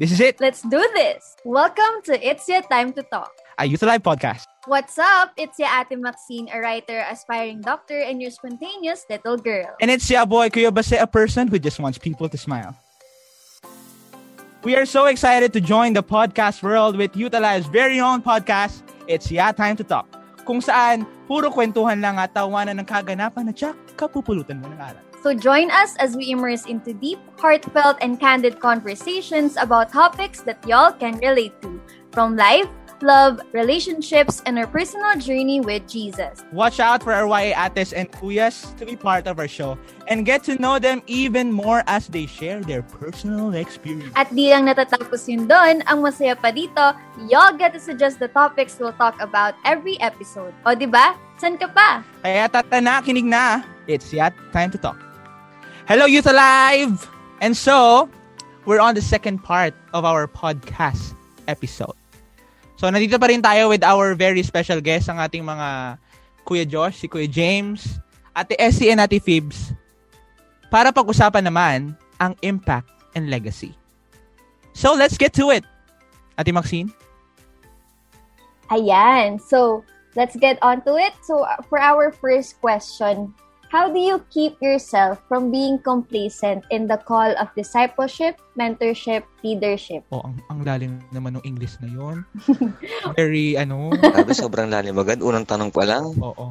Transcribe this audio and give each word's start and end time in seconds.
This 0.00 0.16
is 0.16 0.20
it. 0.24 0.40
Let's 0.40 0.64
do 0.64 0.80
this! 0.96 1.36
Welcome 1.44 2.00
to 2.08 2.16
It's 2.16 2.48
Your 2.48 2.64
Time 2.64 2.96
to 2.96 3.04
Talk. 3.04 3.28
A 3.60 3.68
Youth 3.68 3.84
Alive 3.84 4.00
podcast. 4.00 4.48
What's 4.64 4.96
up? 4.96 5.36
It's 5.36 5.60
your 5.60 5.68
Ate 5.68 5.92
Maxine, 6.00 6.48
a 6.48 6.56
writer, 6.56 7.04
aspiring 7.04 7.60
doctor, 7.60 8.00
and 8.00 8.16
your 8.16 8.32
spontaneous 8.32 9.04
little 9.12 9.36
girl. 9.36 9.68
And 9.76 9.92
it's 9.92 10.08
your 10.08 10.24
boy, 10.24 10.48
Kuya 10.48 10.72
Base, 10.72 10.96
a 10.96 11.04
person 11.04 11.52
who 11.52 11.60
just 11.60 11.76
wants 11.76 12.00
people 12.00 12.32
to 12.32 12.38
smile. 12.40 12.72
We 14.64 14.72
are 14.72 14.88
so 14.88 15.04
excited 15.04 15.52
to 15.52 15.60
join 15.60 15.92
the 15.92 16.02
podcast 16.02 16.64
world 16.64 16.96
with 16.96 17.12
Youth 17.12 17.36
Alive's 17.36 17.68
very 17.68 18.00
own 18.00 18.24
podcast, 18.24 18.80
It's 19.04 19.28
Ya 19.28 19.52
Time 19.52 19.76
to 19.76 19.84
Talk. 19.84 20.08
Kung 20.48 20.64
saan, 20.64 21.04
puro 21.28 21.52
kwentuhan 21.52 22.00
lang 22.00 22.16
at 22.16 22.32
tawanan 22.32 22.80
ng 22.80 22.88
kaganapan 22.88 23.44
na 23.44 23.52
tsak, 23.52 23.76
kapupulutan 24.00 24.64
mo 24.64 24.72
ng 24.72 24.80
aral. 24.80 25.09
So 25.20 25.34
join 25.34 25.70
us 25.70 25.96
as 26.00 26.16
we 26.16 26.32
immerse 26.32 26.64
into 26.64 26.96
deep, 26.96 27.20
heartfelt, 27.36 27.98
and 28.00 28.18
candid 28.18 28.58
conversations 28.58 29.56
about 29.60 29.92
topics 29.92 30.40
that 30.48 30.56
y'all 30.66 30.92
can 30.92 31.20
relate 31.20 31.52
to, 31.60 31.76
from 32.10 32.36
life, 32.36 32.64
love, 33.02 33.40
relationships, 33.52 34.40
and 34.46 34.58
our 34.58 34.66
personal 34.66 35.16
journey 35.20 35.60
with 35.60 35.84
Jesus. 35.84 36.40
Watch 36.52 36.80
out 36.80 37.02
for 37.02 37.12
our 37.12 37.28
YA 37.28 37.68
ates 37.68 37.92
and 37.92 38.10
kuyas 38.12 38.76
to 38.80 38.86
be 38.86 38.96
part 38.96 39.26
of 39.26 39.38
our 39.38 39.48
show 39.48 39.76
and 40.08 40.24
get 40.24 40.44
to 40.44 40.56
know 40.56 40.78
them 40.78 41.02
even 41.06 41.52
more 41.52 41.84
as 41.86 42.08
they 42.08 42.24
share 42.24 42.60
their 42.64 42.80
personal 42.82 43.52
experience. 43.52 44.12
At 44.16 44.32
di 44.32 44.48
lang 44.48 44.72
natatapos 44.72 45.28
yun 45.28 45.44
doon, 45.44 45.84
ang 45.84 46.00
masaya 46.00 46.32
pa 46.32 46.48
dito, 46.48 46.96
y'all 47.28 47.52
get 47.56 47.76
to 47.76 47.80
suggest 47.80 48.20
the 48.20 48.28
topics 48.32 48.80
we'll 48.80 48.96
talk 48.96 49.20
about 49.20 49.52
every 49.64 50.00
episode. 50.00 50.56
O 50.64 50.72
di 50.72 50.88
ba? 50.88 51.12
San 51.36 51.60
ka 51.60 51.68
pa? 51.68 52.04
Kaya 52.24 52.48
tata 52.48 52.80
na, 52.80 53.00
kinig 53.04 53.28
na. 53.28 53.64
It's 53.84 54.12
yet 54.12 54.36
time 54.52 54.72
to 54.72 54.80
talk. 54.80 55.09
Hello, 55.90 56.06
Youth 56.06 56.30
Alive! 56.30 57.02
And 57.42 57.50
so, 57.50 58.06
we're 58.62 58.78
on 58.78 58.94
the 58.94 59.02
second 59.02 59.42
part 59.42 59.74
of 59.90 60.06
our 60.06 60.30
podcast 60.30 61.18
episode. 61.50 61.98
So, 62.78 62.86
nandito 62.86 63.18
pa 63.18 63.26
rin 63.26 63.42
tayo 63.42 63.74
with 63.74 63.82
our 63.82 64.14
very 64.14 64.46
special 64.46 64.78
guest, 64.78 65.10
ang 65.10 65.18
ating 65.18 65.42
mga 65.42 65.98
Kuya 66.46 66.62
Josh, 66.62 67.02
si 67.02 67.10
Kuya 67.10 67.26
James, 67.26 67.98
Ate 68.38 68.54
Essie 68.62 68.94
and 68.94 69.02
Ate 69.02 69.18
Phoebs, 69.18 69.74
para 70.70 70.94
pag-usapan 70.94 71.50
naman 71.50 71.98
ang 72.22 72.38
impact 72.46 72.86
and 73.18 73.26
legacy. 73.26 73.74
So, 74.78 74.94
let's 74.94 75.18
get 75.18 75.34
to 75.42 75.50
it. 75.50 75.66
Ate 76.38 76.54
Maxine? 76.54 76.94
Ayan. 78.70 79.42
So, 79.42 79.82
let's 80.14 80.38
get 80.38 80.54
on 80.62 80.86
to 80.86 80.94
it. 81.02 81.18
So, 81.26 81.50
for 81.66 81.82
our 81.82 82.14
first 82.14 82.62
question, 82.62 83.34
how 83.70 83.86
do 83.86 84.02
you 84.02 84.18
keep 84.34 84.58
yourself 84.58 85.22
from 85.30 85.48
being 85.54 85.78
complacent 85.78 86.66
in 86.74 86.90
the 86.90 86.98
call 86.98 87.30
of 87.38 87.46
discipleship, 87.54 88.36
mentorship, 88.58 89.22
leadership? 89.46 90.02
Oh, 90.10 90.26
ang, 90.26 90.42
ang 90.50 90.60
lalim 90.66 90.92
naman 91.14 91.38
ng 91.38 91.44
English 91.46 91.78
na 91.78 91.88
yon. 91.88 92.26
Very, 93.18 93.54
ano, 93.54 93.94
Sabi, 93.94 94.34
sobrang 94.34 94.68
lalim 94.68 94.98
agad. 94.98 95.22
Unang 95.22 95.46
tanong 95.46 95.70
pa 95.70 95.86
lang. 95.86 96.10
oo. 96.18 96.46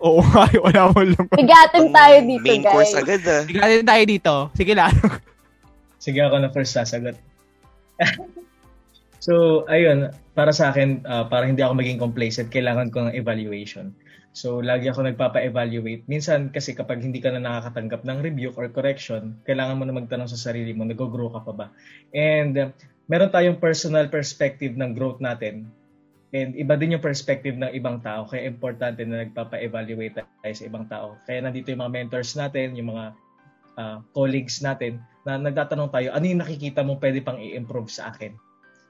Oo, 0.00 0.22
ay, 0.22 0.56
wala 0.70 0.94
mo 0.94 1.02
lang. 1.02 1.26
Bigatin 1.34 1.90
tayo 1.92 2.16
dito, 2.24 2.46
Main 2.46 2.62
guys. 2.64 2.72
course 2.72 2.94
agad 2.96 3.20
ah. 3.26 3.42
Tignan 3.44 3.84
tayo 3.84 4.02
dito. 4.06 4.34
Sige 4.56 4.72
lang. 4.72 4.94
Sige 6.04 6.24
ako 6.24 6.40
na 6.40 6.48
first 6.48 6.72
sasagot. 6.72 7.18
so, 9.20 9.66
ayun, 9.68 10.08
para 10.32 10.54
sa 10.54 10.72
akin, 10.72 11.04
ah, 11.04 11.28
para 11.28 11.44
hindi 11.44 11.60
ako 11.60 11.76
maging 11.76 12.00
complacent, 12.00 12.48
kailangan 12.48 12.88
ko 12.88 13.04
ng 13.04 13.12
evaluation. 13.18 13.92
So, 14.30 14.62
lagi 14.62 14.86
ako 14.86 15.10
nagpapa-evaluate. 15.10 16.06
Minsan, 16.06 16.54
kasi 16.54 16.70
kapag 16.78 17.02
hindi 17.02 17.18
ka 17.18 17.34
na 17.34 17.42
nakakatanggap 17.42 18.06
ng 18.06 18.18
rebuke 18.22 18.54
or 18.62 18.70
correction, 18.70 19.34
kailangan 19.42 19.82
mo 19.82 19.84
na 19.86 19.94
magtanong 19.98 20.30
sa 20.30 20.38
sarili 20.38 20.70
mo, 20.70 20.86
nag-grow 20.86 21.34
ka 21.34 21.42
pa 21.42 21.52
ba? 21.52 21.66
And 22.14 22.70
meron 23.10 23.34
tayong 23.34 23.58
personal 23.58 24.06
perspective 24.06 24.78
ng 24.78 24.94
growth 24.94 25.18
natin. 25.18 25.66
And 26.30 26.54
iba 26.54 26.78
din 26.78 26.94
yung 26.94 27.02
perspective 27.02 27.58
ng 27.58 27.74
ibang 27.74 27.98
tao. 28.06 28.22
Kaya 28.22 28.46
importante 28.46 29.02
na 29.02 29.26
nagpapa-evaluate 29.26 30.22
tayo 30.22 30.54
sa 30.54 30.62
ibang 30.62 30.86
tao. 30.86 31.18
Kaya 31.26 31.42
nandito 31.42 31.74
yung 31.74 31.82
mga 31.82 31.94
mentors 31.98 32.38
natin, 32.38 32.78
yung 32.78 32.94
mga 32.94 33.04
uh, 33.82 33.98
colleagues 34.14 34.62
natin, 34.62 35.02
na 35.26 35.42
nagtatanong 35.42 35.90
tayo, 35.90 36.14
ano 36.14 36.24
yung 36.24 36.38
nakikita 36.38 36.86
mo 36.86 37.02
pwede 37.02 37.18
pang 37.18 37.36
i-improve 37.36 37.90
sa 37.90 38.14
akin? 38.14 38.38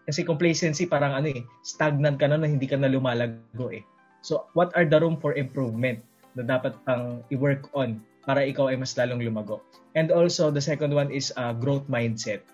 Kasi 0.05 0.21
complacency 0.21 0.85
parang 0.85 1.17
ano 1.17 1.33
eh, 1.33 1.41
stagnant 1.65 2.21
ka 2.21 2.29
na 2.29 2.37
na 2.37 2.45
hindi 2.45 2.69
ka 2.69 2.77
na 2.77 2.93
lumalago 2.93 3.73
eh. 3.73 3.81
So, 4.21 4.49
what 4.53 4.73
are 4.77 4.85
the 4.85 5.01
room 5.01 5.17
for 5.17 5.37
improvement 5.37 6.05
na 6.37 6.45
dapat 6.45 6.77
pang 6.85 7.25
i-work 7.33 7.73
on 7.73 8.01
para 8.29 8.45
ikaw 8.45 8.69
ay 8.69 8.77
mas 8.77 8.95
lalong 8.97 9.25
lumago? 9.25 9.65
And 9.97 10.13
also, 10.13 10.53
the 10.53 10.63
second 10.63 10.93
one 10.93 11.11
is 11.11 11.33
uh, 11.35 11.57
growth 11.57 11.89
mindset. 11.89 12.45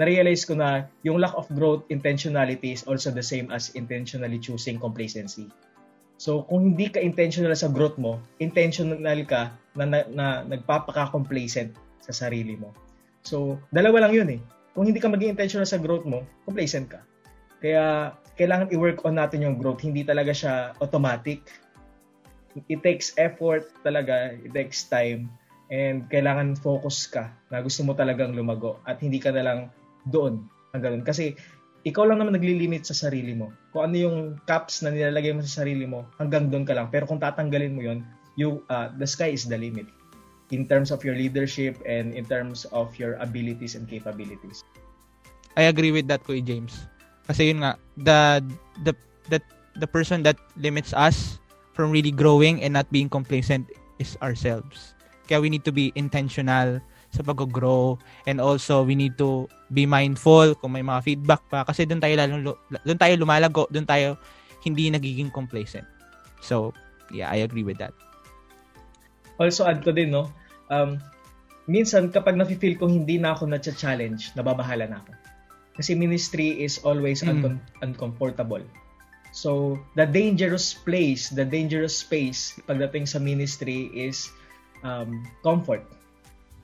Na-realize 0.00 0.48
ko 0.48 0.56
na 0.56 0.88
yung 1.04 1.20
lack 1.20 1.36
of 1.36 1.46
growth 1.52 1.84
intentionality 1.92 2.72
is 2.72 2.82
also 2.88 3.12
the 3.12 3.24
same 3.24 3.52
as 3.52 3.72
intentionally 3.76 4.40
choosing 4.40 4.80
complacency. 4.80 5.52
So, 6.22 6.46
kung 6.46 6.74
hindi 6.74 6.86
ka 6.86 7.02
intentional 7.02 7.52
sa 7.58 7.66
growth 7.66 7.98
mo, 7.98 8.22
intentional 8.38 8.98
ka 9.26 9.52
na, 9.74 9.84
na, 9.84 9.98
na 10.06 10.26
nagpapaka-complacent 10.46 11.74
sa 11.98 12.12
sarili 12.14 12.54
mo. 12.54 12.70
So, 13.26 13.58
dalawa 13.70 14.06
lang 14.06 14.12
yun 14.14 14.28
eh. 14.38 14.40
Kung 14.72 14.88
hindi 14.88 15.02
ka 15.02 15.10
maging 15.10 15.34
intentional 15.36 15.68
sa 15.68 15.82
growth 15.82 16.06
mo, 16.06 16.24
complacent 16.46 16.88
ka. 16.88 17.00
Kaya, 17.58 18.14
kailangan 18.36 18.72
i-work 18.72 19.04
on 19.04 19.20
natin 19.20 19.44
yung 19.44 19.56
growth. 19.60 19.84
Hindi 19.84 20.04
talaga 20.04 20.32
siya 20.32 20.72
automatic. 20.80 21.44
It 22.68 22.84
takes 22.84 23.16
effort 23.16 23.68
talaga. 23.84 24.36
It 24.36 24.52
takes 24.52 24.88
time. 24.88 25.32
And 25.72 26.04
kailangan 26.12 26.60
focus 26.60 27.08
ka 27.08 27.32
na 27.48 27.64
gusto 27.64 27.80
mo 27.80 27.96
talagang 27.96 28.36
lumago 28.36 28.80
at 28.84 29.00
hindi 29.00 29.16
ka 29.16 29.32
na 29.32 29.44
lang 29.44 29.58
doon 30.12 30.44
ang 30.76 30.80
ganun. 30.84 31.04
Kasi 31.04 31.32
ikaw 31.88 32.06
lang 32.06 32.20
naman 32.20 32.36
naglilimit 32.36 32.84
sa 32.84 32.94
sarili 32.94 33.32
mo. 33.32 33.50
Kung 33.72 33.90
ano 33.90 33.96
yung 33.96 34.16
caps 34.44 34.84
na 34.84 34.92
nilalagay 34.92 35.32
mo 35.32 35.40
sa 35.42 35.64
sarili 35.64 35.88
mo, 35.88 36.04
hanggang 36.20 36.52
doon 36.52 36.68
ka 36.68 36.76
lang. 36.76 36.92
Pero 36.92 37.08
kung 37.08 37.18
tatanggalin 37.18 37.72
mo 37.72 37.80
yon, 37.82 38.04
you, 38.36 38.62
uh, 38.68 38.92
the 39.00 39.08
sky 39.08 39.32
is 39.32 39.48
the 39.48 39.56
limit 39.56 39.88
in 40.52 40.68
terms 40.68 40.92
of 40.92 41.00
your 41.00 41.16
leadership 41.16 41.80
and 41.88 42.12
in 42.12 42.28
terms 42.28 42.68
of 42.76 42.92
your 43.00 43.16
abilities 43.18 43.74
and 43.74 43.88
capabilities. 43.88 44.60
I 45.56 45.68
agree 45.72 45.92
with 45.92 46.08
that, 46.08 46.24
Kuya 46.24 46.44
James. 46.44 46.88
Kasi 47.26 47.52
yun 47.52 47.62
nga, 47.62 47.78
the, 47.96 48.42
the, 48.82 48.92
the, 49.30 49.38
the 49.78 49.88
person 49.88 50.22
that 50.22 50.36
limits 50.58 50.92
us 50.92 51.38
from 51.72 51.90
really 51.90 52.12
growing 52.12 52.62
and 52.62 52.74
not 52.74 52.88
being 52.92 53.08
complacent 53.08 53.68
is 53.98 54.18
ourselves. 54.20 54.94
Kaya 55.28 55.40
we 55.40 55.48
need 55.48 55.64
to 55.64 55.72
be 55.72 55.94
intentional 55.94 56.82
sa 57.12 57.20
pag-grow 57.20 58.00
and 58.24 58.40
also 58.40 58.80
we 58.80 58.96
need 58.96 59.20
to 59.20 59.44
be 59.68 59.84
mindful 59.84 60.56
kung 60.56 60.72
may 60.72 60.84
mga 60.84 61.04
feedback 61.04 61.44
pa 61.52 61.60
kasi 61.60 61.84
doon 61.84 62.00
tayo 62.00 62.16
lalong 62.16 62.56
doon 62.88 62.98
tayo 62.98 63.12
lumalago, 63.20 63.68
doon 63.68 63.84
tayo 63.84 64.16
hindi 64.64 64.88
nagiging 64.88 65.28
complacent. 65.28 65.84
So, 66.40 66.72
yeah, 67.12 67.28
I 67.28 67.44
agree 67.44 67.68
with 67.68 67.76
that. 67.84 67.92
Also 69.36 69.68
add 69.68 69.84
ko 69.84 69.92
din 69.92 70.08
no, 70.08 70.32
um, 70.72 70.96
minsan 71.68 72.08
kapag 72.08 72.40
nafe-feel 72.40 72.80
ko 72.80 72.88
hindi 72.88 73.20
na 73.20 73.36
ako 73.36 73.44
na-challenge, 73.52 74.32
nababahala 74.32 74.88
na 74.88 75.04
ako. 75.04 75.12
Kasi 75.72 75.94
ministry 75.94 76.60
is 76.60 76.78
always 76.80 77.20
Mm. 77.20 77.30
uncom- 77.32 77.64
uncomfortable. 77.80 78.62
So, 79.32 79.80
the 79.94 80.04
dangerous 80.04 80.76
place, 80.76 81.32
the 81.32 81.42
dangerous 81.42 81.96
space 81.96 82.52
pagdating 82.62 83.08
sa 83.08 83.16
ministry 83.16 83.88
is 83.88 84.28
um, 84.82 85.24
comfort. 85.40 85.80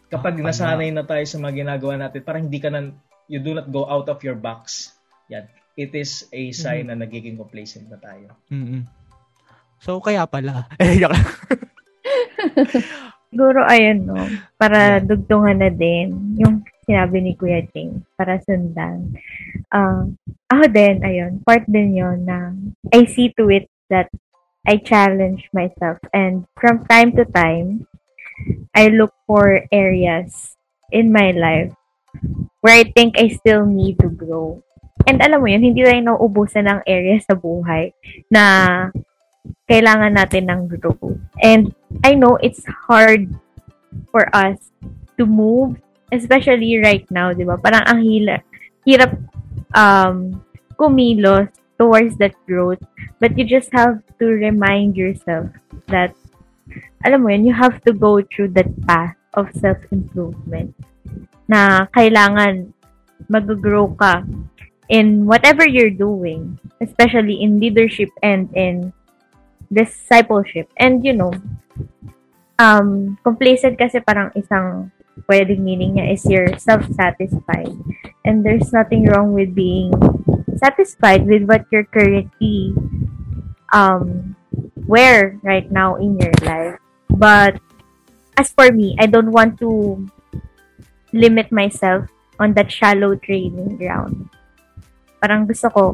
Kapag 0.08 0.36
Ah, 0.36 0.44
nasanay 0.44 0.90
na 0.90 1.00
tayo 1.02 1.24
sa 1.24 1.38
mga 1.38 1.64
ginagawa 1.64 1.96
natin, 1.98 2.20
parang 2.20 2.44
hindi 2.44 2.60
ka 2.60 2.68
na, 2.68 2.92
you 3.24 3.38
do 3.38 3.52
not 3.52 3.68
go 3.68 3.84
out 3.84 4.08
of 4.08 4.20
your 4.20 4.36
box. 4.36 4.92
Yan. 5.28 5.48
It 5.74 5.94
is 5.94 6.26
a 6.28 6.50
sign 6.50 6.88
na 6.88 6.96
nagiging 6.96 7.36
complacent 7.36 7.88
na 7.88 7.96
tayo. 7.96 8.36
mm 8.48 8.84
So, 9.78 10.02
kaya 10.02 10.26
pala. 10.26 10.66
Eh. 10.82 10.98
Siguro, 13.28 13.60
ayun, 13.62 13.98
no, 14.04 14.16
para 14.56 14.98
Yeah. 14.98 15.04
dugtungan 15.04 15.60
na 15.60 15.70
din 15.70 16.34
yung 16.34 16.64
sinabi 16.88 17.20
ni 17.20 17.36
Kuya 17.36 17.60
James, 17.76 18.00
para 18.16 18.40
sundan. 18.48 19.12
Um, 19.68 20.16
ako 20.48 20.72
din, 20.72 21.04
ayun, 21.04 21.44
part 21.44 21.68
din 21.68 21.92
yon 21.92 22.24
na 22.24 22.56
I 22.96 23.04
see 23.04 23.36
to 23.36 23.52
it 23.52 23.68
that 23.92 24.08
I 24.64 24.80
challenge 24.80 25.44
myself 25.52 26.00
and 26.16 26.48
from 26.56 26.88
time 26.88 27.12
to 27.20 27.28
time, 27.28 27.84
I 28.72 28.88
look 28.88 29.12
for 29.28 29.68
areas 29.68 30.56
in 30.88 31.12
my 31.12 31.36
life 31.36 31.76
where 32.60 32.74
I 32.74 32.88
think 32.96 33.20
I 33.20 33.28
still 33.28 33.68
need 33.68 34.00
to 34.00 34.08
grow. 34.08 34.64
And 35.06 35.20
alam 35.22 35.40
mo 35.40 35.48
yun, 35.48 35.62
hindi 35.62 35.84
tayo 35.84 36.00
nauubusan 36.00 36.68
ng 36.68 36.80
area 36.88 37.16
sa 37.22 37.36
buhay 37.36 37.92
na 38.28 38.44
kailangan 39.68 40.16
natin 40.16 40.48
ng 40.48 40.60
growth. 40.68 41.20
And 41.40 41.72
I 42.04 42.12
know 42.16 42.36
it's 42.40 42.64
hard 42.88 43.32
for 44.12 44.28
us 44.34 44.58
to 45.16 45.24
move, 45.24 45.80
especially 46.12 46.78
right 46.80 47.04
now, 47.10 47.32
di 47.32 47.44
ba? 47.44 47.56
Parang 47.60 47.84
ang 47.84 48.00
hila, 48.00 48.40
hirap 48.84 49.16
um, 49.76 50.40
kumilos 50.78 51.48
towards 51.78 52.16
that 52.18 52.34
growth. 52.46 52.80
But 53.20 53.36
you 53.38 53.44
just 53.44 53.70
have 53.72 54.02
to 54.18 54.26
remind 54.26 54.96
yourself 54.96 55.50
that, 55.90 56.14
alam 57.04 57.22
mo 57.22 57.28
yun, 57.30 57.46
you 57.46 57.54
have 57.54 57.82
to 57.86 57.92
go 57.92 58.22
through 58.22 58.54
that 58.58 58.70
path 58.86 59.14
of 59.34 59.50
self-improvement 59.54 60.74
na 61.48 61.86
kailangan 61.96 62.70
mag-grow 63.26 63.90
ka 63.98 64.22
in 64.88 65.26
whatever 65.26 65.66
you're 65.66 65.92
doing, 65.92 66.58
especially 66.80 67.42
in 67.42 67.60
leadership 67.60 68.08
and 68.22 68.48
in 68.54 68.92
discipleship. 69.72 70.70
And 70.78 71.04
you 71.04 71.12
know, 71.12 71.32
um, 72.58 73.18
complacent 73.22 73.78
kasi 73.78 74.00
parang 74.00 74.32
isang 74.34 74.90
pwedeng 75.26 75.64
meaning 75.64 75.98
niya 75.98 76.14
is 76.14 76.22
you're 76.28 76.54
self-satisfied. 76.60 77.74
And 78.22 78.44
there's 78.44 78.70
nothing 78.70 79.08
wrong 79.08 79.32
with 79.34 79.56
being 79.56 79.90
satisfied 80.58 81.26
with 81.26 81.48
what 81.48 81.66
you're 81.70 81.88
currently 81.88 82.74
um, 83.72 84.36
where 84.86 85.38
right 85.42 85.66
now 85.70 85.96
in 85.96 86.18
your 86.18 86.34
life. 86.44 86.78
But 87.08 87.58
as 88.36 88.52
for 88.52 88.70
me, 88.70 88.94
I 88.98 89.06
don't 89.06 89.32
want 89.32 89.58
to 89.60 90.06
limit 91.12 91.50
myself 91.50 92.06
on 92.38 92.54
that 92.54 92.70
shallow 92.70 93.16
training 93.16 93.76
ground. 93.76 94.30
Parang 95.18 95.48
gusto 95.48 95.68
ko, 95.72 95.84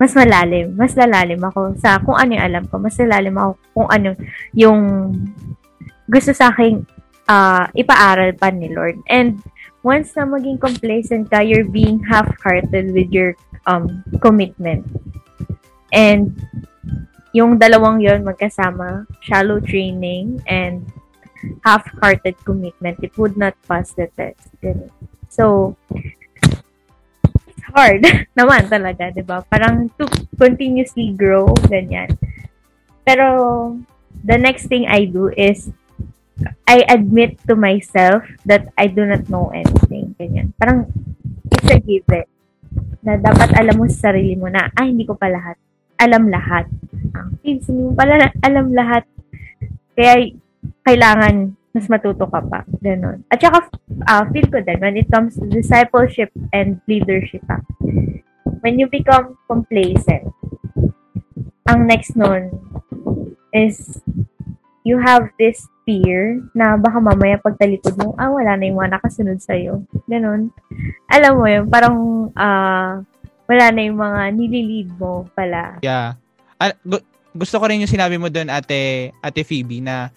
mas 0.00 0.10
malalim, 0.18 0.74
mas 0.74 0.98
lalalim 0.98 1.38
ako 1.46 1.78
sa 1.78 2.02
kung 2.02 2.18
ano 2.18 2.34
yung 2.34 2.44
alam 2.44 2.64
ko, 2.66 2.82
mas 2.82 2.98
lalalim 2.98 3.38
ako 3.38 3.50
kung 3.70 3.88
ano 3.88 4.10
yung 4.50 4.80
gusto 6.10 6.34
sa 6.34 6.50
akin 6.50 6.82
uh, 7.28 7.68
ipaaral 7.76 8.36
pa 8.36 8.50
ni 8.50 8.72
Lord. 8.72 9.00
And 9.08 9.40
once 9.84 10.16
na 10.16 10.24
maging 10.24 10.60
complacent 10.60 11.30
ka, 11.30 11.40
you're 11.40 11.68
being 11.68 12.00
half-hearted 12.04 12.92
with 12.92 13.12
your 13.12 13.36
um, 13.66 14.04
commitment. 14.20 14.88
And 15.92 16.34
yung 17.34 17.58
dalawang 17.58 18.00
yon 18.00 18.24
magkasama, 18.24 19.06
shallow 19.20 19.60
training 19.60 20.40
and 20.46 20.86
half-hearted 21.64 22.38
commitment, 22.44 22.98
it 23.02 23.12
would 23.18 23.36
not 23.36 23.54
pass 23.68 23.92
the 23.92 24.08
test. 24.16 24.48
So, 25.28 25.76
it's 25.90 27.64
hard 27.74 28.06
naman 28.38 28.70
talaga, 28.70 29.10
di 29.10 29.20
ba? 29.26 29.42
Parang 29.50 29.90
to 29.98 30.06
continuously 30.38 31.12
grow, 31.12 31.50
ganyan. 31.68 32.14
Pero, 33.04 33.76
the 34.24 34.38
next 34.38 34.70
thing 34.70 34.86
I 34.88 35.04
do 35.04 35.28
is, 35.34 35.68
I 36.66 36.82
admit 36.90 37.38
to 37.46 37.54
myself 37.54 38.26
that 38.44 38.74
I 38.74 38.90
do 38.90 39.06
not 39.06 39.30
know 39.30 39.54
anything. 39.54 40.18
Ganyan. 40.18 40.50
Parang, 40.58 40.90
it's 41.50 41.70
a 41.70 41.78
given. 41.78 42.26
Na 43.06 43.14
dapat 43.20 43.54
alam 43.54 43.78
mo 43.78 43.86
sa 43.86 44.10
sarili 44.10 44.34
mo 44.34 44.50
na, 44.50 44.66
ah, 44.74 44.86
hindi 44.86 45.06
ko 45.06 45.14
pa 45.14 45.30
lahat. 45.30 45.54
Alam 46.02 46.26
lahat. 46.26 46.66
Ah, 47.14 47.30
hindi 47.46 47.70
mo 47.70 47.94
pala 47.94 48.34
alam 48.42 48.74
lahat. 48.74 49.06
Kaya, 49.94 50.34
kailangan 50.82 51.54
mas 51.74 51.90
matuto 51.90 52.30
ka 52.30 52.38
pa. 52.38 52.62
Ganon. 52.78 53.26
At 53.26 53.42
saka, 53.42 53.66
uh, 54.06 54.24
feel 54.30 54.46
ko 54.46 54.62
din, 54.62 54.78
when 54.78 54.94
it 54.94 55.10
comes 55.10 55.34
to 55.34 55.44
discipleship 55.50 56.30
and 56.54 56.78
leadership, 56.86 57.42
ah, 57.50 57.62
when 58.62 58.78
you 58.78 58.86
become 58.86 59.34
complacent, 59.50 60.30
ang 61.66 61.90
next 61.90 62.14
nun 62.14 62.54
is 63.50 63.98
you 64.84 65.00
have 65.00 65.32
this 65.40 65.64
fear 65.88 66.40
na 66.52 66.76
baka 66.76 67.00
mamaya 67.00 67.40
pagtalikod 67.40 67.96
mo, 67.96 68.12
ah, 68.20 68.28
wala 68.28 68.56
na 68.56 68.68
yung 68.68 68.78
mga 68.80 69.00
nakasunod 69.00 69.40
sa'yo. 69.40 69.84
Ganon. 70.08 70.52
Alam 71.08 71.32
mo 71.40 71.44
yun, 71.48 71.64
parang 71.68 71.96
uh, 72.36 73.00
wala 73.48 73.64
na 73.72 73.80
yung 73.80 73.98
mga 74.00 74.20
nililid 74.36 74.88
mo 74.96 75.28
pala. 75.32 75.80
Yeah. 75.80 76.20
Uh, 76.60 76.72
gu- 76.84 77.04
gusto 77.32 77.56
ko 77.60 77.64
rin 77.68 77.80
yung 77.80 77.90
sinabi 77.90 78.16
mo 78.20 78.28
doon, 78.28 78.52
ate, 78.52 79.12
ate 79.20 79.40
Phoebe, 79.44 79.80
na 79.80 80.12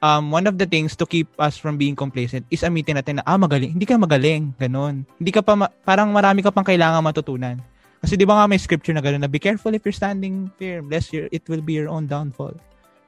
um, 0.00 0.32
one 0.32 0.44
of 0.48 0.60
the 0.60 0.68
things 0.68 0.96
to 0.96 1.08
keep 1.08 1.28
us 1.40 1.56
from 1.56 1.80
being 1.80 1.96
complacent 1.96 2.44
is 2.52 2.64
amitin 2.64 3.00
natin 3.00 3.20
na, 3.20 3.24
ah, 3.24 3.40
magaling. 3.40 3.72
Hindi 3.72 3.88
ka 3.88 3.96
magaling. 3.96 4.52
Ganon. 4.56 5.04
Hindi 5.16 5.32
ka 5.32 5.40
pa, 5.40 5.56
ma- 5.56 5.72
parang 5.84 6.12
marami 6.12 6.44
ka 6.44 6.52
pang 6.52 6.64
kailangan 6.64 7.04
matutunan. 7.04 7.56
Kasi 8.04 8.20
di 8.20 8.28
ba 8.28 8.36
nga 8.36 8.48
may 8.48 8.60
scripture 8.60 8.92
na 8.92 9.00
gano'n 9.00 9.24
na, 9.24 9.32
be 9.32 9.40
careful 9.40 9.72
if 9.72 9.80
you're 9.80 9.96
standing 9.96 10.52
firm, 10.60 10.92
lest 10.92 11.08
your, 11.08 11.24
it 11.32 11.40
will 11.48 11.64
be 11.64 11.72
your 11.72 11.88
own 11.88 12.04
downfall. 12.04 12.52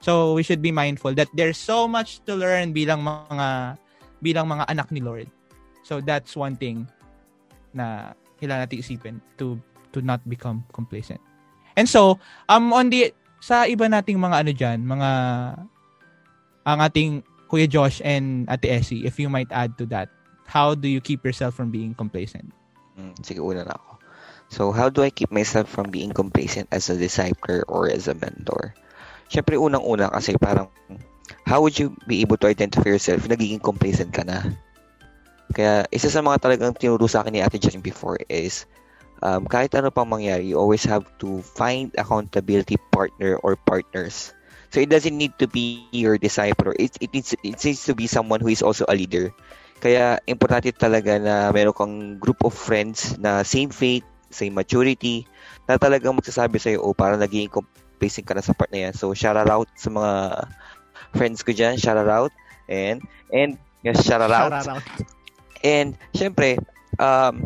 So, 0.00 0.34
we 0.34 0.42
should 0.42 0.62
be 0.62 0.70
mindful 0.70 1.14
that 1.16 1.28
there's 1.34 1.58
so 1.58 1.88
much 1.88 2.22
to 2.28 2.36
learn 2.36 2.72
bilang 2.72 3.02
mga, 3.02 3.78
bilang 4.22 4.46
mga 4.46 4.64
anak 4.68 4.92
ni 4.92 5.00
Lord. 5.00 5.26
So, 5.82 6.00
that's 6.00 6.36
one 6.36 6.54
thing 6.56 6.86
na 7.76 8.12
kailangan 8.40 8.68
natin 8.68 8.78
isipin 8.80 9.16
to, 9.40 9.60
to 9.92 10.00
not 10.00 10.20
become 10.28 10.64
complacent. 10.72 11.20
And 11.76 11.88
so, 11.88 12.20
um, 12.48 12.72
on 12.72 12.88
the, 12.88 13.12
sa 13.40 13.68
iba 13.68 13.88
nating 13.88 14.16
mga 14.16 14.36
ano 14.42 14.52
dyan, 14.52 14.78
mga 14.84 15.10
ang 16.66 16.78
ating 16.82 17.22
Kuya 17.46 17.70
Josh 17.70 18.02
and 18.02 18.50
Ate 18.50 18.82
Essie, 18.82 19.06
if 19.06 19.22
you 19.22 19.30
might 19.30 19.46
add 19.54 19.78
to 19.78 19.86
that, 19.86 20.10
how 20.50 20.74
do 20.74 20.90
you 20.90 21.00
keep 21.00 21.22
yourself 21.22 21.54
from 21.54 21.70
being 21.70 21.94
complacent? 21.94 22.50
Hmm, 22.98 23.14
sige, 23.22 23.38
una 23.38 23.62
na 23.62 23.78
ako. 23.78 23.90
So, 24.48 24.62
how 24.70 24.90
do 24.90 25.02
I 25.02 25.10
keep 25.10 25.30
myself 25.30 25.70
from 25.70 25.90
being 25.90 26.10
complacent 26.10 26.66
as 26.70 26.90
a 26.90 26.98
discipler 26.98 27.62
or 27.66 27.90
as 27.90 28.06
a 28.10 28.14
mentor? 28.14 28.74
Siyempre, 29.26 29.58
unang-una 29.58 30.10
kasi 30.12 30.34
parang, 30.38 30.70
how 31.46 31.62
would 31.62 31.76
you 31.78 31.94
be 32.06 32.22
able 32.22 32.38
to 32.38 32.46
identify 32.46 32.86
yourself 32.86 33.26
nagiging 33.26 33.62
complacent 33.62 34.14
ka 34.14 34.22
na? 34.22 34.42
Kaya, 35.54 35.86
isa 35.90 36.10
sa 36.10 36.22
mga 36.22 36.42
talagang 36.42 36.74
tinuro 36.78 37.06
sa 37.06 37.22
akin 37.22 37.38
ni 37.38 37.40
Ate 37.42 37.58
Jen 37.58 37.82
before 37.82 38.18
is, 38.30 38.66
um, 39.22 39.46
kahit 39.46 39.74
ano 39.74 39.90
pang 39.90 40.06
mangyari, 40.06 40.50
you 40.50 40.58
always 40.58 40.82
have 40.86 41.06
to 41.22 41.42
find 41.42 41.94
accountability 41.98 42.78
partner 42.90 43.38
or 43.42 43.54
partners 43.54 44.36
So 44.70 44.84
it 44.84 44.90
doesn't 44.90 45.16
need 45.16 45.32
to 45.38 45.46
be 45.46 45.86
your 45.88 46.18
disciple. 46.18 46.76
It, 46.78 46.96
it, 47.00 47.08
needs, 47.14 47.32
it 47.32 47.56
needs 47.64 47.84
to 47.86 47.94
be 47.94 48.06
someone 48.06 48.40
who 48.40 48.48
is 48.48 48.62
also 48.62 48.84
a 48.88 48.94
leader. 48.94 49.32
Kaya 49.80 50.20
importante 50.28 50.72
talaga 50.72 51.20
na 51.20 51.52
meron 51.52 51.76
kang 51.76 51.94
group 52.20 52.44
of 52.44 52.56
friends 52.56 53.16
na 53.20 53.44
same 53.44 53.68
faith, 53.70 54.04
same 54.32 54.56
maturity, 54.56 55.28
na 55.68 55.76
talagang 55.76 56.16
magsasabi 56.16 56.60
sa'yo, 56.60 56.84
oh, 56.84 56.96
parang 56.96 57.20
naging 57.20 57.48
complacent 57.96 58.28
ka 58.28 58.36
na 58.36 58.44
sa 58.44 58.52
part 58.52 58.68
na 58.68 58.84
yan. 58.84 58.92
So, 58.92 59.16
shout 59.16 59.40
out 59.40 59.72
sa 59.72 59.88
mga 59.88 60.12
friends 61.16 61.40
ko 61.40 61.56
dyan. 61.56 61.80
Shout 61.80 61.96
out. 61.96 62.28
And, 62.68 63.00
and, 63.32 63.56
yes, 63.80 64.04
shout 64.04 64.20
out. 64.20 64.28
Shout 64.28 64.52
out. 64.52 64.84
And, 65.64 65.96
syempre, 66.12 66.60
um, 67.00 67.40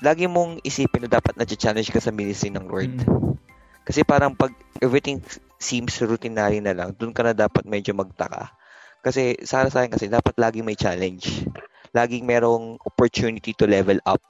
lagi 0.00 0.24
mong 0.24 0.64
isipin 0.64 1.04
na 1.04 1.20
dapat 1.20 1.36
na-challenge 1.36 1.92
ka 1.92 2.00
sa 2.00 2.08
ministry 2.08 2.48
ng 2.48 2.64
Lord. 2.64 3.04
Mm. 3.04 3.36
Kasi 3.84 4.00
parang 4.00 4.32
pag 4.32 4.56
everything 4.80 5.20
seems 5.60 6.00
routinary 6.00 6.64
na 6.64 6.72
lang, 6.72 6.96
dun 6.96 7.12
ka 7.12 7.20
na 7.20 7.36
dapat 7.36 7.68
medyo 7.68 7.92
magtaka. 7.92 8.48
Kasi 9.04 9.36
sa 9.44 9.68
akin 9.68 9.92
kasi 9.92 10.08
dapat 10.08 10.32
laging 10.40 10.64
may 10.64 10.80
challenge. 10.80 11.44
Laging 11.92 12.24
merong 12.24 12.80
opportunity 12.80 13.52
to 13.52 13.68
level 13.68 14.00
up. 14.08 14.24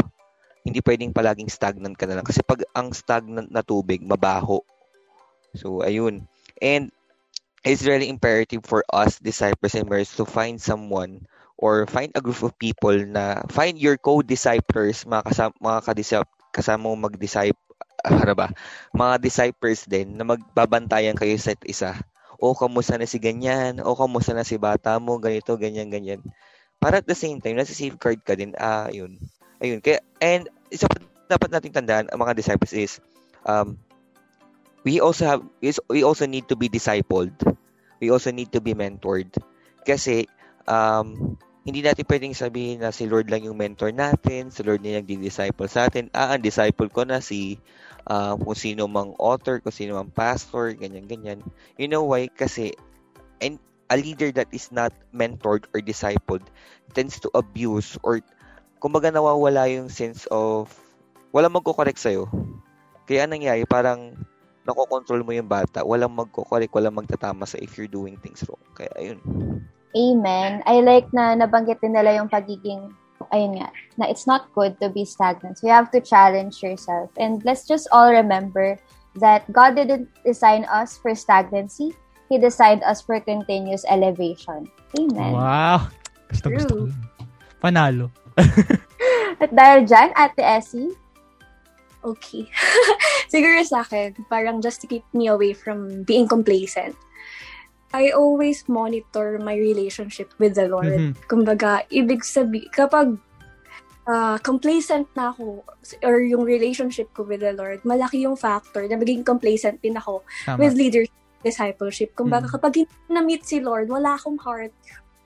Hindi 0.67 0.83
pwedeng 0.83 1.15
palaging 1.15 1.47
stagnant 1.47 1.95
ka 1.95 2.11
na 2.11 2.19
lang. 2.19 2.27
Kasi 2.27 2.43
pag 2.43 2.67
ang 2.75 2.91
stagnant 2.91 3.47
na 3.55 3.63
tubig, 3.63 4.03
mabaho. 4.03 4.59
So, 5.55 5.83
ayun. 5.83 6.27
And 6.63 6.91
it's 7.65 7.87
really 7.87 8.11
imperative 8.11 8.67
for 8.67 8.85
us, 8.93 9.19
disciples 9.19 9.75
and 9.75 9.89
members, 9.89 10.13
to 10.19 10.27
find 10.27 10.61
someone 10.61 11.27
or 11.57 11.87
find 11.87 12.11
a 12.15 12.21
group 12.21 12.43
of 12.43 12.59
people 12.59 12.95
na 13.07 13.43
find 13.49 13.79
your 13.79 13.97
co-disciples, 13.97 15.07
mga, 15.07 15.23
kasama, 15.31 15.55
mga 15.63 15.81
kadisip, 15.87 16.27
kasama 16.53 16.91
mo 16.91 17.09
mag-disciple 17.09 17.59
ano 18.05 18.37
ba, 18.37 18.53
mga 18.93 19.17
disciples 19.17 19.89
din 19.89 20.21
na 20.21 20.29
magbabantayan 20.29 21.17
kayo 21.17 21.35
sa 21.41 21.57
isa. 21.65 21.97
O 22.37 22.53
kamusta 22.53 23.01
na 23.01 23.09
si 23.09 23.17
ganyan, 23.17 23.81
o 23.81 23.97
kamusta 23.97 24.37
na 24.37 24.45
si 24.45 24.61
bata 24.61 25.01
mo, 25.01 25.17
ganito, 25.17 25.57
ganyan, 25.57 25.89
ganyan. 25.89 26.21
Para 26.77 27.01
at 27.01 27.09
the 27.09 27.17
same 27.17 27.41
time, 27.41 27.57
nasa 27.57 27.73
safeguard 27.73 28.21
ka 28.21 28.37
din. 28.37 28.53
Ah, 28.61 28.93
yun. 28.93 29.17
Ayun. 29.65 29.81
Kaya, 29.81 30.05
and 30.21 30.53
isa 30.69 30.85
pa 30.85 31.01
dapat 31.25 31.49
nating 31.49 31.73
tandaan, 31.73 32.07
ang 32.13 32.21
mga 32.21 32.37
disciples 32.37 32.77
is, 32.77 33.01
um, 33.49 33.81
we 34.85 35.01
also 35.01 35.25
have, 35.25 35.43
we 35.89 36.05
also 36.05 36.29
need 36.29 36.47
to 36.49 36.57
be 36.57 36.69
discipled. 36.69 37.33
We 38.01 38.13
also 38.13 38.31
need 38.31 38.53
to 38.53 38.61
be 38.61 38.77
mentored. 38.77 39.33
Kasi, 39.85 40.29
um, 40.69 41.37
hindi 41.65 41.81
natin 41.81 42.05
pwedeng 42.05 42.37
sabihin 42.37 42.85
na 42.85 42.93
si 42.93 43.09
Lord 43.09 43.33
lang 43.33 43.49
yung 43.49 43.57
mentor 43.57 43.89
natin, 43.89 44.53
si 44.53 44.61
Lord 44.61 44.85
na 44.85 45.01
nagdi-disciple 45.01 45.65
sa 45.65 45.89
atin. 45.89 46.13
Ah, 46.13 46.37
ang 46.37 46.45
disciple 46.45 46.93
ko 46.93 47.09
na 47.09 47.25
si 47.25 47.57
uh, 48.05 48.37
kung 48.37 48.53
sino 48.53 48.85
mang 48.85 49.17
author, 49.17 49.65
kung 49.65 49.73
sino 49.73 49.97
mang 49.97 50.13
pastor, 50.13 50.77
ganyan-ganyan. 50.77 51.41
You 51.81 51.89
know 51.89 52.05
why? 52.05 52.29
Kasi 52.29 52.77
and 53.41 53.57
a 53.89 53.97
leader 53.97 54.29
that 54.37 54.53
is 54.53 54.69
not 54.69 54.93
mentored 55.17 55.65
or 55.73 55.81
discipled 55.81 56.45
tends 56.93 57.17
to 57.25 57.33
abuse 57.33 57.97
or 58.05 58.21
kumbaga 58.77 59.09
nawawala 59.09 59.65
yung 59.73 59.89
sense 59.89 60.29
of 60.29 60.69
walang 61.33 61.57
magko-correct 61.57 61.97
sa'yo. 61.97 62.29
Kaya 63.09 63.25
anong 63.25 63.41
nangyayari, 63.41 63.65
parang 63.65 64.21
nakokontrol 64.65 65.21
mo 65.23 65.33
yung 65.37 65.49
bata, 65.49 65.85
walang 65.85 66.13
magko-correct, 66.17 66.73
walang 66.73 66.97
magtatama 66.97 67.45
sa 67.45 67.61
if 67.61 67.77
you're 67.77 67.91
doing 67.91 68.17
things 68.21 68.43
wrong. 68.49 68.61
Kaya 68.73 68.91
ayun. 68.97 69.21
Amen. 69.95 70.65
I 70.67 70.83
like 70.83 71.07
na 71.15 71.39
nabanggit 71.39 71.79
din 71.85 71.95
nila 71.95 72.19
yung 72.19 72.27
pagiging 72.27 72.91
ayun 73.33 73.61
nga, 73.61 73.69
na 73.97 74.11
it's 74.11 74.27
not 74.27 74.51
good 74.53 74.77
to 74.83 74.91
be 74.91 75.05
stagnant. 75.07 75.59
So 75.59 75.71
you 75.71 75.75
have 75.75 75.91
to 75.95 76.01
challenge 76.03 76.61
yourself. 76.61 77.09
And 77.17 77.41
let's 77.47 77.65
just 77.65 77.89
all 77.93 78.11
remember 78.11 78.77
that 79.21 79.47
God 79.53 79.77
didn't 79.79 80.11
design 80.27 80.67
us 80.67 80.99
for 80.99 81.15
stagnancy. 81.15 81.95
He 82.29 82.39
designed 82.39 82.83
us 82.83 83.01
for 83.01 83.21
continuous 83.21 83.85
elevation. 83.89 84.67
Amen. 84.99 85.33
Wow. 85.33 85.89
Gusto, 86.29 86.51
gusto. 86.51 86.75
Panalo. 87.63 88.11
At 89.43 89.51
dahil 89.55 89.87
dyan, 89.87 90.11
Ate 90.17 90.43
Essie, 90.43 90.91
Okay. 92.05 92.45
Siguro 93.33 93.65
sa 93.65 93.81
akin, 93.81 94.13
parang 94.29 94.61
just 94.61 94.85
to 94.85 94.87
keep 94.87 95.05
me 95.17 95.27
away 95.33 95.57
from 95.57 96.05
being 96.05 96.29
complacent. 96.29 96.93
I 97.95 98.11
always 98.11 98.67
monitor 98.69 99.39
my 99.41 99.55
relationship 99.57 100.35
with 100.37 100.59
the 100.59 100.69
Lord. 100.69 100.93
Mhm. 100.93 101.13
Kumbaga, 101.31 101.87
ibig 101.89 102.27
sabi, 102.27 102.69
kapag 102.69 103.17
ah, 104.05 104.37
complacent 104.45 105.09
na 105.17 105.33
ako 105.33 105.65
or 106.05 106.21
yung 106.21 106.45
relationship 106.45 107.09
ko 107.17 107.25
with 107.25 107.41
the 107.41 107.57
Lord, 107.57 107.81
malaki 107.89 108.29
yung 108.29 108.37
factor 108.37 108.85
na 108.85 109.01
maging 109.01 109.25
complacent 109.25 109.81
din 109.81 109.97
ako 109.97 110.21
Tama. 110.45 110.61
with 110.61 110.77
leadership 110.77 111.15
discipleship. 111.45 112.17
Kumbaga, 112.17 112.49
Mhm. 112.49 112.53
kapag 112.57 112.73
hindi 112.73 112.97
na-meet 113.13 113.45
si 113.45 113.61
Lord, 113.61 113.93
wala 113.93 114.17
akong 114.17 114.41
heart, 114.41 114.73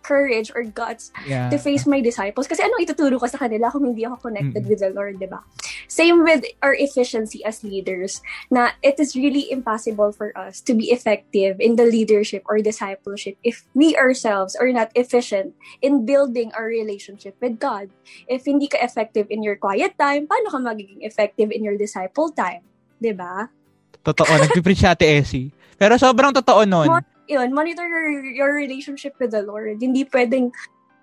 courage, 0.09 0.49
or 0.57 0.65
guts 0.65 1.13
yeah. 1.29 1.53
to 1.53 1.61
face 1.61 1.85
my 1.85 2.01
disciples. 2.01 2.49
Kasi 2.49 2.65
anong 2.65 2.89
ituturo 2.89 3.21
ko 3.21 3.29
sa 3.29 3.37
kanila 3.37 3.69
kung 3.69 3.85
hindi 3.85 4.09
ako 4.09 4.33
connected 4.33 4.65
Mm. 4.65 4.71
with 4.73 4.81
the 4.81 4.89
Lord, 4.89 5.21
di 5.21 5.29
ba? 5.29 5.45
Same 5.85 6.25
with 6.25 6.49
our 6.65 6.73
efficiency 6.73 7.45
as 7.45 7.61
leaders, 7.61 8.25
na 8.49 8.73
it 8.81 8.97
is 8.97 9.13
really 9.13 9.45
impossible 9.53 10.09
for 10.09 10.33
us 10.33 10.65
to 10.65 10.73
be 10.73 10.89
effective 10.89 11.61
in 11.61 11.77
the 11.77 11.85
leadership 11.85 12.41
or 12.49 12.65
discipleship 12.65 13.37
if 13.45 13.69
we 13.77 13.93
ourselves 13.93 14.57
are 14.57 14.73
not 14.73 14.89
efficient 14.97 15.53
in 15.85 16.09
building 16.09 16.49
our 16.57 16.65
relationship 16.65 17.37
with 17.45 17.61
God. 17.61 17.93
If 18.25 18.49
hindi 18.49 18.73
ka 18.73 18.81
effective 18.81 19.29
in 19.29 19.45
your 19.45 19.61
quiet 19.61 19.99
time, 20.01 20.25
paano 20.25 20.49
ka 20.49 20.59
magiging 20.63 21.05
effective 21.05 21.53
in 21.53 21.61
your 21.61 21.77
disciple 21.77 22.33
time? 22.33 22.65
Di 22.97 23.13
ba? 23.13 23.53
Totoo, 24.01 24.31
nagpipreach 24.31 24.81
si 24.81 24.87
Ate 24.89 25.07
Essie. 25.21 25.51
Pero 25.77 25.99
sobrang 26.01 26.33
totoo 26.33 26.65
nun. 26.65 26.89
Mo- 26.89 27.18
yun, 27.29 27.53
monitor 27.53 27.87
your, 27.87 28.25
your 28.25 28.53
relationship 28.57 29.15
with 29.21 29.31
the 29.31 29.45
Lord. 29.45 29.79
Hindi 29.79 30.09
pwedeng, 30.09 30.51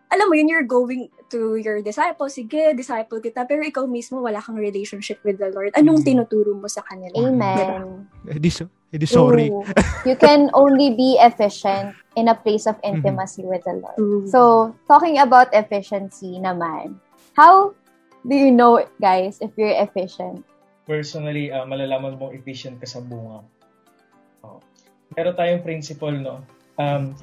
alam 0.10 0.25
mo 0.27 0.34
yun, 0.34 0.50
you're 0.50 0.67
going 0.67 1.08
to 1.29 1.55
your 1.55 1.82
disciple, 1.86 2.27
sige, 2.29 2.74
disciple 2.74 3.22
kita, 3.22 3.46
pero 3.46 3.62
ikaw 3.62 3.86
mismo 3.86 4.22
wala 4.22 4.41
kang 4.41 4.58
relationship 4.58 5.22
with 5.22 5.38
the 5.38 5.53
Lord. 5.53 5.72
Anong 5.77 6.01
Mm. 6.01 6.05
tinuturo 6.05 6.58
mo 6.58 6.65
sa 6.65 6.82
kanila? 6.82 7.29
Amen. 7.29 8.10
Edi, 8.29 8.50
so, 8.50 8.65
edi 8.89 9.05
sorry. 9.05 9.53
True. 9.53 9.63
You 10.10 10.17
can 10.17 10.50
only 10.53 10.94
be 10.94 11.17
efficient 11.17 11.98
in 12.13 12.29
a 12.29 12.38
place 12.38 12.70
of 12.70 12.77
intimacy 12.86 13.46
with 13.46 13.65
the 13.65 13.82
Lord. 13.82 13.98
True. 13.98 14.25
So, 14.29 14.39
talking 14.86 15.17
about 15.17 15.50
efficiency 15.53 16.38
naman, 16.38 17.01
how 17.34 17.74
do 18.22 18.34
you 18.38 18.53
know, 18.53 18.82
guys, 19.01 19.41
if 19.41 19.53
you're 19.58 19.74
efficient? 19.74 20.46
personally, 20.86 21.50
ah, 21.50 21.65
malalaman 21.65 22.15
mong 22.15 22.38
efficient 22.38 22.77
ka 22.77 22.86
sa 22.86 23.01
bunga. 23.01 23.41
Meron 25.15 25.36
tayong 25.36 25.63
principle, 25.63 26.15
no? 26.15 26.43
Um, 26.75 27.15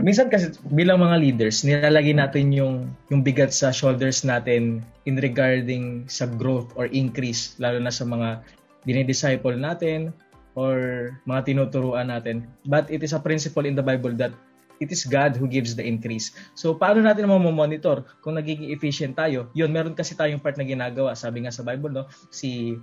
minsan 0.00 0.32
kasi 0.32 0.56
bilang 0.72 1.04
mga 1.04 1.20
leaders, 1.20 1.60
nilalagay 1.60 2.16
natin 2.16 2.48
yung 2.48 2.88
yung 3.12 3.20
bigat 3.20 3.52
sa 3.52 3.68
shoulders 3.68 4.24
natin 4.24 4.80
in 5.04 5.20
regarding 5.20 6.08
sa 6.08 6.24
growth 6.24 6.72
or 6.80 6.88
increase, 6.88 7.52
lalo 7.60 7.76
na 7.76 7.92
sa 7.92 8.08
mga 8.08 8.40
dinidisciple 8.88 9.52
natin 9.52 10.16
or 10.56 11.12
mga 11.28 11.52
tinuturuan 11.52 12.08
natin. 12.08 12.48
But 12.64 12.88
it 12.88 13.04
is 13.04 13.12
a 13.12 13.20
principle 13.20 13.68
in 13.68 13.76
the 13.76 13.84
Bible 13.84 14.16
that 14.16 14.32
it 14.80 14.88
is 14.88 15.04
God 15.04 15.36
who 15.36 15.48
gives 15.48 15.76
the 15.76 15.84
increase. 15.84 16.32
So, 16.56 16.76
paano 16.76 17.04
natin 17.04 17.28
mo 17.28 17.36
monitor 17.40 18.04
kung 18.24 18.40
nagiging 18.40 18.72
efficient 18.72 19.16
tayo? 19.16 19.52
Yun, 19.52 19.72
meron 19.72 19.96
kasi 19.96 20.16
tayong 20.16 20.40
part 20.40 20.56
na 20.56 20.64
ginagawa. 20.64 21.12
Sabi 21.16 21.44
nga 21.44 21.52
sa 21.52 21.64
Bible, 21.64 21.92
no? 21.92 22.04
Si 22.32 22.76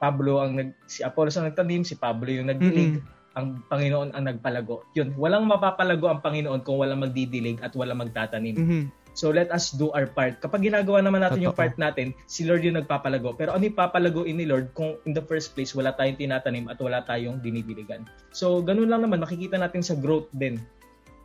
Pablo 0.00 0.40
ang 0.40 0.56
nag 0.56 0.70
si 0.88 1.04
Apollos 1.04 1.36
ang 1.36 1.46
nagtanim, 1.46 1.84
si 1.84 1.94
Pablo 1.94 2.32
yung 2.32 2.48
nagdilig, 2.48 3.04
ang 3.38 3.62
Panginoon 3.70 4.16
ang 4.16 4.24
nagpalago. 4.26 4.82
Yun, 4.98 5.14
walang 5.14 5.46
mapapalago 5.46 6.10
ang 6.10 6.18
Panginoon 6.18 6.66
kung 6.66 6.82
walang 6.82 7.02
magdidilig 7.02 7.62
at 7.62 7.74
walang 7.78 8.02
magtatanim. 8.02 8.56
Mhm. 8.58 8.84
So 9.14 9.34
let 9.34 9.50
us 9.50 9.74
do 9.74 9.90
our 9.90 10.06
part. 10.06 10.38
Kapag 10.38 10.62
ginagawa 10.70 11.02
naman 11.02 11.26
natin 11.26 11.42
yung 11.42 11.52
Totoo. 11.52 11.66
part 11.66 11.74
natin, 11.76 12.14
si 12.30 12.46
Lord 12.46 12.62
yung 12.62 12.78
nagpapalago. 12.78 13.34
Pero 13.34 13.50
ano 13.50 13.66
yung 13.66 13.74
papalagoin 13.74 14.38
ni 14.38 14.46
Lord 14.46 14.70
kung 14.72 14.96
in 15.02 15.12
the 15.12 15.22
first 15.22 15.52
place 15.58 15.74
wala 15.74 15.90
tayong 15.98 16.18
tinatanim 16.18 16.70
at 16.70 16.78
wala 16.78 17.02
tayong 17.02 17.42
dinidiligan? 17.42 18.06
So 18.30 18.62
ganun 18.62 18.86
lang 18.86 19.02
naman, 19.02 19.22
makikita 19.22 19.58
natin 19.58 19.82
sa 19.82 19.98
growth 19.98 20.30
din, 20.30 20.62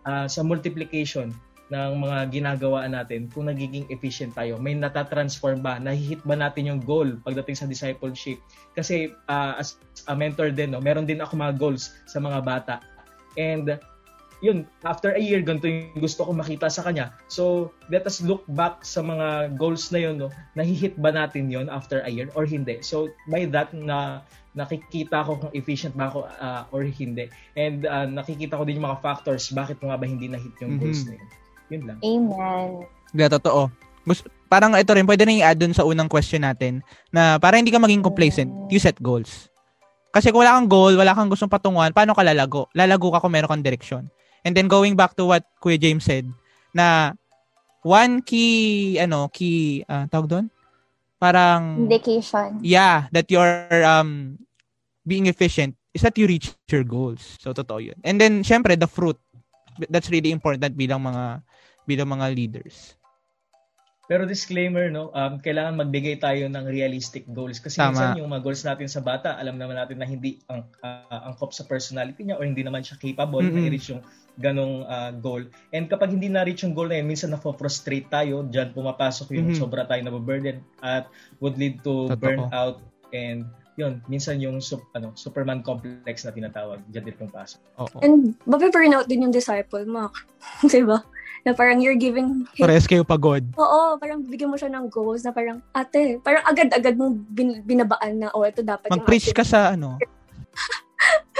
ah, 0.03 0.25
sa 0.25 0.41
multiplication 0.41 1.33
ng 1.73 1.97
mga 1.97 2.17
ginagawa 2.29 2.85
natin 2.85 3.25
kung 3.33 3.49
nagiging 3.49 3.89
efficient 3.89 4.37
tayo. 4.37 4.61
May 4.61 4.77
natatransform 4.77 5.65
ba? 5.65 5.81
Nahihit 5.81 6.21
ba 6.21 6.37
natin 6.37 6.69
yung 6.69 6.81
goal 6.81 7.17
pagdating 7.25 7.57
sa 7.57 7.65
discipleship? 7.65 8.37
Kasi 8.77 9.09
ah, 9.25 9.57
as 9.57 9.81
a 10.05 10.13
mentor 10.13 10.53
din, 10.53 10.73
no, 10.73 10.81
meron 10.81 11.09
din 11.09 11.21
ako 11.21 11.33
mga 11.33 11.57
goals 11.57 11.97
sa 12.05 12.21
mga 12.21 12.39
bata. 12.45 12.75
And 13.33 13.81
yun, 14.45 14.69
after 14.85 15.15
a 15.15 15.21
year, 15.21 15.41
ganito 15.41 15.65
yung 15.65 15.97
gusto 15.97 16.21
ko 16.21 16.29
makita 16.35 16.69
sa 16.69 16.85
kanya. 16.85 17.17
So, 17.31 17.73
let 17.89 18.05
us 18.05 18.21
look 18.21 18.45
back 18.53 18.85
sa 18.85 19.01
mga 19.01 19.57
goals 19.57 19.89
na 19.89 20.05
yun, 20.05 20.21
no? 20.21 20.29
Nahihit 20.53 20.99
ba 21.01 21.09
natin 21.09 21.49
yon 21.49 21.71
after 21.71 22.05
a 22.05 22.11
year 22.11 22.29
or 22.37 22.45
hindi? 22.45 22.83
So, 22.85 23.09
by 23.31 23.49
that, 23.55 23.73
na 23.73 24.21
nakikita 24.55 25.25
ko 25.25 25.41
kung 25.41 25.51
efficient 25.51 25.97
ba 25.97 26.07
ako 26.13 26.29
ah, 26.29 26.69
or 26.69 26.85
hindi. 26.85 27.27
And 27.57 27.89
ah, 27.89 28.05
nakikita 28.05 28.55
ko 28.55 28.63
din 28.63 28.77
yung 28.77 28.87
mga 28.87 29.01
factors, 29.01 29.49
bakit 29.49 29.81
mo 29.81 29.89
nga 29.89 29.99
ba 29.99 30.05
hindi 30.05 30.29
na-hit 30.29 30.55
yung 30.61 30.77
goals 30.77 31.03
Mhm. 31.03 31.09
na 31.09 31.13
yun. 31.17 31.29
Yun 31.69 31.83
lang. 31.89 31.97
Amen. 32.01 32.85
Yeah, 33.15 33.31
totoo. 33.31 33.71
Gus- 34.05 34.27
parang 34.45 34.77
ito 34.77 34.93
rin, 34.93 35.07
pwede 35.09 35.25
na 35.25 35.33
i-add 35.33 35.57
dun 35.57 35.73
sa 35.73 35.83
unang 35.87 36.11
question 36.11 36.45
natin 36.45 36.85
na 37.09 37.41
para 37.41 37.57
hindi 37.57 37.73
ka 37.73 37.81
maging 37.81 38.05
complacent, 38.05 38.51
you 38.69 38.77
set 38.77 38.97
goals. 39.01 39.49
Kasi 40.15 40.31
kung 40.31 40.45
wala 40.45 40.55
kang 40.55 40.71
goal, 40.71 40.95
wala 40.95 41.11
kang 41.11 41.27
gustong 41.27 41.51
patunguhan, 41.51 41.91
paano 41.91 42.15
ka 42.15 42.23
lalago? 42.23 42.71
Lalago 42.71 43.11
ka 43.11 43.19
kung 43.19 43.35
meron 43.35 43.51
kang 43.51 43.65
direksyon. 43.65 44.07
And 44.45 44.53
then 44.55 44.69
going 44.69 44.95
back 44.95 45.17
to 45.19 45.25
what 45.25 45.43
Kuya 45.59 45.81
James 45.81 46.05
said, 46.05 46.29
na 46.71 47.17
one 47.83 48.21
key, 48.21 48.95
ano, 49.01 49.27
key, 49.27 49.83
ah, 49.89 50.07
tawag 50.07 50.29
doon? 50.29 50.45
Parang, 51.19 51.89
Indication. 51.89 52.61
yeah, 52.61 53.09
that 53.11 53.27
you're 53.27 53.83
um, 53.83 54.37
being 55.03 55.25
efficient 55.25 55.75
is 55.91 56.03
that 56.03 56.15
you 56.15 56.27
reach 56.27 56.53
your 56.69 56.83
goals. 56.83 57.39
So, 57.39 57.51
totoo 57.51 57.81
yun. 57.81 57.97
And 58.03 58.21
then, 58.21 58.43
syempre, 58.43 58.77
the 58.79 58.87
fruit. 58.87 59.17
That's 59.91 60.09
really 60.09 60.31
important 60.31 60.73
bilang 60.75 61.03
mga 61.03 61.43
bilang 61.85 62.09
mga 62.09 62.27
leaders. 62.33 62.95
Pero 64.05 64.21
disclaimer, 64.29 64.93
no, 64.93 65.09
um, 65.17 65.41
kailangan 65.41 65.81
magbigay 65.81 66.21
tayo 66.21 66.45
ng 66.45 66.69
realistic 66.69 67.25
goals. 67.33 67.57
Kasi 67.57 67.81
Tama. 67.81 67.89
minsan 67.89 68.13
yung 68.13 68.29
mga 68.29 68.45
goals 68.45 68.61
natin 68.61 68.85
sa 68.85 69.01
bata, 69.01 69.33
alam 69.33 69.57
naman 69.57 69.81
natin 69.81 69.97
na 69.97 70.05
hindi 70.05 70.37
ang 70.45 70.61
ah, 70.85 71.25
angkop 71.33 71.57
sa 71.57 71.65
personality 71.65 72.21
niya 72.21 72.37
or 72.37 72.45
hindi 72.45 72.61
naman 72.61 72.85
siya 72.85 73.01
capable 73.01 73.41
na 73.41 73.57
Mm-mm. 73.57 73.65
i-reach 73.65 73.89
yung 73.97 74.05
ganong 74.37 74.85
ah, 74.85 75.09
goal. 75.09 75.49
And 75.73 75.89
kapag 75.89 76.13
hindi 76.13 76.29
na-reach 76.29 76.69
yung 76.69 76.77
goal 76.77 76.93
na 76.93 77.01
yun, 77.01 77.09
minsan 77.09 77.33
na-frustrate 77.33 78.05
tayo, 78.13 78.45
dyan 78.45 78.77
pumapasok 78.77 79.33
yung 79.33 79.49
Mhm. 79.49 79.57
sobra 79.57 79.89
tayo 79.89 80.05
na-burden 80.05 80.61
at 80.85 81.09
would 81.41 81.57
lead 81.57 81.81
to 81.81 82.13
Totoo. 82.13 82.21
burnout 82.21 82.85
and 83.09 83.49
yun, 83.75 83.99
minsan 84.07 84.39
yung 84.39 84.59
sup, 84.59 84.79
ano, 84.91 85.11
Superman 85.13 85.59
complex 85.59 86.23
na 86.23 86.31
tinatawag, 86.31 86.79
dyan 86.87 87.03
din 87.03 87.15
pumapasok. 87.17 87.59
Oo. 87.77 87.97
And 87.99 88.35
mape-burnout 88.43 89.05
din 89.05 89.27
yung 89.27 89.35
disciple 89.35 89.83
mo. 89.83 90.07
diba? 90.65 91.03
Na 91.43 91.53
parang 91.53 91.77
you're 91.77 91.99
giving 91.99 92.47
him 92.49 92.63
Pares 92.63 92.87
kayo 92.87 93.03
pagod. 93.03 93.43
Oo, 93.53 93.99
parang 93.99 94.23
bigyan 94.23 94.49
mo 94.49 94.57
siya 94.57 94.71
ng 94.71 94.87
goals 94.87 95.21
na 95.21 95.29
parang, 95.29 95.61
ate, 95.71 96.17
parang 96.19 96.41
agad-agad 96.41 96.95
mong 96.95 97.21
bin- 97.29 97.61
binabaan 97.61 98.17
na, 98.17 98.31
oh, 98.31 98.41
ito 98.41 98.63
dapat 98.63 98.89
Mag-preach 98.89 99.29
ating- 99.29 99.37
ka 99.37 99.45
sa 99.45 99.71
ano. 99.71 99.99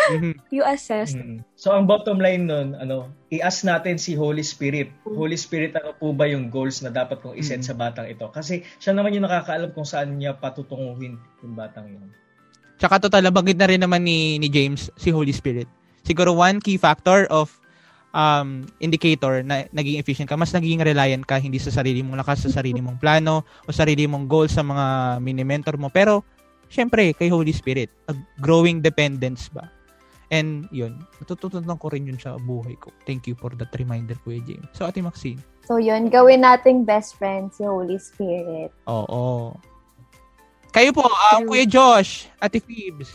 Mhm. 0.06 0.38
You 0.54 0.62
assess. 0.62 1.18
Mm. 1.18 1.42
So 1.58 1.74
ang 1.74 1.90
bottom 1.90 2.22
line 2.22 2.46
nun, 2.46 2.78
ano, 2.78 3.10
i-ask 3.34 3.66
natin 3.66 3.98
si 3.98 4.14
Holy 4.14 4.46
Spirit. 4.46 4.94
Holy 5.02 5.34
Spirit, 5.34 5.74
ano 5.74 5.98
po 5.98 6.14
ba 6.14 6.30
yung 6.30 6.54
goals 6.54 6.86
na 6.86 6.94
dapat 6.94 7.26
kong 7.26 7.34
iset 7.34 7.66
Mm. 7.66 7.66
sa 7.66 7.74
batang 7.74 8.06
ito? 8.06 8.30
Kasi 8.30 8.62
siya 8.78 8.94
naman 8.94 9.18
yung 9.18 9.26
nakakaalam 9.26 9.74
kung 9.74 9.88
saan 9.88 10.14
niya 10.14 10.38
patutunguhin 10.38 11.18
yung 11.42 11.58
batang 11.58 11.90
yun. 11.90 12.06
Tsaka 12.76 13.00
total, 13.08 13.28
nabanggit 13.28 13.56
na 13.56 13.68
rin 13.72 13.80
naman 13.80 14.04
ni, 14.04 14.36
ni 14.40 14.52
James, 14.52 14.92
si 15.00 15.10
Holy 15.12 15.32
Spirit. 15.32 15.68
Siguro 16.04 16.36
one 16.36 16.60
key 16.60 16.76
factor 16.76 17.26
of 17.32 17.50
um, 18.16 18.68
indicator 18.84 19.42
na 19.42 19.68
naging 19.72 20.00
efficient 20.00 20.28
ka, 20.28 20.36
mas 20.36 20.52
naging 20.52 20.84
reliant 20.84 21.24
ka 21.24 21.40
hindi 21.40 21.60
sa 21.60 21.72
sarili 21.72 22.04
mong 22.04 22.20
lakas, 22.20 22.48
sa 22.48 22.62
sarili 22.62 22.84
mong 22.84 23.00
plano, 23.00 23.48
o 23.66 23.72
sarili 23.72 24.08
mong 24.08 24.28
goals 24.28 24.56
sa 24.56 24.64
mga 24.64 25.18
mini-mentor 25.24 25.76
mo. 25.80 25.88
Pero, 25.92 26.24
syempre, 26.68 27.16
kay 27.16 27.32
Holy 27.32 27.56
Spirit, 27.56 27.92
a 28.12 28.14
growing 28.44 28.84
dependence 28.84 29.48
ba? 29.52 29.72
And 30.34 30.66
yun, 30.74 31.06
natututunan 31.22 31.78
ko 31.78 31.94
rin 31.94 32.10
yun 32.10 32.18
sa 32.18 32.36
buhay 32.42 32.76
ko. 32.82 32.90
Thank 33.06 33.30
you 33.30 33.38
for 33.38 33.54
that 33.56 33.70
reminder, 33.78 34.18
Kuya 34.26 34.42
James. 34.42 34.68
So, 34.74 34.90
Ate 34.90 35.00
Maxine. 35.00 35.40
So 35.66 35.82
yun, 35.82 36.14
gawin 36.14 36.46
nating 36.46 36.86
best 36.86 37.18
friend 37.18 37.50
si 37.50 37.66
Holy 37.66 37.98
Spirit. 37.98 38.70
Oo. 38.86 39.58
Kayo 40.76 40.92
po, 40.92 41.08
um, 41.08 41.48
Kuya 41.48 41.64
Josh, 41.64 42.28
Ate 42.36 42.60
Phoebs, 42.60 43.08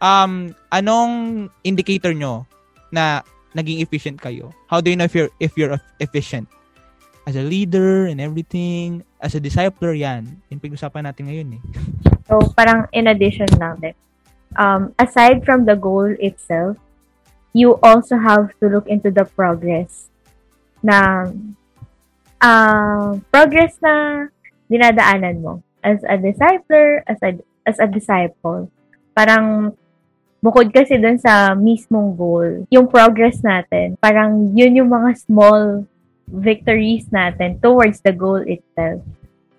um, 0.00 0.56
anong 0.72 1.44
indicator 1.60 2.16
nyo 2.16 2.48
na 2.88 3.20
naging 3.52 3.84
efficient 3.84 4.16
kayo? 4.16 4.56
How 4.72 4.80
do 4.80 4.88
you 4.88 4.96
know 4.96 5.04
if 5.04 5.12
you're, 5.12 5.28
if 5.36 5.52
you're 5.52 5.76
efficient? 6.00 6.48
As 7.28 7.36
a 7.36 7.44
leader 7.44 8.08
and 8.08 8.24
everything, 8.24 9.04
as 9.20 9.36
a 9.36 9.40
discipler, 9.44 9.92
yan. 9.92 10.40
Yung 10.48 10.64
pag-usapan 10.64 11.04
natin 11.04 11.28
ngayon 11.28 11.60
eh. 11.60 11.62
So, 12.28 12.40
parang 12.56 12.88
in 12.96 13.12
addition 13.12 13.48
lang 13.60 13.84
din. 13.84 13.96
Um, 14.56 14.96
aside 14.96 15.44
from 15.44 15.68
the 15.68 15.76
goal 15.76 16.08
itself, 16.16 16.80
you 17.52 17.76
also 17.84 18.16
have 18.16 18.48
to 18.64 18.68
look 18.72 18.88
into 18.88 19.12
the 19.12 19.28
progress 19.28 20.08
na 20.80 21.28
uh, 22.40 23.20
progress 23.28 23.76
na 23.84 24.24
dinadaanan 24.72 25.44
mo 25.44 25.67
as 25.82 26.02
a 26.04 26.16
discipler, 26.18 27.02
as 27.06 27.18
a, 27.22 27.38
as 27.66 27.78
a 27.78 27.86
disciple. 27.86 28.70
Parang 29.14 29.76
bukod 30.42 30.70
kasi 30.70 30.98
dun 30.98 31.18
sa 31.18 31.54
mismong 31.54 32.14
goal, 32.14 32.66
yung 32.70 32.86
progress 32.86 33.42
natin, 33.42 33.98
parang 33.98 34.54
yun 34.54 34.78
yung 34.78 34.90
mga 34.90 35.18
small 35.18 35.84
victories 36.28 37.08
natin 37.10 37.58
towards 37.58 38.00
the 38.04 38.12
goal 38.12 38.40
itself. 38.44 39.02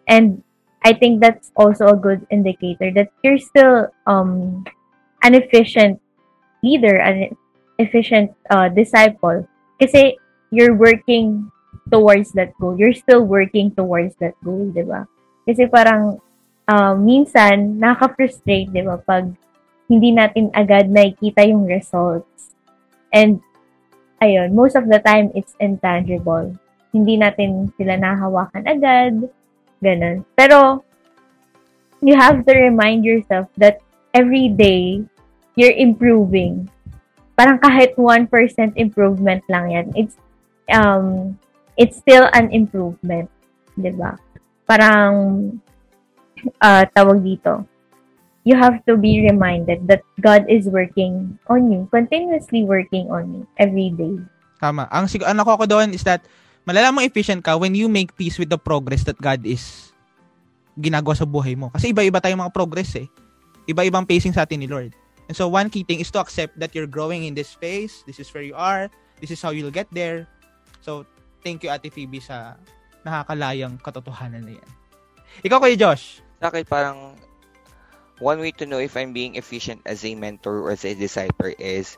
And 0.08 0.44
I 0.84 0.94
think 0.94 1.20
that's 1.20 1.52
also 1.56 1.92
a 1.92 2.00
good 2.00 2.26
indicator 2.32 2.92
that 2.96 3.12
you're 3.24 3.42
still 3.42 3.92
um, 4.08 4.64
an 5.24 5.36
efficient 5.36 6.00
leader, 6.64 6.96
an 6.98 7.36
efficient 7.78 8.32
uh, 8.50 8.70
disciple. 8.70 9.48
Kasi 9.80 10.18
you're 10.52 10.76
working 10.76 11.52
towards 11.92 12.32
that 12.34 12.54
goal. 12.60 12.78
You're 12.78 12.96
still 12.96 13.24
working 13.24 13.72
towards 13.76 14.16
that 14.24 14.34
goal, 14.44 14.72
di 14.72 14.84
ba? 14.84 15.08
Kasi 15.50 15.66
parang 15.66 16.22
uh, 16.70 16.94
minsan 16.94 17.82
nakaka-frustrate, 17.82 18.70
di 18.70 18.86
ba, 18.86 19.02
pag 19.02 19.34
hindi 19.90 20.14
natin 20.14 20.54
agad 20.54 20.94
nakikita 20.94 21.42
yung 21.50 21.66
results. 21.66 22.54
And 23.10 23.42
ayun, 24.22 24.54
most 24.54 24.78
of 24.78 24.86
the 24.86 25.02
time 25.02 25.34
it's 25.34 25.58
intangible. 25.58 26.54
Hindi 26.94 27.18
natin 27.18 27.74
sila 27.74 27.98
nahawakan 27.98 28.70
agad, 28.70 29.14
ganun. 29.82 30.22
Pero 30.38 30.86
you 32.06 32.14
have 32.14 32.46
to 32.46 32.54
remind 32.54 33.02
yourself 33.02 33.50
that 33.58 33.82
every 34.14 34.54
day 34.54 35.02
you're 35.58 35.74
improving. 35.74 36.70
Parang 37.34 37.58
kahit 37.58 37.98
1% 37.98 38.30
improvement 38.78 39.42
lang 39.50 39.66
yan. 39.74 39.88
It's 39.98 40.16
um 40.70 41.34
it's 41.74 41.98
still 41.98 42.30
an 42.38 42.54
improvement, 42.54 43.32
'di 43.74 43.98
ba? 43.98 44.14
Parang 44.70 45.14
uh, 46.62 46.84
tawag 46.94 47.26
dito. 47.26 47.66
You 48.46 48.54
have 48.56 48.86
to 48.86 48.96
be 48.96 49.26
reminded 49.26 49.90
that 49.90 50.06
God 50.22 50.46
is 50.46 50.70
working 50.70 51.38
on 51.50 51.74
you, 51.74 51.90
continuously 51.90 52.64
working 52.64 53.10
on 53.10 53.34
you 53.34 53.44
every 53.58 53.90
day. 53.98 54.16
Tama. 54.62 54.86
Ang 54.94 55.10
sig- 55.10 55.26
ano 55.26 55.42
ko 55.42 55.66
doon 55.66 55.92
is 55.98 56.06
that 56.06 56.22
malalaman 56.70 57.10
efficient 57.10 57.42
ka 57.42 57.58
when 57.58 57.74
you 57.74 57.90
make 57.90 58.14
peace 58.14 58.38
with 58.38 58.54
the 58.54 58.62
progress 58.62 59.04
that 59.10 59.18
God 59.18 59.42
is 59.44 59.90
ginagawa 60.80 61.18
sa 61.18 61.28
buhay 61.28 61.58
mo. 61.58 61.68
Kasi 61.74 61.92
iba-iba 61.92 62.24
tayong 62.24 62.40
mga 62.46 62.56
progress 62.56 62.96
eh. 62.96 63.10
Iba-ibang 63.68 64.08
pacing 64.08 64.32
sa 64.32 64.48
atin 64.48 64.64
ni 64.64 64.70
Lord. 64.70 64.96
And 65.30 65.36
so 65.38 65.46
one 65.46 65.70
key 65.70 65.86
thing 65.86 66.02
is 66.02 66.10
to 66.16 66.24
accept 66.24 66.58
that 66.58 66.74
you're 66.74 66.90
growing 66.90 67.28
in 67.28 67.36
this 67.38 67.52
space. 67.54 68.02
This 68.08 68.18
is 68.18 68.32
where 68.34 68.42
you 68.42 68.58
are. 68.58 68.90
This 69.22 69.30
is 69.30 69.44
how 69.44 69.52
you'll 69.52 69.76
get 69.76 69.92
there. 69.92 70.26
So 70.82 71.06
thank 71.44 71.62
you 71.62 71.70
Ate 71.70 71.92
Phoebe 71.92 72.24
sa 72.24 72.58
nakakalayang 73.04 73.80
katotohanan 73.80 74.44
na 74.44 74.54
yan. 74.60 74.70
Ikaw 75.46 75.60
kay 75.64 75.76
Josh. 75.80 76.20
Sa 76.40 76.52
akin 76.52 76.66
parang 76.68 77.16
one 78.20 78.40
way 78.44 78.52
to 78.56 78.68
know 78.68 78.80
if 78.80 78.96
I'm 79.00 79.16
being 79.16 79.40
efficient 79.40 79.84
as 79.88 80.04
a 80.04 80.12
mentor 80.16 80.68
or 80.68 80.76
as 80.76 80.84
a 80.84 80.96
disciple 80.96 81.52
is 81.56 81.96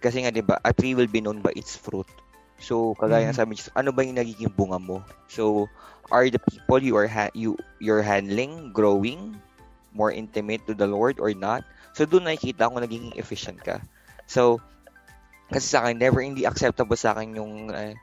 kasi 0.00 0.24
nga 0.24 0.32
'di 0.32 0.44
ba, 0.44 0.56
a 0.64 0.72
tree 0.72 0.96
will 0.96 1.10
be 1.10 1.20
known 1.20 1.44
by 1.44 1.52
its 1.52 1.76
fruit. 1.76 2.08
So, 2.60 2.92
kagaya 3.00 3.32
mm-hmm. 3.32 3.40
sabi 3.40 3.56
niyo, 3.56 3.72
ano 3.72 3.90
ba 3.92 4.04
yung 4.04 4.20
nagiging 4.20 4.52
bunga 4.52 4.76
mo? 4.76 5.00
So, 5.32 5.72
are 6.12 6.28
the 6.28 6.40
people 6.40 6.80
you 6.84 6.92
are 7.00 7.08
ha- 7.08 7.32
you 7.32 7.56
you're 7.80 8.04
handling 8.04 8.76
growing 8.76 9.40
more 9.96 10.12
intimate 10.12 10.68
to 10.68 10.76
the 10.76 10.84
Lord 10.84 11.16
or 11.24 11.32
not? 11.32 11.64
So, 11.96 12.04
doon 12.04 12.28
nakikita 12.28 12.68
ko 12.68 12.76
nagiging 12.76 13.16
efficient 13.16 13.64
ka. 13.64 13.80
So, 14.28 14.60
kasi 15.48 15.72
sa 15.72 15.82
akin, 15.82 15.96
never 15.96 16.20
hindi 16.20 16.44
acceptable 16.44 17.00
sa 17.00 17.16
akin 17.16 17.32
yung 17.34 17.72
uh, 17.72 17.96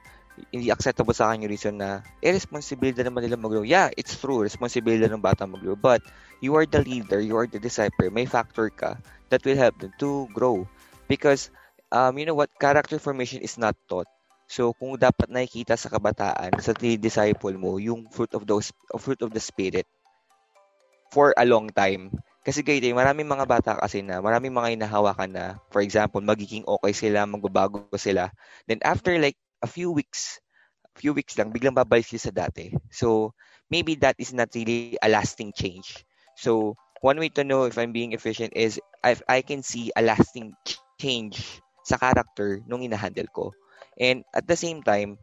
hindi 0.53 0.69
acceptable 0.69 1.13
sa 1.13 1.29
akin 1.29 1.45
yung 1.45 1.53
reason 1.53 1.75
na 1.81 2.05
eh, 2.21 2.31
responsibility 2.31 3.01
naman 3.01 3.25
nila 3.25 3.37
mag-grow. 3.37 3.65
Yeah, 3.65 3.89
it's 3.97 4.15
true. 4.17 4.45
Responsibility 4.45 5.05
ng 5.05 5.21
bata 5.21 5.49
mag-grow. 5.49 5.75
But, 5.75 6.05
you 6.39 6.53
are 6.55 6.65
the 6.65 6.85
leader, 6.85 7.19
you 7.19 7.35
are 7.37 7.49
the 7.49 7.59
disciple. 7.59 8.09
May 8.13 8.29
factor 8.29 8.69
ka 8.69 8.97
that 9.29 9.41
will 9.43 9.57
help 9.57 9.77
them 9.81 9.91
to 9.99 10.29
grow. 10.31 10.69
Because, 11.09 11.49
um, 11.91 12.17
you 12.17 12.25
know 12.25 12.37
what? 12.37 12.53
Character 12.61 13.01
formation 13.01 13.41
is 13.41 13.57
not 13.57 13.73
taught. 13.89 14.07
So, 14.47 14.71
kung 14.79 14.95
dapat 14.95 15.27
nakikita 15.27 15.75
sa 15.75 15.91
kabataan, 15.91 16.55
sa 16.63 16.71
disciple 16.77 17.57
mo, 17.59 17.75
yung 17.81 18.07
fruit 18.07 18.31
of, 18.31 18.47
those, 18.47 18.71
fruit 18.95 19.19
of 19.19 19.35
the 19.35 19.43
Spirit 19.43 19.83
for 21.11 21.35
a 21.35 21.43
long 21.43 21.67
time. 21.71 22.11
Kasi 22.47 22.63
ganito, 22.63 22.87
maraming 22.95 23.27
mga 23.27 23.43
bata 23.43 23.71
kasi 23.75 23.99
na, 23.99 24.23
maraming 24.23 24.55
mga 24.55 24.79
inahawakan 24.79 25.31
na, 25.35 25.45
for 25.67 25.83
example, 25.83 26.23
magiging 26.23 26.63
okay 26.63 26.95
sila, 26.95 27.27
magbabago 27.27 27.91
sila. 27.99 28.31
Then 28.71 28.79
after 28.87 29.11
like 29.19 29.35
a 29.61 29.67
few 29.67 29.91
weeks, 29.91 30.39
few 30.97 31.13
weeks 31.13 31.37
lang, 31.37 31.53
biglang 31.53 31.77
babalik 31.77 32.05
sila 32.05 32.29
sa 32.29 32.33
dati. 32.33 32.73
So, 32.89 33.33
maybe 33.69 33.95
that 34.01 34.17
is 34.17 34.33
not 34.33 34.53
really 34.53 34.97
a 35.01 35.09
lasting 35.09 35.53
change. 35.53 36.05
So, 36.37 36.77
one 37.01 37.17
way 37.21 37.29
to 37.37 37.45
know 37.45 37.65
if 37.65 37.77
I'm 37.77 37.93
being 37.93 38.13
efficient 38.13 38.53
is 38.57 38.81
if 39.05 39.21
I 39.29 39.41
can 39.41 39.61
see 39.61 39.93
a 39.93 40.01
lasting 40.01 40.53
change 40.97 41.61
sa 41.85 41.97
character 41.97 42.61
nung 42.65 42.81
inahandle 42.81 43.29
ko. 43.31 43.53
And 43.97 44.25
at 44.33 44.45
the 44.45 44.57
same 44.57 44.81
time, 44.81 45.17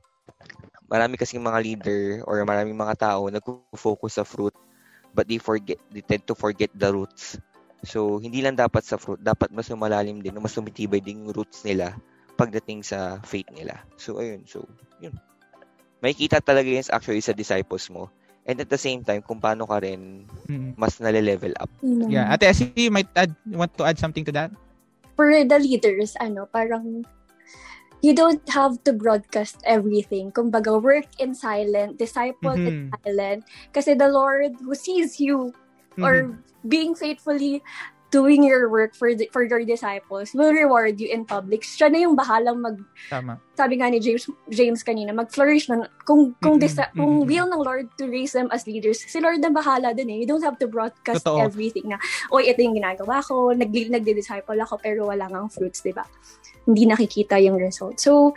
marami 0.90 1.18
kasing 1.18 1.42
mga 1.42 1.60
leader 1.62 2.02
or 2.26 2.42
maraming 2.46 2.78
mga 2.78 2.98
tao 2.98 3.26
nag-focus 3.26 4.20
sa 4.20 4.24
fruit 4.26 4.54
but 5.14 5.30
they 5.30 5.38
forget 5.38 5.78
they 5.94 6.02
tend 6.02 6.26
to 6.26 6.34
forget 6.34 6.70
the 6.74 6.90
roots. 6.90 7.38
So, 7.84 8.16
hindi 8.16 8.40
lang 8.40 8.56
dapat 8.56 8.80
sa 8.80 8.96
fruit, 8.96 9.20
dapat 9.20 9.52
mas 9.52 9.68
lumalalim 9.68 10.24
din, 10.24 10.40
mas 10.40 10.56
tumitibay 10.56 11.04
din 11.04 11.28
yung 11.28 11.36
roots 11.36 11.68
nila 11.68 11.92
pagdating 12.34 12.82
sa 12.82 13.18
faith 13.22 13.48
nila. 13.54 13.78
So, 13.96 14.18
ayun. 14.18 14.46
So, 14.46 14.66
yun. 14.98 15.14
Makikita 16.02 16.44
talaga 16.44 16.68
yun 16.68 16.84
actually 16.92 17.24
sa 17.24 17.32
disciples 17.32 17.88
mo. 17.88 18.10
And 18.44 18.60
at 18.60 18.68
the 18.68 18.76
same 18.76 19.00
time, 19.00 19.24
kung 19.24 19.40
paano 19.40 19.64
ka 19.64 19.80
rin 19.80 20.28
mas 20.76 21.00
nale-level 21.00 21.56
up. 21.56 21.72
Mm-hmm. 21.80 22.12
Yeah. 22.12 22.28
Ate 22.28 22.52
Essie, 22.52 22.76
you 22.76 22.92
might 22.92 23.08
add, 23.16 23.32
want 23.48 23.72
to 23.80 23.88
add 23.88 23.96
something 23.96 24.24
to 24.28 24.32
that? 24.36 24.52
For 25.16 25.32
the 25.32 25.58
leaders, 25.58 26.12
ano, 26.20 26.44
parang 26.52 27.08
you 28.04 28.12
don't 28.12 28.44
have 28.52 28.76
to 28.84 28.92
broadcast 28.92 29.64
everything. 29.64 30.28
Kumbaga, 30.28 30.76
work 30.76 31.08
in 31.16 31.32
silent, 31.32 31.96
disciple 31.96 32.52
mm-hmm. 32.52 32.92
in 32.92 32.92
silent. 33.00 33.40
Kasi 33.72 33.96
the 33.96 34.12
Lord 34.12 34.60
who 34.60 34.74
sees 34.76 35.16
you 35.16 35.56
mm-hmm. 35.96 36.04
or 36.04 36.36
being 36.68 36.92
faithfully 36.92 37.64
doing 38.14 38.46
your 38.46 38.70
work 38.70 38.94
for 38.94 39.10
the, 39.10 39.26
for 39.34 39.42
your 39.42 39.66
disciples 39.66 40.30
will 40.38 40.54
reward 40.54 41.02
you 41.02 41.10
in 41.10 41.26
public. 41.26 41.66
Siya 41.66 41.90
na 41.90 42.06
yung 42.06 42.14
bahalang 42.14 42.62
mag 42.62 42.78
Tama. 43.10 43.42
Sabi 43.58 43.82
nga 43.82 43.90
ni 43.90 43.98
James 43.98 44.30
James 44.46 44.86
kanina, 44.86 45.10
mag-flourish 45.10 45.66
na 45.66 45.90
kung 46.06 46.30
kung 46.38 46.62
mm-hmm. 46.62 46.62
disa, 46.62 46.86
kung 46.94 47.26
will 47.26 47.50
ng 47.50 47.58
Lord 47.58 47.90
to 47.98 48.06
raise 48.06 48.30
them 48.30 48.46
as 48.54 48.70
leaders. 48.70 49.02
Si 49.02 49.18
Lord 49.18 49.42
na 49.42 49.50
bahala 49.50 49.90
din 49.90 50.14
eh. 50.14 50.22
You 50.22 50.30
don't 50.30 50.46
have 50.46 50.62
to 50.62 50.70
broadcast 50.70 51.26
Totoo. 51.26 51.42
everything 51.42 51.90
na, 51.90 51.98
oy, 52.30 52.46
ito 52.46 52.62
yung 52.62 52.78
ginagawa 52.78 53.18
ko, 53.26 53.50
nag 53.50 53.74
nagdi-disciple 53.74 54.58
ako 54.62 54.78
pero 54.78 55.10
wala 55.10 55.26
ngang 55.26 55.50
fruits, 55.50 55.82
'di 55.82 55.90
ba? 55.90 56.06
Hindi 56.70 56.86
nakikita 56.86 57.42
yung 57.42 57.58
result. 57.58 57.98
So, 57.98 58.32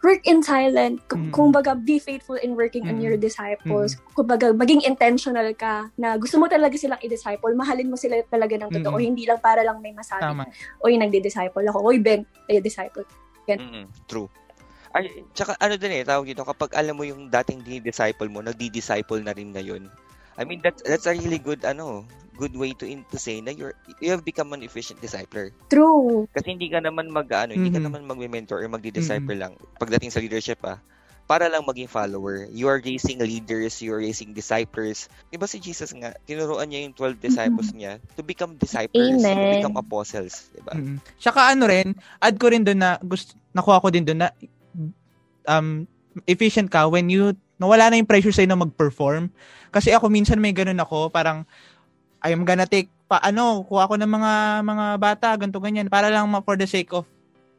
work 0.00 0.24
in 0.24 0.40
silent. 0.42 1.00
K- 1.08 1.16
mm. 1.16 1.30
Kumbaga, 1.32 1.76
be 1.76 2.00
faithful 2.00 2.36
in 2.40 2.56
working 2.56 2.84
mm. 2.84 2.90
on 2.90 2.96
your 3.00 3.16
disciples. 3.16 3.96
Mm. 3.96 4.00
Kumbaga, 4.16 4.46
maging 4.56 4.82
intentional 4.84 5.46
ka 5.54 5.92
na 5.96 6.16
gusto 6.16 6.40
mo 6.40 6.48
talaga 6.48 6.76
silang 6.76 7.00
i-disciple. 7.04 7.52
Mahalin 7.52 7.88
mo 7.92 7.96
sila 7.96 8.20
talaga 8.28 8.56
ng 8.56 8.70
totoo. 8.72 8.96
Mm. 8.96 9.06
Hindi 9.12 9.24
lang 9.28 9.40
para 9.40 9.60
lang 9.60 9.78
may 9.84 9.92
masabi. 9.92 10.24
Tama. 10.24 10.48
Oy, 10.84 10.96
nagdi-disciple 10.96 11.64
ako. 11.68 11.78
Oy, 11.84 12.00
Ben, 12.00 12.24
ay 12.48 12.60
disciple. 12.64 13.04
Mm-hmm. 13.48 13.84
True. 14.06 14.30
Ay, 14.90 15.22
tsaka 15.34 15.54
ano 15.62 15.78
din 15.78 16.02
eh, 16.02 16.02
tawag 16.02 16.26
dito, 16.26 16.42
kapag 16.42 16.74
alam 16.74 16.98
mo 16.98 17.06
yung 17.06 17.30
dating 17.30 17.62
di-disciple 17.62 18.26
mo, 18.26 18.42
nagdi-disciple 18.42 19.22
na 19.22 19.34
rin 19.34 19.54
ngayon. 19.54 19.86
I 20.40 20.48
mean, 20.48 20.64
that's, 20.64 20.80
that's 20.80 21.04
a 21.04 21.12
really 21.12 21.36
good, 21.36 21.62
ano, 21.68 22.08
good 22.40 22.56
way 22.56 22.72
to 22.72 22.88
in, 22.88 23.04
to 23.12 23.20
say 23.20 23.44
na 23.44 23.52
you're 23.52 23.76
you 24.00 24.08
have 24.08 24.24
become 24.24 24.56
an 24.56 24.64
efficient 24.64 24.96
discipler. 25.04 25.52
True. 25.68 26.24
Kasi 26.32 26.56
hindi 26.56 26.72
ka 26.72 26.80
naman 26.80 27.12
mag 27.12 27.28
ano, 27.28 27.52
mm-hmm. 27.52 27.60
hindi 27.60 27.68
ka 27.68 27.84
mm-hmm. 27.84 27.92
naman 27.92 28.08
magme-mentor 28.08 28.64
or 28.64 28.68
magdi-disciple 28.72 29.36
mm-hmm. 29.36 29.60
lang 29.60 29.76
pagdating 29.76 30.08
sa 30.08 30.24
leadership 30.24 30.56
ah. 30.64 30.80
Para 31.28 31.46
lang 31.46 31.62
maging 31.62 31.86
follower. 31.86 32.48
You 32.50 32.66
are 32.72 32.82
raising 32.82 33.22
leaders, 33.22 33.78
you 33.78 33.94
are 33.94 34.02
raising 34.02 34.34
disciples. 34.34 35.06
Diba 35.30 35.46
si 35.46 35.62
Jesus 35.62 35.94
nga, 35.94 36.16
tinuruan 36.26 36.66
niya 36.66 36.88
yung 36.88 36.96
12 36.96 37.22
disciples 37.22 37.70
mm-hmm. 37.70 38.00
niya 38.00 38.16
to 38.18 38.24
become 38.24 38.58
disciples, 38.58 39.20
Amen. 39.22 39.36
to 39.38 39.46
become 39.62 39.76
apostles. 39.78 40.50
Diba? 40.56 40.74
Mm-hmm. 40.74 40.96
Tsaka 41.22 41.54
ano 41.54 41.70
rin, 41.70 41.94
add 42.18 42.34
ko 42.40 42.50
rin 42.50 42.66
doon 42.66 42.80
na, 42.82 42.98
gusto, 42.98 43.36
nakuha 43.54 43.78
ko 43.78 43.94
din 43.94 44.02
doon 44.02 44.26
na 44.26 44.34
um, 45.46 45.86
efficient 46.26 46.66
ka 46.66 46.90
when 46.90 47.06
you 47.06 47.36
nawala 47.60 47.92
na 47.92 48.00
yung 48.00 48.08
pressure 48.08 48.32
sa'yo 48.32 48.48
na 48.48 48.58
mag-perform. 48.58 49.28
Kasi 49.68 49.92
ako 49.92 50.08
minsan 50.08 50.40
may 50.40 50.56
ganun 50.56 50.80
ako, 50.80 51.12
parang 51.12 51.44
I 52.24 52.32
am 52.32 52.48
gonna 52.48 52.66
take 52.66 52.88
pa 53.04 53.20
ano, 53.20 53.62
kuha 53.68 53.86
ko 53.90 53.94
ng 54.00 54.08
mga 54.08 54.32
mga 54.64 54.86
bata, 54.96 55.28
ganto 55.36 55.60
ganyan 55.60 55.92
para 55.92 56.08
lang 56.08 56.26
for 56.42 56.56
the 56.56 56.66
sake 56.66 56.90
of 56.96 57.04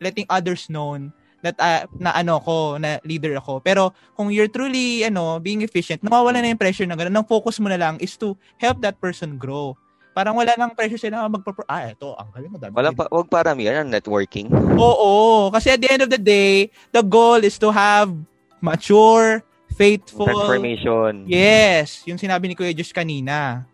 letting 0.01 0.25
others 0.27 0.65
known 0.67 1.13
that 1.41 1.57
uh, 1.57 1.85
na 1.97 2.13
ano 2.13 2.37
ko, 2.41 2.77
na 2.77 3.01
leader 3.05 3.33
ako. 3.37 3.61
Pero 3.61 3.93
kung 4.13 4.29
you're 4.29 4.49
truly 4.49 5.05
ano, 5.05 5.41
being 5.41 5.65
efficient, 5.65 6.01
nawawala 6.05 6.41
na 6.41 6.53
yung 6.53 6.61
pressure 6.61 6.85
na 6.85 6.97
ganun. 6.97 7.21
Ang 7.21 7.27
focus 7.29 7.57
mo 7.57 7.67
na 7.69 7.77
lang 7.77 7.97
is 7.97 8.13
to 8.17 8.37
help 8.61 8.79
that 8.81 8.97
person 9.01 9.37
grow. 9.37 9.73
Parang 10.11 10.35
wala 10.35 10.51
nang 10.59 10.75
pressure 10.75 10.99
sila 10.99 11.23
mag 11.31 11.41
ah, 11.71 11.87
eto, 11.87 12.13
ang 12.19 12.29
galing 12.35 12.51
madami. 12.51 12.73
Wala 12.75 12.89
pa, 12.91 13.07
wag 13.07 13.31
parami 13.31 13.65
yan, 13.65 13.87
networking. 13.87 14.51
Oo, 14.75 15.47
kasi 15.55 15.71
at 15.71 15.79
the 15.79 15.87
end 15.87 16.03
of 16.03 16.11
the 16.11 16.19
day, 16.19 16.67
the 16.91 16.99
goal 16.99 17.39
is 17.39 17.55
to 17.55 17.71
have 17.71 18.11
mature, 18.59 19.39
faithful. 19.73 20.27
Transformation. 20.27 21.25
Yes, 21.25 22.03
yung 22.05 22.19
sinabi 22.19 22.51
ni 22.51 22.55
Kuya 22.55 22.75
Josh 22.75 22.93
kanina. 22.93 23.65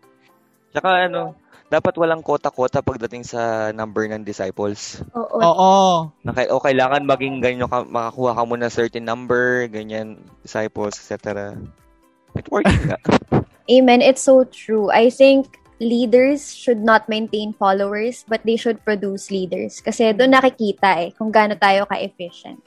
Tsaka 0.70 1.10
ano, 1.10 1.34
dapat 1.68 1.94
walang 2.00 2.24
kota-kota 2.24 2.80
pagdating 2.80 3.24
sa 3.28 3.70
number 3.76 4.08
ng 4.08 4.24
disciples. 4.24 5.04
Oo. 5.12 5.36
Oo. 5.36 5.74
Na, 6.24 6.32
kay- 6.32 6.48
o 6.48 6.60
kailangan 6.60 7.04
maging 7.04 7.44
ganyan 7.44 7.68
ka, 7.68 7.84
makakuha 7.84 8.32
ka 8.32 8.42
muna 8.48 8.72
certain 8.72 9.04
number, 9.04 9.68
ganyan, 9.68 10.16
disciples, 10.40 10.96
etc. 10.96 11.52
It 12.36 12.48
works 12.48 12.72
nga. 12.88 12.96
Amen. 13.74 14.00
It's 14.00 14.24
so 14.24 14.48
true. 14.48 14.88
I 14.88 15.12
think 15.12 15.60
leaders 15.76 16.56
should 16.56 16.80
not 16.80 17.04
maintain 17.06 17.52
followers, 17.52 18.24
but 18.24 18.40
they 18.48 18.56
should 18.56 18.80
produce 18.80 19.28
leaders. 19.28 19.84
Kasi 19.84 20.16
doon 20.16 20.32
nakikita 20.32 21.04
eh, 21.04 21.12
kung 21.12 21.28
gaano 21.28 21.52
tayo 21.54 21.84
ka-efficient. 21.84 22.64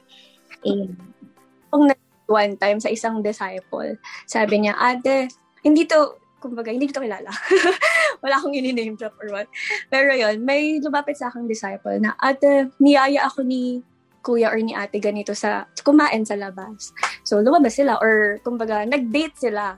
Amen. 0.62 0.94
One 2.30 2.54
time 2.56 2.78
sa 2.78 2.88
isang 2.88 3.20
disciple, 3.20 3.98
sabi 4.26 4.64
niya, 4.64 4.78
ate, 4.78 5.28
hindi 5.62 5.86
to, 5.86 6.18
kumbaga, 6.38 6.70
hindi 6.70 6.90
to 6.90 7.02
kilala. 7.02 7.30
Wala 8.22 8.34
akong 8.38 8.54
ini-name 8.54 8.94
drop 8.94 9.18
or 9.18 9.30
what. 9.34 9.48
Pero 9.90 10.14
yon 10.14 10.42
may 10.42 10.78
lumapit 10.78 11.18
sa 11.18 11.30
aking 11.30 11.50
disciple 11.50 11.98
na, 11.98 12.14
ate, 12.22 12.70
niyaya 12.78 13.26
ako 13.26 13.42
ni 13.42 13.82
kuya 14.22 14.54
or 14.54 14.58
ni 14.62 14.72
ate 14.72 15.02
ganito 15.02 15.34
sa 15.34 15.66
kumain 15.82 16.22
sa 16.22 16.38
labas. 16.38 16.94
So, 17.26 17.42
lumabas 17.42 17.74
sila 17.74 17.98
or 17.98 18.38
kumbaga, 18.46 18.86
nag-date 18.86 19.34
sila. 19.50 19.76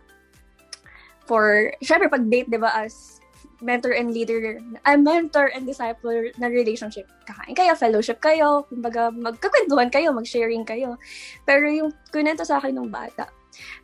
For, 1.25 1.73
syempre, 1.81 2.13
pag 2.13 2.29
date, 2.29 2.53
di 2.53 2.61
ba, 2.61 2.85
as 2.85 3.24
mentor 3.65 3.97
and 3.97 4.13
leader, 4.13 4.61
a 4.85 4.95
mentor 5.01 5.49
and 5.57 5.65
disciple 5.65 6.13
na 6.37 6.53
relationship. 6.53 7.09
Kakain 7.25 7.57
kayo, 7.57 7.73
fellowship 7.73 8.21
kayo, 8.21 8.69
kumbaga, 8.69 9.09
magkakwentuhan 9.09 9.89
kayo, 9.89 10.13
mag-sharing 10.13 10.69
kayo. 10.69 11.01
Pero 11.49 11.65
yung 11.73 11.91
kunento 12.13 12.45
sa 12.45 12.61
akin 12.61 12.77
ng 12.77 12.93
bata, 12.93 13.33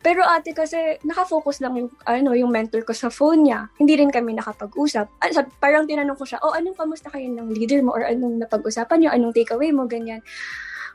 pero 0.03 0.21
ate 0.25 0.51
kasi 0.51 0.99
nakafocus 1.07 1.63
lang 1.63 1.79
yung 1.79 1.89
ano 2.03 2.35
yung 2.35 2.51
mentor 2.51 2.83
ko 2.83 2.91
sa 2.91 3.07
phone 3.07 3.47
niya. 3.47 3.71
Hindi 3.79 4.03
rin 4.03 4.11
kami 4.11 4.35
nakapag-usap. 4.35 5.07
Sab- 5.31 5.53
parang 5.63 5.87
tinanong 5.87 6.19
ko 6.19 6.27
siya, 6.27 6.43
"Oh, 6.43 6.51
anong 6.51 6.75
kamusta 6.75 7.07
kayo 7.07 7.27
ng 7.31 7.47
leader 7.55 7.79
mo 7.79 7.95
or 7.95 8.03
anong 8.03 8.41
napag-usapan 8.43 8.97
niyo? 8.99 9.09
Anong 9.15 9.33
takeaway 9.35 9.71
mo?" 9.71 9.87
ganyan. 9.87 10.19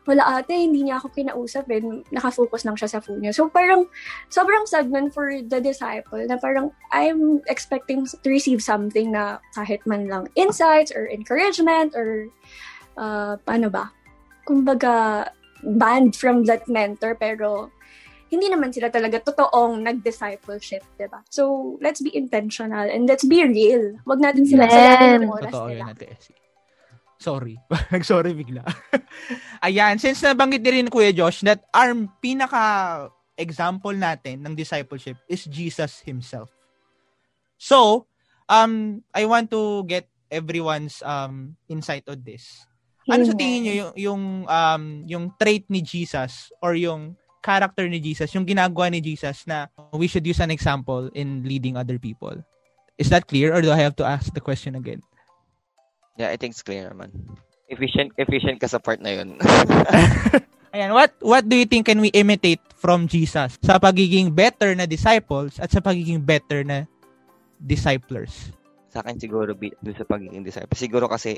Wala 0.07 0.39
ate, 0.39 0.55
hindi 0.55 0.87
niya 0.87 1.03
ako 1.03 1.11
kinausap 1.11 1.67
eh. 1.75 1.83
Nakafocus 2.15 2.63
lang 2.63 2.79
siya 2.79 2.87
sa 2.87 3.03
phone 3.03 3.27
niya. 3.27 3.35
So 3.35 3.51
parang 3.51 3.91
sobrang 4.31 4.65
sad 4.71 4.87
man 4.87 5.11
for 5.11 5.29
the 5.43 5.59
disciple 5.59 6.23
na 6.23 6.39
parang 6.39 6.71
I'm 6.95 7.43
expecting 7.51 8.07
to 8.07 8.29
receive 8.31 8.63
something 8.63 9.11
na 9.11 9.43
kahit 9.59 9.83
man 9.83 10.07
lang 10.07 10.31
insights 10.39 10.95
or 10.95 11.11
encouragement 11.11 11.99
or 11.99 12.31
uh, 12.95 13.35
paano 13.43 13.67
ba? 13.67 13.91
Kumbaga, 14.47 15.27
banned 15.67 16.15
from 16.15 16.47
that 16.47 16.71
mentor 16.71 17.19
pero 17.19 17.75
hindi 18.27 18.51
naman 18.51 18.75
sila 18.75 18.91
talaga 18.91 19.23
totoong 19.23 19.87
nag-discipleship, 19.87 20.83
di 20.99 21.07
ba? 21.07 21.23
So, 21.31 21.75
let's 21.79 22.03
be 22.03 22.11
intentional 22.11 22.83
and 22.83 23.07
let's 23.07 23.23
be 23.23 23.39
real. 23.47 23.95
Wag 24.03 24.19
natin 24.19 24.43
sila 24.43 24.67
yung 24.67 25.31
oras 25.31 25.55
Totoo 25.55 25.71
nila. 25.71 25.95
yun, 25.95 26.46
Sorry. 27.27 27.59
Nag-sorry 27.91 28.39
bigla. 28.39 28.63
Ayan, 29.67 29.99
since 29.99 30.23
nabanggit 30.23 30.63
din 30.63 30.87
rin 30.87 30.87
Kuya 30.87 31.11
Josh 31.11 31.43
that 31.43 31.67
our 31.75 31.91
pinaka 32.23 33.11
example 33.35 33.91
natin 33.91 34.47
ng 34.47 34.55
discipleship 34.55 35.19
is 35.27 35.43
Jesus 35.51 36.07
himself. 36.07 36.55
So, 37.59 38.07
um 38.47 39.03
I 39.11 39.27
want 39.27 39.51
to 39.51 39.83
get 39.91 40.07
everyone's 40.31 41.03
um 41.03 41.59
insight 41.67 42.07
on 42.07 42.23
this. 42.23 42.47
Ano 43.11 43.27
sa 43.27 43.35
tingin 43.35 43.61
niyo 43.67 43.75
yung 43.75 43.93
yung 43.99 44.23
um 44.47 44.85
yung 45.03 45.25
trait 45.35 45.67
ni 45.67 45.83
Jesus 45.83 46.55
or 46.63 46.79
yung 46.79 47.19
character 47.43 47.91
ni 47.91 47.99
Jesus, 47.99 48.31
yung 48.39 48.47
ginagawa 48.47 48.87
ni 48.87 49.03
Jesus 49.03 49.43
na 49.51 49.67
we 49.91 50.07
should 50.07 50.27
use 50.27 50.39
an 50.39 50.55
example 50.55 51.11
in 51.19 51.43
leading 51.43 51.75
other 51.75 51.99
people? 51.99 52.39
Is 53.03 53.11
that 53.11 53.27
clear 53.27 53.51
or 53.51 53.67
do 53.67 53.75
I 53.75 53.83
have 53.83 53.99
to 53.99 54.07
ask 54.07 54.31
the 54.31 54.43
question 54.43 54.79
again? 54.79 55.03
Yeah, 56.17 56.33
I 56.33 56.37
think 56.41 56.57
it's 56.57 56.65
clear 56.65 56.89
naman. 56.89 57.13
Efficient, 57.69 58.13
efficient 58.17 58.57
ka 58.61 58.69
sa 58.69 58.81
part 58.81 59.01
na 59.01 59.13
yun. 59.13 59.37
Ayan, 60.77 60.93
what 60.93 61.13
what 61.25 61.45
do 61.49 61.57
you 61.57 61.65
think 61.65 61.89
can 61.89 62.01
we 62.01 62.13
imitate 62.13 62.61
from 62.77 63.09
Jesus 63.09 63.57
sa 63.61 63.81
pagiging 63.81 64.33
better 64.33 64.77
na 64.77 64.85
disciples 64.85 65.57
at 65.57 65.73
sa 65.73 65.81
pagiging 65.81 66.21
better 66.21 66.63
na 66.63 66.85
disciplers? 67.61 68.53
sa 68.97 69.05
akin 69.05 69.21
siguro 69.21 69.53
bi- 69.53 69.77
doon 69.85 69.93
sa 69.93 70.09
pagiging 70.09 70.41
disciple. 70.41 70.73
Siguro 70.73 71.05
kasi 71.05 71.37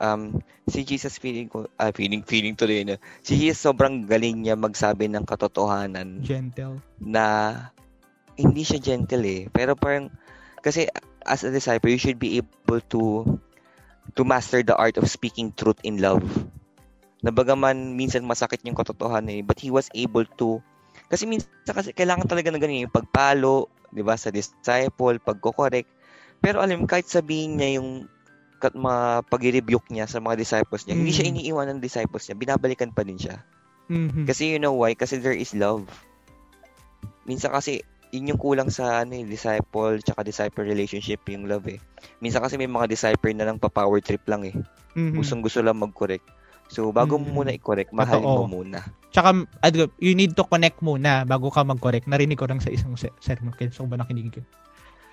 um, 0.00 0.40
si 0.64 0.80
Jesus 0.80 1.20
feeling 1.20 1.52
ko, 1.52 1.68
ah, 1.76 1.92
feeling, 1.92 2.24
feeling 2.24 2.56
tuloy 2.56 2.88
na, 2.88 2.96
si 3.20 3.36
Jesus 3.36 3.60
sobrang 3.60 4.08
galing 4.08 4.48
niya 4.48 4.56
magsabi 4.56 5.04
ng 5.12 5.28
katotohanan 5.28 6.24
Gentle. 6.24 6.80
na 6.96 7.52
hindi 8.40 8.64
siya 8.64 8.80
gentle 8.80 9.28
eh. 9.28 9.42
Pero 9.52 9.76
parang, 9.76 10.08
kasi 10.64 10.88
as 11.28 11.44
a 11.44 11.52
disciple, 11.52 11.92
you 11.92 12.00
should 12.00 12.16
be 12.16 12.40
able 12.40 12.80
to 12.88 13.28
to 14.16 14.24
master 14.24 14.64
the 14.64 14.74
art 14.74 14.96
of 14.96 15.06
speaking 15.06 15.52
truth 15.54 15.78
in 15.84 16.00
love. 16.00 16.24
Nabagaman 17.20 17.94
minsan 17.94 18.24
masakit 18.24 18.64
yung 18.64 18.76
katotohanan 18.76 19.40
eh, 19.40 19.42
but 19.44 19.60
he 19.60 19.68
was 19.68 19.92
able 19.92 20.24
to 20.40 20.58
kasi 21.12 21.28
minsan 21.28 21.48
kasi 21.70 21.92
kailangan 21.94 22.26
talaga 22.26 22.50
ng 22.50 22.58
ganyan 22.58 22.84
yung 22.88 22.96
pagpalo, 22.96 23.68
'di 23.92 24.02
ba, 24.02 24.18
sa 24.18 24.32
disciple, 24.32 25.20
pagko-correct. 25.22 25.88
Pero 26.42 26.60
alam 26.60 26.88
kahit 26.88 27.06
sabihin 27.06 27.60
niya 27.60 27.78
yung 27.80 28.08
kat 28.56 28.72
mga 28.72 29.28
pag-rebuke 29.28 29.88
niya 29.92 30.08
sa 30.08 30.16
mga 30.16 30.40
disciples 30.40 30.88
niya, 30.88 30.96
hindi 30.96 31.12
siya 31.12 31.28
Mm. 31.28 31.32
iniiwan 31.36 31.66
ng 31.76 31.80
disciples 31.84 32.24
niya, 32.24 32.36
binabalikan 32.40 32.88
pa 32.88 33.04
din 33.04 33.20
siya. 33.20 33.36
Mhm. 33.92 34.24
Kasi 34.24 34.56
you 34.56 34.58
know 34.58 34.72
why? 34.74 34.96
Kasi 34.96 35.20
there 35.20 35.36
is 35.36 35.52
love. 35.52 35.84
Minsan 37.28 37.52
kasi, 37.52 37.84
yun 38.10 38.30
yung 38.30 38.40
kulang 38.40 38.70
sa 38.70 39.02
ano, 39.02 39.14
eh, 39.14 39.26
disciple 39.26 39.98
tsaka 40.00 40.22
disciple 40.22 40.62
relationship 40.62 41.20
yung 41.26 41.46
love 41.46 41.66
eh. 41.66 41.78
Minsan 42.18 42.40
kasi 42.40 42.54
may 42.54 42.70
mga 42.70 42.86
disciple 42.86 43.34
na 43.34 43.46
lang 43.46 43.58
pa-power 43.58 43.98
trip 43.98 44.22
lang 44.26 44.46
eh. 44.46 44.54
Mhm. 44.94 45.18
Gustong 45.18 45.42
gusto 45.42 45.60
lang 45.60 45.76
mag-correct. 45.76 46.24
So, 46.66 46.90
bago 46.90 47.14
mo 47.14 47.30
Mm. 47.30 47.34
muna 47.34 47.50
i-correct, 47.54 47.94
mahalin 47.94 48.26
Totoo. 48.26 48.42
mo 48.42 48.58
muna. 48.58 48.82
Tsaka, 49.14 49.30
you 50.02 50.18
need 50.18 50.34
to 50.34 50.42
connect 50.42 50.82
muna 50.82 51.22
bago 51.22 51.46
ka 51.46 51.62
mag-correct. 51.62 52.10
Narinig 52.10 52.34
ko 52.34 52.50
lang 52.50 52.58
sa 52.58 52.74
isang 52.74 52.98
se- 52.98 53.14
sermon. 53.22 53.54
Kaya 53.54 53.70
ba 53.86 53.96
nakinig 53.96 54.34
ko? 54.34 54.42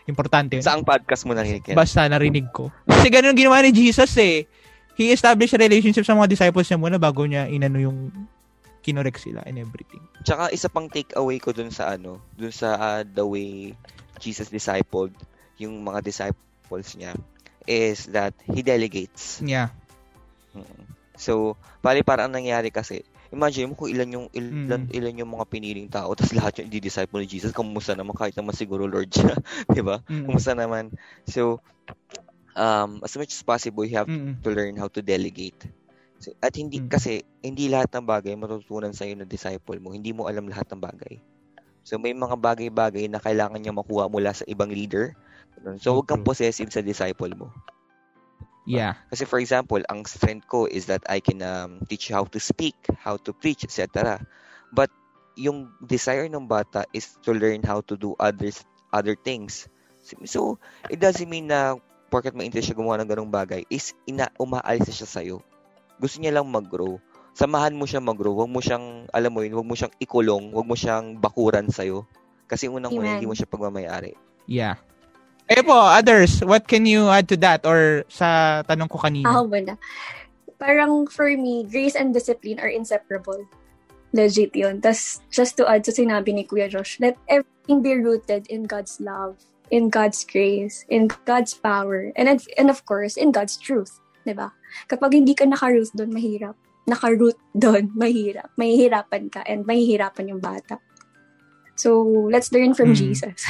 Importante 0.10 0.58
yun. 0.58 0.66
Saang 0.66 0.82
podcast 0.82 1.24
mo 1.24 1.38
nakinig 1.38 1.62
yan? 1.64 1.78
Basta 1.78 2.10
narinig 2.10 2.50
ko. 2.50 2.74
Kasi 2.90 3.08
ganun 3.14 3.38
ginawa 3.38 3.62
ni 3.62 3.70
Jesus 3.70 4.18
eh. 4.18 4.50
He 4.98 5.14
established 5.14 5.54
relationship 5.54 6.06
sa 6.06 6.14
mga 6.14 6.30
disciples 6.30 6.68
niya 6.68 6.78
muna 6.78 6.98
bago 6.98 7.22
niya 7.24 7.46
inano 7.46 7.78
yung 7.78 7.98
kinorek 8.84 9.16
sila 9.16 9.40
and 9.48 9.56
everything. 9.58 10.04
Tsaka 10.22 10.52
isa 10.52 10.68
pang 10.68 10.92
take 10.92 11.16
away 11.16 11.40
ko 11.40 11.56
dun 11.56 11.72
sa 11.72 11.96
ano, 11.96 12.20
dun 12.36 12.52
sa 12.52 12.76
ah, 12.76 13.02
the 13.02 13.24
way 13.24 13.72
Jesus 14.20 14.52
discipled 14.52 15.16
yung 15.56 15.80
mga 15.82 16.04
disciples 16.04 16.94
niya 16.94 17.16
is 17.64 18.12
that 18.12 18.36
he 18.44 18.60
delegates. 18.60 19.40
Yeah. 19.40 19.72
Mm. 20.52 20.84
So, 21.16 21.56
pali 21.80 22.04
para 22.04 22.26
ang 22.26 22.34
nangyari 22.34 22.74
kasi, 22.74 23.02
imagine 23.30 23.70
mo 23.70 23.78
kung 23.78 23.90
ilan 23.90 24.10
yung 24.12 24.28
ilan, 24.34 24.90
Mm. 24.90 24.98
ilan 24.98 25.20
yung 25.24 25.32
mga 25.34 25.46
piniling 25.48 25.90
tao 25.90 26.12
tapos 26.14 26.34
lahat 26.34 26.60
yung 26.60 26.70
di-disciple 26.74 27.22
ni 27.22 27.30
Jesus, 27.30 27.54
kamusta 27.54 27.94
naman 27.94 28.14
kahit 28.14 28.36
naman 28.36 28.52
siguro 28.52 28.84
Lord 28.86 29.10
siya, 29.10 29.34
'di 29.72 29.82
ba? 29.82 30.02
Mm. 30.06 30.26
Kumusta 30.28 30.52
naman? 30.54 30.90
So, 31.26 31.62
um, 32.54 33.00
as 33.02 33.14
much 33.16 33.32
as 33.32 33.42
possible, 33.42 33.86
you 33.86 33.96
have 33.98 34.10
Mm. 34.10 34.42
to 34.42 34.50
learn 34.52 34.76
how 34.76 34.90
to 34.90 35.02
delegate. 35.02 35.58
At 36.40 36.56
hindi 36.56 36.80
Mm. 36.80 36.88
kasi 36.88 37.26
hindi 37.44 37.68
lahat 37.68 37.92
ng 37.92 38.08
bagay 38.08 38.38
matutunan 38.40 38.96
sa 38.96 39.04
iyo 39.04 39.20
ng 39.20 39.28
disciple 39.28 39.82
mo. 39.84 39.92
Hindi 39.92 40.16
mo 40.16 40.32
alam 40.32 40.48
lahat 40.48 40.72
ng 40.72 40.80
bagay. 40.80 41.20
So 41.84 42.00
may 42.00 42.16
mga 42.16 42.40
bagay-bagay 42.40 43.12
na 43.12 43.20
kailangan 43.20 43.60
niya 43.60 43.76
makuha 43.76 44.08
mula 44.08 44.32
sa 44.32 44.48
ibang 44.48 44.72
leader. 44.72 45.12
So 45.84 46.00
huwag 46.00 46.08
kang 46.08 46.24
possessive 46.24 46.72
sa 46.72 46.80
disciple 46.80 47.36
mo. 47.36 47.52
Yeah. 48.64 48.96
Kasi 49.12 49.28
for 49.28 49.44
example, 49.44 49.84
ang 49.92 50.08
strength 50.08 50.48
ko 50.48 50.72
is 50.72 50.88
that 50.88 51.04
I 51.12 51.20
can 51.20 51.44
um, 51.44 51.84
teach 51.92 52.08
you 52.08 52.16
how 52.16 52.24
to 52.32 52.40
speak, 52.40 52.80
how 52.96 53.20
to 53.28 53.36
preach, 53.36 53.68
etc. 53.68 54.24
But 54.72 54.88
yung 55.36 55.76
desire 55.84 56.32
ng 56.32 56.48
bata 56.48 56.88
is 56.96 57.20
to 57.28 57.36
learn 57.36 57.68
how 57.68 57.84
to 57.92 58.00
do 58.00 58.16
others 58.16 58.64
other 58.94 59.18
things. 59.20 59.68
So, 60.24 60.62
it 60.88 61.02
doesn't 61.02 61.28
mean 61.28 61.50
na 61.50 61.76
porket 62.14 62.38
ma-interest 62.38 62.70
siya 62.70 62.78
gumawa 62.78 63.02
ng 63.02 63.10
ganong 63.10 63.34
bagay 63.34 63.66
is 63.74 63.98
ina 64.06 64.30
umaalis 64.38 64.94
siya 64.94 65.10
sa'yo. 65.10 65.42
Gusto 66.00 66.22
niya 66.22 66.40
lang 66.40 66.50
mag-grow. 66.50 66.98
Samahan 67.34 67.74
mo 67.74 67.90
siya 67.90 68.02
mag-grow. 68.02 68.34
Huwag 68.38 68.52
mo 68.52 68.62
siyang, 68.62 69.10
alam 69.10 69.32
mo 69.34 69.42
yun, 69.42 69.58
huwag 69.58 69.68
mo 69.68 69.74
siyang 69.74 69.94
ikulong. 69.98 70.54
Huwag 70.54 70.68
mo 70.70 70.78
siyang 70.78 71.18
bakuran 71.18 71.70
sa'yo. 71.70 72.06
Kasi 72.46 72.70
unang-una, 72.70 73.18
hindi 73.18 73.30
mo 73.30 73.34
siya 73.34 73.50
pagmamayari. 73.50 74.14
Yeah. 74.46 74.78
Eh 75.50 75.60
po, 75.60 75.76
others, 75.76 76.40
what 76.46 76.70
can 76.70 76.88
you 76.88 77.10
add 77.10 77.28
to 77.28 77.38
that? 77.42 77.66
Or 77.68 78.08
sa 78.08 78.62
tanong 78.64 78.88
ko 78.88 78.98
kanina? 79.02 79.28
Ako 79.28 79.50
muna. 79.50 79.76
Parang 80.62 81.10
for 81.10 81.28
me, 81.36 81.68
grace 81.68 81.98
and 81.98 82.16
discipline 82.16 82.62
are 82.62 82.72
inseparable. 82.72 83.44
Legit 84.14 84.56
yun. 84.56 84.80
Tas, 84.80 85.20
just 85.34 85.58
to 85.58 85.68
add 85.68 85.84
sa 85.84 85.92
sinabi 85.92 86.32
ni 86.32 86.46
Kuya 86.46 86.70
Josh, 86.70 87.02
let 87.02 87.18
everything 87.28 87.82
be 87.82 87.98
rooted 87.98 88.48
in 88.48 88.70
God's 88.70 89.02
love, 89.02 89.36
in 89.74 89.90
God's 89.90 90.24
grace, 90.24 90.86
in 90.88 91.10
God's 91.26 91.58
power, 91.58 92.14
and, 92.16 92.30
and 92.30 92.70
of 92.70 92.86
course, 92.86 93.18
in 93.18 93.34
God's 93.34 93.58
truth. 93.58 94.00
'Di 94.24 94.32
ba? 94.38 94.56
Kapag 94.86 95.16
hindi 95.16 95.34
ka 95.34 95.46
naka-root 95.46 95.94
doon, 95.94 96.12
mahirap. 96.12 96.56
Naka-root 96.86 97.38
doon, 97.54 97.92
mahirap. 98.02 98.50
Mahihirapan 98.56 99.24
ka 99.30 99.42
and 99.46 99.64
mahihirapan 99.64 100.34
yung 100.34 100.42
bata. 100.44 100.80
So, 101.74 102.06
let's 102.30 102.54
learn 102.54 102.78
from 102.78 102.94
Mm. 102.94 103.00
Jesus. 103.00 103.38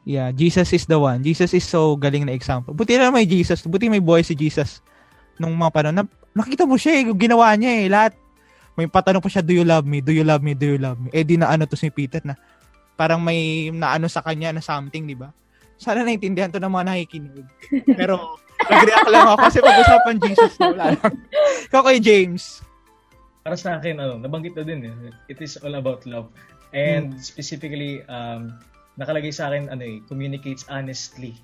Yeah, 0.00 0.32
Jesus 0.32 0.72
is 0.72 0.88
the 0.88 0.96
one. 0.96 1.20
Jesus 1.20 1.52
is 1.52 1.62
so 1.62 1.94
galing 1.94 2.24
na 2.26 2.32
example. 2.34 2.72
Buti 2.72 2.96
na 2.96 3.12
may 3.12 3.28
Jesus. 3.28 3.62
Buti 3.68 3.86
may 3.86 4.00
boy 4.00 4.24
si 4.24 4.32
Jesus 4.32 4.80
nung 5.36 5.54
mga 5.54 5.70
panahon. 5.70 6.02
Na, 6.02 6.04
nakita 6.34 6.64
mo 6.64 6.80
siya 6.80 6.98
eh. 6.98 7.04
Ginawa 7.14 7.52
niya 7.54 7.72
eh. 7.84 7.86
Lahat. 7.86 8.12
May 8.74 8.88
patanong 8.88 9.20
pa 9.20 9.28
siya, 9.28 9.44
do 9.44 9.52
you 9.52 9.62
love 9.62 9.84
me? 9.84 10.00
Do 10.00 10.10
you 10.10 10.24
love 10.24 10.40
me? 10.40 10.56
Do 10.56 10.66
you 10.66 10.80
love 10.80 10.96
me? 10.98 11.12
Eh 11.12 11.20
di 11.20 11.36
na 11.36 11.52
ano 11.52 11.68
to 11.68 11.76
si 11.76 11.92
Peter 11.92 12.18
na 12.24 12.32
parang 12.96 13.20
may 13.20 13.68
naano 13.70 14.08
sa 14.08 14.24
kanya 14.24 14.56
na 14.56 14.64
something, 14.64 15.04
di 15.04 15.14
ba? 15.14 15.30
Sana 15.76 16.00
naintindihan 16.00 16.48
to 16.48 16.58
ng 16.58 16.72
mga 16.72 16.84
nakikinig. 16.90 17.46
Pero 18.00 18.40
nag-react 18.68 19.08
lang 19.08 19.24
ako 19.24 19.36
kasi 19.48 19.58
pag-usapan 19.64 20.16
Jesus 20.20 20.52
na 20.60 20.64
wala 20.74 20.84
lang. 20.98 21.12
Ikaw 21.70 21.82
kay 21.86 21.98
James. 22.02 22.60
para 23.40 23.56
sa 23.56 23.80
akin, 23.80 23.98
ano, 24.00 24.20
nabanggit 24.20 24.54
na 24.56 24.64
din, 24.64 24.84
eh, 24.84 25.12
it 25.32 25.40
is 25.40 25.56
all 25.64 25.74
about 25.76 26.04
love. 26.04 26.28
And 26.70 27.16
specifically, 27.18 28.04
um, 28.06 28.60
nakalagay 29.00 29.32
sa 29.32 29.50
akin, 29.50 29.72
ano 29.72 29.82
eh, 29.82 29.98
communicates 30.06 30.68
honestly. 30.68 31.34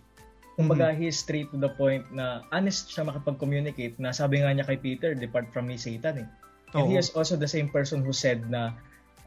Kumbaga, 0.57 0.93
he 0.97 1.11
is 1.11 1.21
straight 1.21 1.53
to 1.53 1.61
the 1.61 1.73
point 1.77 2.07
na 2.13 2.41
honest 2.49 2.89
siya 2.89 3.05
makapag-communicate 3.05 4.01
na 4.01 4.13
sabi 4.13 4.41
nga 4.41 4.53
niya 4.53 4.65
kay 4.65 4.79
Peter, 4.81 5.13
depart 5.13 5.49
from 5.53 5.69
me, 5.69 5.77
Satan 5.77 6.25
eh. 6.25 6.29
And 6.73 6.89
Oo. 6.89 6.91
he 6.93 6.97
is 6.97 7.13
also 7.13 7.37
the 7.37 7.49
same 7.49 7.69
person 7.69 8.01
who 8.01 8.13
said 8.13 8.49
na, 8.49 8.73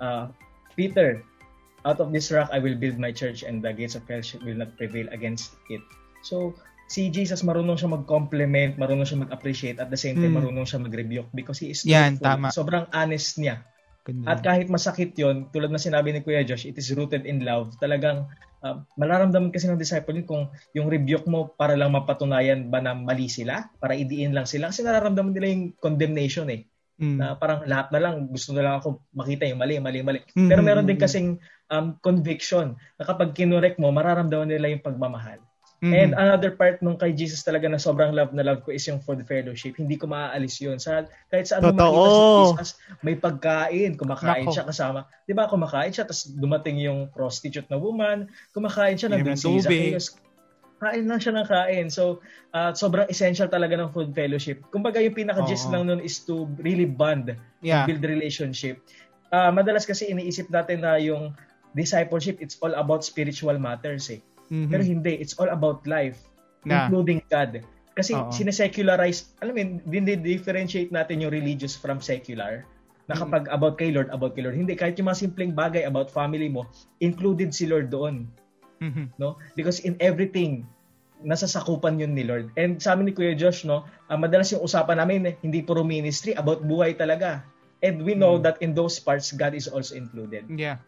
uh, 0.02 0.30
Peter, 0.73 1.21
out 1.86 2.02
of 2.02 2.10
this 2.15 2.34
rock 2.34 2.49
I 2.49 2.58
will 2.58 2.80
build 2.80 2.97
my 2.97 3.13
church 3.13 3.45
and 3.45 3.62
the 3.62 3.73
gates 3.73 3.93
of 3.93 4.08
hell 4.10 4.25
will 4.41 4.58
not 4.58 4.73
prevail 4.80 5.06
against 5.13 5.54
it. 5.69 5.82
So, 6.25 6.58
si 6.89 7.13
Jesus 7.13 7.45
marunong 7.45 7.78
siya 7.78 7.93
mag-compliment, 7.93 8.73
marunong 8.75 9.06
siya 9.06 9.21
mag-appreciate, 9.21 9.78
at 9.78 9.93
the 9.93 9.99
same 9.99 10.17
time 10.17 10.34
Mm. 10.34 10.41
marunong 10.41 10.65
siya 10.65 10.82
mag-rebuke 10.82 11.30
because 11.38 11.62
he 11.62 11.69
is 11.69 11.86
Yan, 11.86 12.17
truthful. 12.17 12.25
tama. 12.25 12.47
Sobrang 12.49 12.86
honest 12.89 13.38
niya. 13.38 13.62
Ganda. 14.02 14.25
At 14.34 14.41
kahit 14.41 14.67
masakit 14.73 15.13
yon 15.13 15.54
tulad 15.54 15.69
na 15.69 15.78
sinabi 15.78 16.10
ni 16.10 16.25
Kuya 16.25 16.41
Josh, 16.41 16.65
it 16.65 16.73
is 16.82 16.89
rooted 16.97 17.30
in 17.30 17.45
love. 17.45 17.78
Talagang 17.78 18.25
uh, 18.65 18.82
malaramdaman 18.97 19.54
kasi 19.54 19.69
ng 19.69 19.78
disciple 19.78 20.17
yun 20.17 20.25
kung 20.25 20.43
yung 20.73 20.89
rebuke 20.89 21.30
mo 21.30 21.54
para 21.54 21.78
lang 21.78 21.93
mapatunayan 21.93 22.73
ba 22.73 22.82
na 22.82 22.97
mali 22.97 23.30
sila, 23.30 23.69
para 23.78 23.93
idiin 23.93 24.34
lang 24.34 24.49
sila. 24.49 24.73
Kasi 24.73 24.82
nararamdaman 24.82 25.36
nila 25.38 25.47
yung 25.54 25.63
condemnation 25.78 26.49
eh. 26.49 26.65
Mm. 26.99 27.15
Na 27.21 27.25
parang 27.38 27.63
lahat 27.69 27.93
na 27.93 27.99
lang, 28.02 28.28
gusto 28.28 28.52
na 28.52 28.65
lang 28.65 28.73
ako 28.82 29.04
makita 29.13 29.45
yung 29.45 29.62
mali, 29.62 29.78
mali, 29.80 29.99
mali. 30.02 30.19
Mhm. 30.36 30.49
Pero 30.52 30.62
meron 30.65 30.89
din 30.89 30.99
kasing 30.99 31.38
um, 31.69 31.95
conviction 32.02 32.75
na 32.97 33.04
kapag 33.08 33.32
kinorek 33.38 33.78
mo, 33.78 33.93
mararamdaman 33.93 34.52
nila 34.52 34.73
yung 34.73 34.84
pagmamahal. 34.84 35.39
Mhm. 35.80 35.96
And 35.96 36.12
another 36.12 36.52
part 36.52 36.84
nung 36.84 37.00
kay 37.00 37.15
Jesus 37.15 37.39
talaga 37.39 37.72
na 37.72 37.80
sobrang 37.80 38.12
love 38.12 38.36
na 38.36 38.44
love 38.44 38.68
ko 38.68 38.76
is 38.76 38.84
yung 38.84 39.00
food 39.00 39.24
fellowship. 39.24 39.80
Hindi 39.80 39.96
ko 39.96 40.12
maaalis 40.12 40.60
yun. 40.60 40.76
Sa, 40.76 41.08
kahit 41.32 41.48
saan 41.48 41.63
Totoo. 41.63 41.80
makita 41.80 42.10
si 42.12 42.24
Jesus, 42.44 42.72
may 43.00 43.15
pagkain. 43.15 43.96
Kumakain 43.96 44.44
Nako. 44.44 44.52
siya 44.52 44.68
kasama. 44.68 45.08
Di 45.24 45.32
ba 45.32 45.48
kumakain 45.48 45.96
siya, 45.96 46.04
tapos 46.04 46.36
dumating 46.36 46.84
yung 46.84 47.08
prostitute 47.15 47.72
na 47.72 47.80
woman, 47.80 48.28
kumakain 48.52 49.00
siya, 49.00 49.08
nandun 49.08 49.39
si. 49.39 49.48
Zacchaeus. 49.63 50.20
Kain 50.80 51.08
lang 51.08 51.20
siya 51.20 51.36
ng 51.36 51.48
kain. 51.48 51.88
So, 51.92 52.24
uh, 52.56 52.72
sobrang 52.72 53.08
essential 53.08 53.48
talaga 53.52 53.80
ng 53.80 53.92
food 53.92 54.12
fellowship. 54.12 54.63
Kumbaga 54.72 55.00
yung 55.00 55.15
pinaka-gist 55.15 55.68
lang 55.72 55.92
nun 55.92 56.00
is 56.04 56.24
to 56.24 56.48
really 56.60 56.88
bond, 56.88 57.36
yeah. 57.63 57.84
build 57.88 58.04
relationship. 58.04 58.80
Ah, 59.30 59.52
madalas 59.54 59.86
kasi 59.86 60.10
iniisip 60.10 60.50
natin 60.50 60.82
na 60.84 60.98
yung 60.98 61.36
discipleship, 61.78 62.42
it's 62.42 62.58
all 62.65 62.74
about 62.74 63.06
spiritual 63.06 63.54
matters 63.62 64.10
eh. 64.10 64.24
Mhm. 64.50 64.70
Pero 64.70 64.82
hindi, 64.84 65.14
it's 65.18 65.38
all 65.38 65.50
about 65.50 65.86
life 65.86 66.20
Na. 66.66 66.86
including 66.86 67.22
God. 67.30 67.64
Kasi 67.96 68.16
Oo. 68.16 68.32
sinesecularize, 68.32 69.32
alam 69.44 69.56
mo, 69.56 69.64
differentiate 70.24 70.92
natin 70.92 71.24
yung 71.24 71.34
religious 71.34 71.76
from 71.76 72.00
secular. 72.00 72.64
Na 73.10 73.18
Mm. 73.18 73.22
kapag 73.26 73.44
about 73.50 73.76
kay 73.82 73.90
Lord, 73.90 74.10
about 74.14 74.38
kay 74.38 74.46
Lord. 74.46 74.56
Hindi, 74.56 74.78
kahit 74.78 74.96
yung 75.02 75.10
mga 75.10 75.20
simpleng 75.26 75.54
bagay 75.54 75.84
about 75.84 76.14
family 76.14 76.48
mo, 76.48 76.70
included 77.02 77.52
si 77.52 77.66
Lord 77.66 77.90
doon. 77.90 78.30
Mhm. 78.80 79.12
No? 79.20 79.36
Because 79.58 79.82
in 79.84 79.98
everything, 80.00 80.64
nasasakupan 81.20 82.00
yun 82.00 82.16
ni 82.16 82.24
Lord. 82.24 82.48
And 82.56 82.80
sa 82.80 82.96
amin 82.96 83.12
ni 83.12 83.14
Kuya 83.16 83.36
Josh, 83.36 83.68
no, 83.68 83.84
ah, 84.08 84.16
madalas 84.16 84.56
yung 84.56 84.64
usapan 84.64 85.04
namin, 85.04 85.28
eh, 85.28 85.36
hindi 85.44 85.60
puro 85.60 85.84
ministry, 85.84 86.32
about 86.32 86.64
buhay 86.64 86.96
talaga. 86.96 87.44
And 87.84 88.04
we 88.04 88.16
know 88.16 88.40
Mm. 88.40 88.44
that 88.48 88.58
in 88.64 88.72
those 88.72 89.00
parts, 89.00 89.32
God 89.36 89.52
is 89.52 89.68
also 89.68 89.96
included. 89.96 90.48
Yeah. 90.48 90.80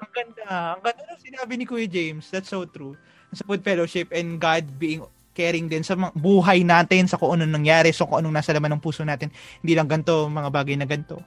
Ang 0.00 0.12
ganda. 0.12 0.42
Ang 0.74 0.82
ganda 0.82 1.02
ng 1.04 1.20
sinabi 1.20 1.52
ni 1.60 1.64
Kuya 1.68 1.86
James. 1.86 2.26
That's 2.32 2.48
so 2.48 2.64
true. 2.64 2.96
Sa 3.36 3.44
food 3.44 3.62
fellowship 3.62 4.10
and 4.10 4.40
God 4.40 4.66
being 4.80 5.04
caring 5.36 5.70
din 5.70 5.86
sa 5.86 5.94
buhay 5.96 6.66
natin, 6.66 7.06
sa 7.06 7.16
kung 7.16 7.38
anong 7.38 7.54
nangyari, 7.54 7.94
so 7.94 8.08
kung 8.08 8.24
anong 8.24 8.34
nasa 8.40 8.50
laman 8.50 8.76
ng 8.76 8.82
puso 8.82 9.06
natin. 9.06 9.30
Hindi 9.62 9.72
lang 9.78 9.86
ganito, 9.86 10.26
mga 10.26 10.50
bagay 10.50 10.74
na 10.74 10.88
ganito. 10.88 11.22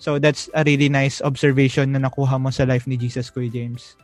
So 0.00 0.20
that's 0.20 0.48
a 0.52 0.64
really 0.64 0.88
nice 0.88 1.20
observation 1.24 1.92
na 1.92 2.00
nakuha 2.00 2.36
mo 2.40 2.52
sa 2.52 2.64
life 2.68 2.88
ni 2.88 2.96
Jesus, 2.96 3.28
Kuya 3.28 3.48
James. 3.52 3.96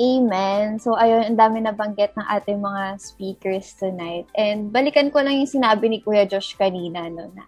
Amen. 0.00 0.80
So, 0.80 0.96
ayun, 0.96 1.28
ang 1.28 1.36
dami 1.36 1.60
na 1.60 1.76
banggit 1.76 2.16
ng 2.16 2.24
ating 2.24 2.56
mga 2.56 2.96
speakers 2.96 3.76
tonight. 3.76 4.24
And 4.32 4.72
balikan 4.72 5.12
ko 5.12 5.20
lang 5.20 5.36
yung 5.36 5.52
sinabi 5.52 5.92
ni 5.92 6.00
Kuya 6.00 6.24
Josh 6.24 6.56
kanina, 6.56 7.12
no, 7.12 7.28
na 7.36 7.44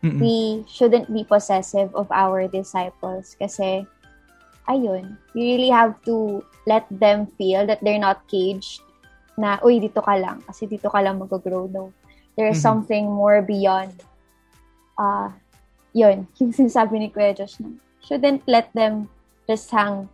Mm-mm. 0.00 0.16
we 0.16 0.64
shouldn't 0.64 1.12
be 1.12 1.28
possessive 1.28 1.92
of 1.92 2.08
our 2.08 2.48
disciples 2.48 3.36
kasi, 3.36 3.84
ayun, 4.70 5.18
you 5.34 5.42
really 5.42 5.72
have 5.74 5.98
to 6.06 6.40
let 6.64 6.86
them 6.88 7.26
feel 7.34 7.66
that 7.66 7.82
they're 7.82 8.00
not 8.00 8.22
caged 8.30 8.86
na, 9.34 9.58
uy, 9.66 9.82
dito 9.82 9.98
ka 9.98 10.14
lang, 10.14 10.38
kasi 10.46 10.70
dito 10.70 10.86
ka 10.86 11.02
lang 11.02 11.18
mag-grow. 11.18 11.66
No, 11.66 11.90
there's 12.38 12.62
Mhm. 12.62 12.66
something 12.70 13.04
more 13.10 13.42
beyond. 13.42 13.92
Ah, 14.94 15.34
yun, 15.90 16.30
yung 16.38 16.54
sinasabi 16.54 17.02
ni 17.02 17.08
Kuya 17.10 17.34
Josh 17.34 17.58
na, 17.58 17.74
shouldn't 18.00 18.46
let 18.46 18.70
them 18.72 19.10
just 19.50 19.66
hang 19.74 20.06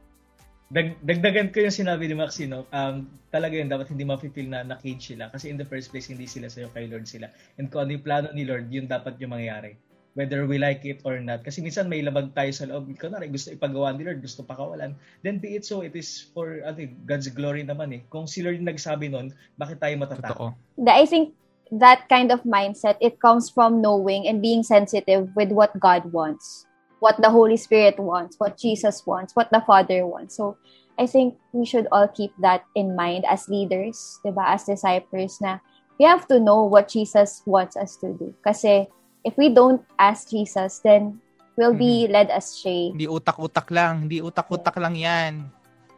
Dag, 0.66 0.98
dagdagan 0.98 1.54
ko 1.54 1.62
yung 1.62 1.70
sinabi 1.70 2.10
ni 2.10 2.18
Maxino, 2.18 2.66
um, 2.74 3.06
talaga 3.30 3.54
yun, 3.54 3.70
dapat 3.70 3.86
hindi 3.94 4.02
ma-feel 4.02 4.50
na 4.50 4.66
na-cage 4.66 5.14
sila. 5.14 5.30
Kasi 5.30 5.46
in 5.46 5.54
the 5.54 5.62
first 5.62 5.94
place, 5.94 6.10
hindi 6.10 6.26
sila 6.26 6.50
sa'yo, 6.50 6.74
kay 6.74 6.90
Lord 6.90 7.06
sila. 7.06 7.30
And 7.54 7.70
kung 7.70 7.86
ano 7.86 7.94
yung 7.94 8.02
plano 8.02 8.34
ni 8.34 8.42
Lord, 8.42 8.66
yun 8.66 8.90
dapat 8.90 9.14
yung 9.22 9.30
mangyayari. 9.30 9.78
Whether 10.16 10.48
we 10.48 10.56
like 10.56 10.80
it 10.88 11.04
or 11.04 11.20
not. 11.20 11.44
Kasi 11.44 11.60
minsan 11.60 11.92
may 11.92 12.00
labag 12.00 12.32
tayo 12.32 12.48
sa 12.48 12.64
loob. 12.64 12.88
Kunwari, 12.96 13.28
gusto 13.28 13.52
ipagawa 13.52 13.92
ni 13.92 14.08
Lord, 14.08 14.24
gusto 14.24 14.40
pakawalan. 14.40 14.96
Then 15.20 15.36
be 15.44 15.60
it 15.60 15.68
so, 15.68 15.84
it 15.84 15.92
is 15.92 16.32
for 16.32 16.64
ano, 16.64 16.88
eh, 16.88 16.90
God's 17.04 17.28
glory 17.28 17.68
naman 17.68 17.92
eh. 17.92 18.02
Kung 18.08 18.24
si 18.24 18.40
Lord 18.40 18.56
nagsabi 18.64 19.12
nun, 19.12 19.36
bakit 19.60 19.76
tayo 19.76 19.92
matatakot? 20.00 20.56
I 20.88 21.04
think 21.04 21.36
that 21.68 22.08
kind 22.08 22.32
of 22.32 22.48
mindset 22.48 22.96
it 23.00 23.20
comes 23.20 23.50
from 23.50 23.84
knowing 23.84 24.26
and 24.26 24.40
being 24.40 24.62
sensitive 24.62 25.28
with 25.36 25.52
what 25.52 25.76
God 25.76 26.08
wants, 26.12 26.64
what 27.00 27.20
the 27.20 27.30
Holy 27.30 27.56
Spirit 27.60 28.00
wants, 28.00 28.40
what 28.40 28.56
Jesus 28.56 29.04
wants, 29.04 29.36
what 29.36 29.52
the 29.52 29.60
Father 29.66 30.06
wants. 30.06 30.36
So 30.36 30.56
I 30.98 31.06
think 31.06 31.36
we 31.52 31.66
should 31.68 31.88
all 31.92 32.08
keep 32.08 32.32
that 32.40 32.64
in 32.72 32.96
mind 32.96 33.28
as 33.28 33.48
leaders, 33.52 34.00
'di 34.24 34.32
ba? 34.32 34.56
As 34.56 34.64
disciples 34.64 35.36
na 35.44 35.60
we 36.00 36.04
have 36.04 36.28
to 36.28 36.40
know 36.40 36.64
what 36.64 36.88
Jesus 36.88 37.42
wants 37.44 37.76
us 37.76 37.96
to 38.00 38.12
do. 38.16 38.32
Kasi 38.44 38.88
if 39.26 39.34
we 39.34 39.50
don't 39.50 39.82
ask 39.98 40.30
Jesus, 40.30 40.78
then 40.86 41.18
we'll 41.58 41.74
be 41.74 42.06
led 42.06 42.30
astray. 42.30 42.94
Hindi 42.94 43.10
utak-utak 43.10 43.66
lang. 43.74 44.06
Hindi 44.06 44.22
utak-utak 44.22 44.78
lang 44.78 44.94
yan. 44.94 45.50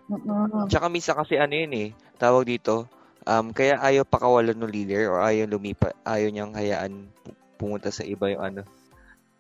Mm-mm. 0.08 0.64
Tsaka 0.72 0.88
minsan 0.88 1.20
kasi 1.20 1.36
ano 1.36 1.52
yun 1.52 1.72
eh, 1.76 1.88
tawag 2.16 2.48
dito, 2.48 2.88
um, 3.28 3.52
kaya 3.52 3.76
ayaw 3.84 4.08
pakawalan 4.08 4.56
ng 4.56 4.72
leader 4.72 5.12
or 5.12 5.20
ayaw 5.20 5.44
lumipa, 5.44 5.92
ayaw 6.08 6.32
niyang 6.32 6.56
hayaan 6.56 7.12
pu- 7.20 7.36
pumunta 7.60 7.92
sa 7.92 8.08
iba 8.08 8.32
yung 8.32 8.40
ano, 8.40 8.62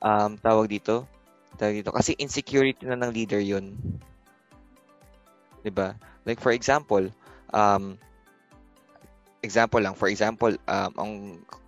um, 0.04 0.36
tawag 0.36 0.68
dito, 0.68 1.08
tawag 1.56 1.80
dito, 1.80 1.88
kasi 1.88 2.12
insecurity 2.20 2.84
na 2.84 3.00
ng 3.00 3.16
leader 3.16 3.40
yun. 3.40 3.72
'Di 5.64 5.72
ba? 5.72 5.96
Like 6.28 6.44
for 6.44 6.52
example, 6.52 7.08
um, 7.56 7.96
example 9.40 9.80
lang, 9.80 9.96
for 9.96 10.12
example, 10.12 10.52
um, 10.68 10.92
ang 11.00 11.12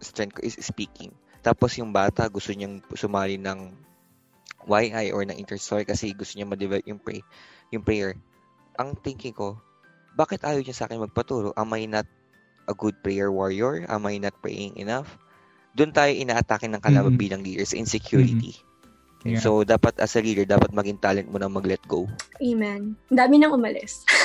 strength 0.05 0.37
ko 0.37 0.45
is 0.45 0.61
speaking. 0.61 1.09
Tapos 1.41 1.73
yung 1.81 1.93
bata 1.93 2.29
gusto 2.29 2.53
niyang 2.53 2.85
sumali 2.93 3.41
ng 3.41 3.73
YI 4.69 5.09
or 5.17 5.25
ng 5.25 5.41
interstory 5.41 5.89
kasi 5.89 6.13
gusto 6.13 6.37
niya 6.37 6.45
ma-develop 6.45 6.85
yung 6.85 7.01
pray, 7.01 7.25
yung 7.73 7.81
prayer. 7.81 8.13
Ang 8.77 8.93
thinking 9.01 9.33
ko, 9.33 9.57
bakit 10.15 10.45
ayaw 10.45 10.61
niya 10.61 10.77
sa 10.77 10.85
akin 10.85 11.01
magpaturo? 11.01 11.57
Am 11.57 11.73
I 11.73 11.89
not 11.89 12.05
a 12.69 12.75
good 12.77 12.95
prayer 13.01 13.33
warrior? 13.33 13.89
Am 13.89 14.05
I 14.05 14.21
not 14.21 14.37
praying 14.45 14.77
enough? 14.77 15.17
Doon 15.73 15.97
tayo 15.97 16.13
inaatake 16.13 16.69
ng 16.69 16.83
kalaban 16.83 17.17
Mhm. 17.17 17.21
bilang 17.21 17.41
leaders, 17.41 17.73
insecurity. 17.73 18.59
Yeah. 19.25 19.41
So, 19.41 19.65
dapat 19.69 20.01
as 20.01 20.17
a 20.17 20.21
leader, 20.25 20.49
dapat 20.49 20.73
maging 20.73 21.01
talent 21.01 21.29
mo 21.29 21.37
na 21.37 21.49
mag-let 21.49 21.81
go. 21.85 22.09
Amen. 22.41 22.97
Ang 23.13 23.19
dami 23.21 23.37
nang 23.37 23.53
umalis. 23.53 24.05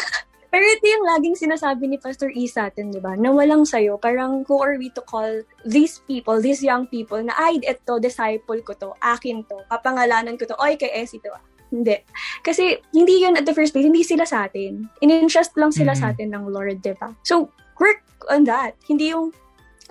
Pero 0.55 0.71
ito 0.71 0.87
yung 0.87 1.03
laging 1.03 1.35
sinasabi 1.35 1.83
ni 1.83 1.99
Pastor 1.99 2.31
E 2.31 2.47
sa 2.47 2.71
atin, 2.71 2.87
di 2.87 3.03
ba? 3.03 3.11
Na 3.19 3.27
walang 3.35 3.67
sayo. 3.67 3.99
Parang 3.99 4.47
who 4.47 4.55
are 4.63 4.79
we 4.79 4.87
to 4.95 5.03
call 5.03 5.43
these 5.67 5.99
people, 6.07 6.39
these 6.39 6.63
young 6.63 6.87
people, 6.87 7.19
na 7.19 7.35
ay, 7.35 7.59
ito, 7.59 7.99
disciple 7.99 8.63
ko 8.63 8.71
to, 8.79 8.95
akin 9.03 9.43
to, 9.51 9.59
kapangalanan 9.67 10.39
ko 10.39 10.47
to, 10.47 10.55
oy, 10.55 10.79
kay 10.79 10.87
Essie 10.95 11.19
to. 11.19 11.27
ah." 11.35 11.43
Hindi. 11.67 11.99
Kasi 12.39 12.79
hindi 12.95 13.19
yun 13.19 13.35
at 13.35 13.43
the 13.43 13.51
first 13.51 13.75
place, 13.75 13.83
hindi 13.83 13.99
sila 13.99 14.23
sa 14.23 14.47
atin. 14.47 14.87
In-entrust 15.03 15.59
lang 15.59 15.75
sila 15.75 15.91
Mhm. 15.91 15.99
sa 15.99 16.15
atin 16.15 16.31
ng 16.31 16.47
Lord, 16.47 16.79
di 16.79 16.95
ba? 16.95 17.11
So, 17.27 17.51
work 17.75 18.07
on 18.31 18.47
that. 18.47 18.79
Hindi 18.87 19.11
yung 19.11 19.35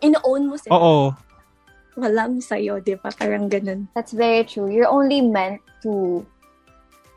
ino-own 0.00 0.48
mo 0.48 0.56
sila. 0.56 0.72
Oo. 0.80 1.12
Walang 2.00 2.40
sayo, 2.40 2.80
di 2.80 2.96
ba? 2.96 3.12
Parang 3.12 3.52
ganun. 3.52 3.92
That's 3.92 4.16
very 4.16 4.48
true. 4.48 4.72
You're 4.72 4.88
only 4.88 5.20
meant 5.20 5.60
to 5.84 6.24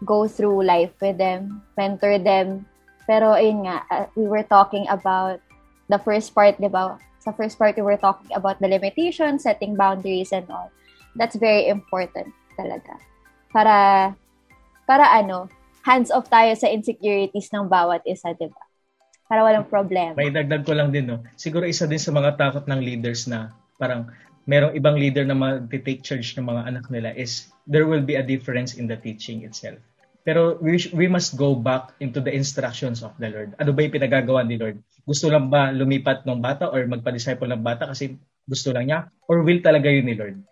go 0.03 0.27
through 0.27 0.67
life 0.67 0.91
with 0.99 1.15
them, 1.15 1.63
mentor 1.79 2.19
them. 2.19 2.67
Pero 3.07 3.33
ayun 3.33 3.63
nga, 3.63 3.87
uh, 3.87 4.05
we 4.19 4.27
were 4.27 4.43
talking 4.43 4.83
about 4.91 5.39
the 5.87 5.97
first 6.03 6.35
part, 6.35 6.59
di 6.59 6.67
ba? 6.67 6.99
Sa 7.23 7.31
first 7.31 7.55
part, 7.55 7.79
we 7.79 7.87
were 7.87 7.97
talking 7.97 8.29
about 8.35 8.59
the 8.59 8.67
limitations, 8.67 9.47
setting 9.47 9.79
boundaries 9.79 10.35
and 10.35 10.45
all. 10.51 10.69
That's 11.15 11.39
very 11.39 11.71
important 11.71 12.29
talaga. 12.59 12.99
Para, 13.49 14.11
para 14.83 15.05
ano, 15.15 15.47
hands 15.87 16.11
off 16.11 16.27
tayo 16.27 16.51
sa 16.59 16.67
insecurities 16.67 17.47
ng 17.55 17.71
bawat 17.71 18.03
isa, 18.03 18.35
di 18.35 18.51
ba? 18.51 18.61
Para 19.31 19.43
walang 19.43 19.67
problema. 19.71 20.15
May 20.19 20.31
dagdag 20.31 20.67
ko 20.67 20.75
lang 20.75 20.91
din, 20.91 21.07
no? 21.07 21.23
Siguro 21.39 21.63
isa 21.63 21.87
din 21.87 21.99
sa 21.99 22.11
mga 22.11 22.35
takot 22.35 22.67
ng 22.67 22.79
leaders 22.83 23.27
na 23.27 23.55
parang 23.79 24.11
merong 24.47 24.75
ibang 24.75 24.95
leader 24.95 25.23
na 25.23 25.35
mag-take 25.35 26.03
charge 26.03 26.35
ng 26.35 26.47
mga 26.47 26.61
anak 26.67 26.85
nila 26.91 27.11
is 27.15 27.51
there 27.67 27.87
will 27.87 28.03
be 28.03 28.15
a 28.15 28.23
difference 28.23 28.75
in 28.75 28.87
the 28.87 28.95
teaching 28.95 29.43
itself. 29.43 29.79
Pero 30.27 30.59
we, 30.59 30.75
we 30.91 31.07
must 31.07 31.39
go 31.39 31.55
back 31.55 31.95
into 32.03 32.19
the 32.19 32.35
instructions 32.35 32.99
of 32.99 33.15
the 33.15 33.31
Lord. 33.31 33.55
Ano 33.63 33.71
ba 33.71 33.79
yung 33.87 33.95
pinagagawa 33.95 34.43
ni 34.43 34.59
Lord? 34.59 34.83
Gusto 35.07 35.31
lang 35.31 35.47
ba 35.47 35.71
lumipat 35.71 36.27
ng 36.27 36.43
bata 36.43 36.67
or 36.67 36.83
magpa-disciple 36.83 37.47
ng 37.47 37.63
bata 37.63 37.87
kasi 37.87 38.19
gusto 38.43 38.75
lang 38.75 38.91
niya? 38.91 38.99
Or 39.31 39.47
will 39.47 39.63
talaga 39.63 39.87
yun 39.87 40.03
ni 40.03 40.19
Lord? 40.19 40.43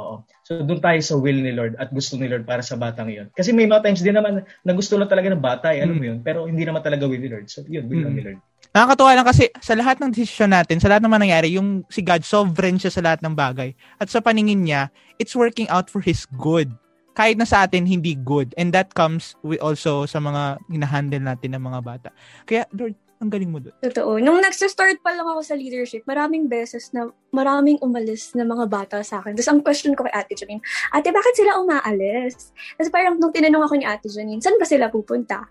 Oo. 0.00 0.24
So 0.40 0.64
doon 0.64 0.80
tayo 0.80 0.96
sa 1.04 1.20
will 1.20 1.36
ni 1.36 1.52
Lord 1.52 1.76
at 1.76 1.92
gusto 1.92 2.16
ni 2.16 2.32
Lord 2.32 2.48
para 2.48 2.64
sa 2.64 2.80
batang 2.80 3.12
iyon. 3.12 3.28
Kasi 3.36 3.52
may 3.52 3.68
mga 3.68 3.84
times 3.84 4.00
din 4.00 4.16
naman 4.16 4.48
na 4.64 4.72
gusto 4.72 4.96
lang 4.96 5.12
talaga 5.12 5.36
ng 5.36 5.44
bata, 5.44 5.76
eh, 5.76 5.84
alam 5.84 6.00
mo 6.00 6.04
mm. 6.04 6.08
yun, 6.08 6.18
pero 6.24 6.48
hindi 6.48 6.64
naman 6.64 6.80
talaga 6.80 7.04
will 7.04 7.20
ni 7.20 7.28
Lord. 7.28 7.44
So 7.52 7.68
yun, 7.68 7.92
will 7.92 8.08
mm. 8.08 8.16
ni 8.16 8.24
Lord. 8.24 8.40
Nakakatuwa 8.72 9.12
lang 9.12 9.28
kasi 9.28 9.52
sa 9.60 9.76
lahat 9.76 10.00
ng 10.00 10.16
desisyon 10.16 10.48
natin, 10.48 10.80
sa 10.80 10.88
lahat 10.88 11.04
ng 11.04 11.12
nangyayari, 11.12 11.60
yung 11.60 11.84
si 11.92 12.00
God, 12.00 12.24
sovereign 12.24 12.80
siya 12.80 12.88
sa 12.88 13.04
lahat 13.04 13.20
ng 13.20 13.36
bagay. 13.36 13.76
At 14.00 14.08
sa 14.08 14.24
paningin 14.24 14.64
niya, 14.64 14.88
it's 15.20 15.36
working 15.36 15.68
out 15.68 15.92
for 15.92 16.00
His 16.00 16.24
good. 16.40 16.72
Kahit 17.18 17.34
na 17.34 17.42
sa 17.42 17.66
atin, 17.66 17.82
hindi 17.82 18.14
good. 18.14 18.54
And 18.54 18.70
that 18.70 18.94
comes 18.94 19.34
with 19.42 19.58
also 19.58 20.06
sa 20.06 20.22
mga 20.22 20.62
hinahandle 20.70 21.18
natin 21.18 21.58
ng 21.58 21.62
mga 21.66 21.80
bata. 21.82 22.08
Kaya, 22.46 22.62
Lord, 22.70 22.94
ang 23.18 23.30
galing 23.34 23.50
mo 23.50 23.58
doon. 23.58 23.74
Totoo. 23.82 24.22
Nung 24.22 24.38
nagsa-start 24.38 25.02
pa 25.02 25.10
lang 25.10 25.26
ako 25.26 25.42
sa 25.42 25.58
leadership, 25.58 26.06
maraming 26.06 26.46
beses 26.46 26.94
na 26.94 27.10
maraming 27.34 27.74
umalis 27.82 28.30
na 28.38 28.46
mga 28.46 28.70
bata 28.70 28.96
sa 29.02 29.18
akin. 29.18 29.34
Tapos 29.34 29.50
ang 29.50 29.60
question 29.66 29.92
ko 29.98 30.06
kay 30.06 30.14
Ate 30.14 30.38
Janine, 30.38 30.62
Ate, 30.94 31.10
bakit 31.10 31.34
sila 31.34 31.58
umaalis? 31.58 32.54
Tapos 32.78 32.90
parang 32.94 33.18
nung 33.18 33.34
tinanong 33.34 33.66
ako 33.66 33.74
ni 33.74 33.86
Ate 33.90 34.06
Janine, 34.06 34.38
saan 34.38 34.54
ba 34.54 34.66
sila 34.70 34.86
pupunta? 34.86 35.50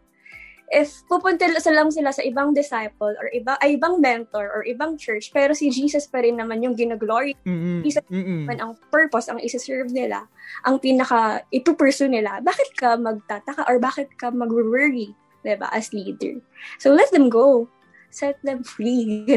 If 0.67 1.07
pupunta 1.07 1.47
lang 1.47 1.91
sila 1.91 2.11
sa 2.11 2.23
ibang 2.27 2.51
disciple 2.51 3.15
or 3.15 3.31
iba, 3.31 3.55
ay, 3.63 3.79
ibang 3.79 4.03
mentor 4.03 4.51
or 4.51 4.67
ibang 4.67 4.99
church, 4.99 5.31
pero 5.31 5.55
si 5.55 5.71
Jesus 5.71 6.11
pa 6.11 6.19
rin 6.19 6.35
naman 6.35 6.59
yung 6.59 6.75
ginaglory. 6.75 7.39
Mm-hmm. 7.47 7.87
Jesus 7.87 8.03
mm-hmm. 8.11 8.39
naman 8.43 8.59
ang 8.59 8.71
purpose, 8.91 9.31
ang 9.31 9.39
isa-serve 9.39 9.87
nila, 9.87 10.27
ang 10.67 10.83
pinaka 10.83 11.47
ipupursue 11.55 12.11
nila. 12.11 12.43
Bakit 12.43 12.75
ka 12.75 12.99
magtataka 12.99 13.63
or 13.71 13.79
bakit 13.79 14.11
ka 14.19 14.27
mag-worry? 14.27 15.15
diba, 15.47 15.71
as 15.71 15.95
leader. 15.95 16.35
So, 16.77 16.91
let 16.91 17.09
them 17.15 17.31
go. 17.31 17.71
Set 18.11 18.35
them 18.43 18.63
free. 18.63 19.23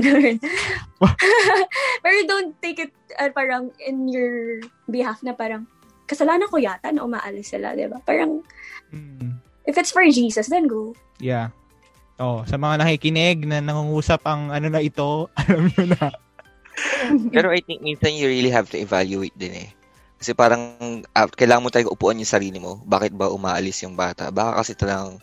Pero 2.03 2.16
don't 2.27 2.55
take 2.62 2.79
it 2.83 2.93
uh, 3.19 3.31
parang 3.31 3.71
in 3.83 4.09
your 4.11 4.61
behalf 4.90 5.23
na 5.23 5.35
parang, 5.35 5.66
kasalanan 6.11 6.51
ko 6.51 6.59
yata 6.59 6.90
na 6.90 7.07
umaalis 7.07 7.55
sila, 7.55 7.79
diba? 7.79 8.03
Parang, 8.03 8.43
mm. 8.90 9.49
If 9.66 9.75
it's 9.77 9.92
for 9.92 10.05
Jesus, 10.09 10.49
then 10.49 10.68
go. 10.68 10.94
Yeah. 11.20 11.53
Oh, 12.20 12.44
sa 12.44 12.61
mga 12.61 12.85
nakikinig 12.85 13.49
na 13.49 13.64
nangungusap 13.64 14.20
ang 14.29 14.53
ano 14.53 14.68
na 14.68 14.85
ito, 14.85 15.29
alam 15.40 15.73
niyo 15.73 15.85
na. 15.96 16.12
Pero 17.35 17.53
I 17.53 17.61
think 17.64 17.81
minsan 17.81 18.16
you 18.16 18.29
really 18.29 18.53
have 18.53 18.68
to 18.73 18.79
evaluate 18.81 19.37
din 19.37 19.68
eh. 19.68 19.70
Kasi 20.20 20.37
parang 20.37 20.77
uh, 21.01 21.29
kailangan 21.33 21.64
mo 21.64 21.73
talaga 21.73 21.92
upuan 21.92 22.20
yung 22.20 22.29
sarili 22.29 22.61
mo. 22.61 22.77
Bakit 22.85 23.16
ba 23.16 23.33
umaalis 23.33 23.81
yung 23.85 23.96
bata? 23.96 24.29
Baka 24.29 24.61
kasi 24.61 24.77
talagang 24.77 25.16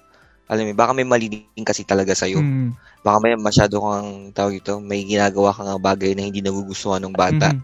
alam 0.47 0.63
mo, 0.63 0.73
baka 0.73 0.95
may 0.95 1.04
mali 1.04 1.28
din 1.28 1.65
kasi 1.67 1.84
talaga 1.84 2.15
sa'yo. 2.15 2.39
Mm. 2.39 2.71
Baka 3.04 3.17
may 3.19 3.36
masyado 3.36 3.84
kang, 3.84 4.32
tawag 4.32 4.63
ito, 4.63 4.80
may 4.80 5.04
ginagawa 5.04 5.52
kang 5.52 5.67
bagay 5.76 6.15
na 6.15 6.23
hindi 6.23 6.39
nagugustuhan 6.39 7.04
ng 7.04 7.12
bata. 7.12 7.52
Mm. 7.52 7.62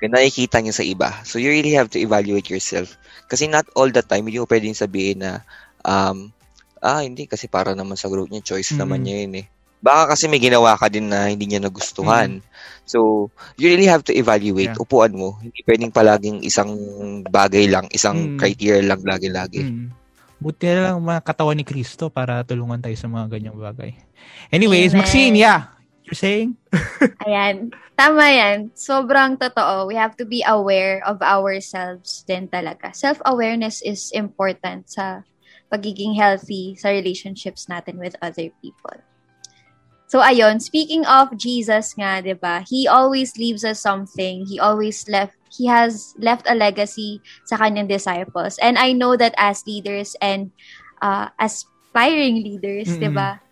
Kaya 0.00 0.08
nakikita 0.12 0.64
niya 0.64 0.74
sa 0.76 0.84
iba. 0.84 1.12
So, 1.28 1.36
you 1.36 1.52
really 1.52 1.76
have 1.76 1.92
to 1.92 2.00
evaluate 2.00 2.48
yourself. 2.48 2.96
Kasi 3.28 3.48
not 3.52 3.68
all 3.76 3.92
the 3.92 4.00
time, 4.00 4.24
hindi 4.24 4.40
ko 4.40 4.48
pwedeng 4.48 4.76
sabihin 4.76 5.24
na, 5.24 5.44
um, 5.86 6.34
ah, 6.82 7.00
hindi, 7.00 7.30
kasi 7.30 7.46
para 7.46 7.72
naman 7.72 7.94
sa 7.94 8.10
group 8.10 8.28
niya, 8.28 8.54
choice 8.54 8.74
mm. 8.74 8.78
naman 8.82 9.06
niya 9.06 9.16
yun 9.24 9.34
eh. 9.40 9.46
Baka 9.80 10.16
kasi 10.16 10.26
may 10.26 10.42
ginawa 10.42 10.74
ka 10.74 10.90
din 10.90 11.06
na 11.06 11.30
hindi 11.30 11.46
niya 11.46 11.62
nagustuhan. 11.62 12.42
Mm. 12.42 12.44
So, 12.86 13.30
you 13.54 13.70
really 13.70 13.86
have 13.86 14.02
to 14.10 14.14
evaluate. 14.14 14.74
Yeah. 14.74 14.82
Upuan 14.82 15.14
mo. 15.14 15.38
Hindi 15.38 15.62
pwedeng 15.62 15.94
palaging 15.94 16.42
isang 16.42 16.74
bagay 17.26 17.70
lang, 17.70 17.86
isang 17.94 18.34
mm. 18.34 18.38
criteria 18.40 18.82
lang 18.82 19.02
lagi-lagi. 19.06 19.62
Mm. 19.62 19.86
Buti 20.36 20.68
na 20.68 20.92
lang 20.92 21.00
mga 21.00 21.22
katawan 21.24 21.56
ni 21.56 21.64
Kristo 21.64 22.12
para 22.12 22.44
tulungan 22.44 22.82
tayo 22.82 22.96
sa 22.98 23.08
mga 23.08 23.26
ganyang 23.38 23.56
bagay. 23.56 23.96
Anyways, 24.52 24.92
Amen. 24.92 25.00
Maxine, 25.00 25.34
yeah. 25.38 25.72
You're 26.06 26.18
saying? 26.18 26.54
Ayan. 27.26 27.74
Tama 27.96 28.28
yan. 28.28 28.70
Sobrang 28.76 29.40
totoo. 29.40 29.88
We 29.88 29.96
have 29.96 30.14
to 30.20 30.28
be 30.28 30.44
aware 30.46 31.02
of 31.02 31.18
ourselves 31.24 32.22
din 32.28 32.46
talaga. 32.46 32.92
Self-awareness 32.92 33.80
is 33.82 34.12
important 34.12 34.86
sa 34.92 35.24
pagiging 35.72 36.16
healthy 36.16 36.74
sa 36.78 36.90
relationships 36.90 37.66
natin 37.66 37.98
with 37.98 38.14
other 38.22 38.50
people. 38.62 38.96
So 40.06 40.22
ayun, 40.22 40.62
speaking 40.62 41.02
of 41.02 41.34
Jesus 41.34 41.98
nga, 41.98 42.22
'di 42.22 42.38
ba? 42.38 42.62
He 42.62 42.86
always 42.86 43.34
leaves 43.34 43.66
us 43.66 43.82
something. 43.82 44.46
He 44.46 44.62
always 44.62 45.02
left 45.10 45.34
he 45.50 45.66
has 45.66 46.14
left 46.22 46.46
a 46.46 46.54
legacy 46.54 47.18
sa 47.42 47.58
kanyang 47.58 47.90
disciples. 47.90 48.54
And 48.62 48.78
I 48.78 48.94
know 48.94 49.18
that 49.18 49.34
as 49.34 49.66
leaders 49.66 50.14
and 50.22 50.54
uh, 51.02 51.34
aspiring 51.42 52.38
leaders, 52.44 52.94
mm-hmm. 52.94 53.02
'di 53.02 53.10
ba? 53.10 53.42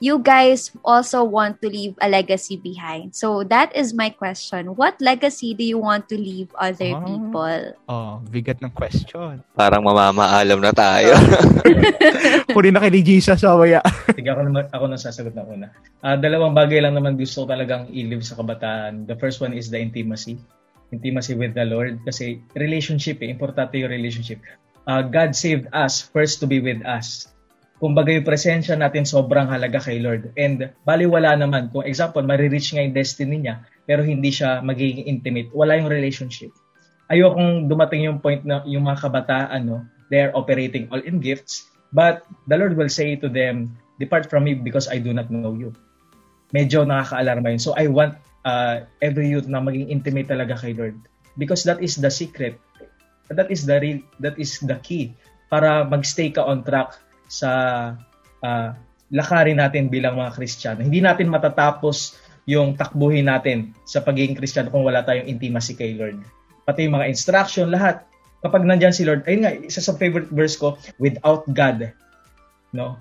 You 0.00 0.16
guys 0.16 0.72
also 0.80 1.20
want 1.20 1.60
to 1.60 1.68
leave 1.68 1.92
a 2.00 2.08
legacy 2.08 2.56
behind. 2.56 3.12
So 3.12 3.44
that 3.52 3.68
is 3.76 3.92
my 3.92 4.08
question. 4.08 4.72
What 4.74 4.96
legacy 4.98 5.52
do 5.52 5.62
you 5.62 5.76
want 5.76 6.08
to 6.08 6.16
leave 6.16 6.48
other 6.56 6.96
oh. 6.96 7.04
people? 7.04 7.60
Oh, 7.84 8.24
bigat 8.32 8.64
ng 8.64 8.72
question. 8.72 9.44
Parang 9.52 9.84
mamamaalam 9.84 10.64
na 10.64 10.72
tayo. 10.72 11.12
Kunin 12.56 12.72
na 12.72 12.80
kay 12.80 13.04
Jesus 13.04 13.44
awaya. 13.44 13.84
Sige 14.16 14.32
ako 14.32 14.48
naman 14.48 14.64
ako 14.72 14.84
nang 14.88 15.00
sasagot 15.04 15.36
na 15.36 15.44
una. 15.44 15.68
Uh, 16.00 16.16
dalawang 16.16 16.56
bagay 16.56 16.80
lang 16.80 16.96
naman 16.96 17.20
gusto 17.20 17.44
ko 17.44 17.52
talagang 17.52 17.86
i-live 17.92 18.24
sa 18.24 18.40
kabataan. 18.40 19.04
The 19.04 19.20
first 19.20 19.44
one 19.44 19.52
is 19.52 19.68
the 19.68 19.78
intimacy. 19.78 20.40
Intimacy 20.90 21.36
with 21.36 21.52
the 21.52 21.68
Lord 21.68 22.00
kasi 22.08 22.40
relationship 22.56 23.20
eh, 23.20 23.28
importante 23.28 23.76
yung 23.76 23.92
relationship. 23.92 24.40
Uh, 24.88 25.04
God 25.04 25.36
saved 25.36 25.68
us 25.76 26.00
first 26.00 26.40
to 26.40 26.48
be 26.48 26.58
with 26.58 26.82
us 26.88 27.30
kumbaga 27.80 28.12
yung 28.12 28.28
presensya 28.28 28.76
natin 28.76 29.08
sobrang 29.08 29.48
halaga 29.48 29.80
kay 29.80 30.04
Lord. 30.04 30.36
And 30.36 30.68
baliwala 30.84 31.32
naman, 31.34 31.72
kung 31.72 31.88
example, 31.88 32.20
marireach 32.20 32.76
nga 32.76 32.84
yung 32.84 32.92
destiny 32.92 33.48
niya, 33.48 33.64
pero 33.88 34.04
hindi 34.04 34.28
siya 34.28 34.60
magiging 34.60 35.08
intimate, 35.08 35.48
wala 35.56 35.80
yung 35.80 35.88
relationship. 35.88 36.52
Ayokong 37.08 37.66
dumating 37.72 38.06
yung 38.06 38.20
point 38.20 38.44
na 38.44 38.60
yung 38.68 38.84
mga 38.84 39.08
kabataan, 39.08 39.64
no, 39.64 39.80
they 40.12 40.20
are 40.20 40.30
operating 40.36 40.86
all 40.92 41.00
in 41.00 41.18
gifts, 41.18 41.72
but 41.90 42.22
the 42.46 42.54
Lord 42.54 42.76
will 42.76 42.92
say 42.92 43.16
to 43.16 43.32
them, 43.32 43.74
depart 43.96 44.28
from 44.28 44.44
me 44.44 44.54
because 44.54 44.86
I 44.86 45.00
do 45.00 45.16
not 45.16 45.32
know 45.32 45.56
you. 45.56 45.72
Medyo 46.52 46.84
nakaka-alarma 46.84 47.56
yun. 47.56 47.62
So 47.64 47.72
I 47.74 47.88
want 47.88 48.20
uh, 48.44 48.84
every 49.00 49.32
youth 49.32 49.48
na 49.48 49.64
maging 49.64 49.88
intimate 49.88 50.28
talaga 50.28 50.60
kay 50.60 50.76
Lord. 50.76 51.00
Because 51.40 51.64
that 51.64 51.80
is 51.80 51.96
the 51.96 52.12
secret. 52.12 52.60
That 53.32 53.48
is 53.48 53.64
the 53.64 53.78
real, 53.78 54.00
that 54.20 54.36
is 54.36 54.60
the 54.60 54.76
key 54.82 55.14
para 55.50 55.86
magstay 55.86 56.34
ka 56.34 56.46
on 56.46 56.62
track 56.62 56.94
sa 57.30 57.50
uh, 58.42 58.68
lakarin 59.14 59.62
natin 59.62 59.86
bilang 59.86 60.18
mga 60.18 60.34
Kristiyano. 60.34 60.82
Hindi 60.82 60.98
natin 60.98 61.30
matatapos 61.30 62.18
yung 62.50 62.74
takbuhin 62.74 63.30
natin 63.30 63.70
sa 63.86 64.02
pagiging 64.02 64.34
Kristiyano 64.34 64.74
kung 64.74 64.82
wala 64.82 65.06
tayong 65.06 65.30
intimacy 65.30 65.78
kay 65.78 65.94
Lord. 65.94 66.18
Pati 66.66 66.86
yung 66.86 66.98
mga 66.98 67.06
instruction, 67.10 67.70
lahat. 67.70 68.02
Kapag 68.40 68.66
nandyan 68.66 68.94
si 68.94 69.06
Lord, 69.06 69.22
ayun 69.28 69.46
nga, 69.46 69.52
isa 69.52 69.84
sa 69.84 69.94
favorite 69.94 70.32
verse 70.32 70.56
ko, 70.58 70.74
without 70.98 71.44
God, 71.52 71.92
no? 72.74 72.96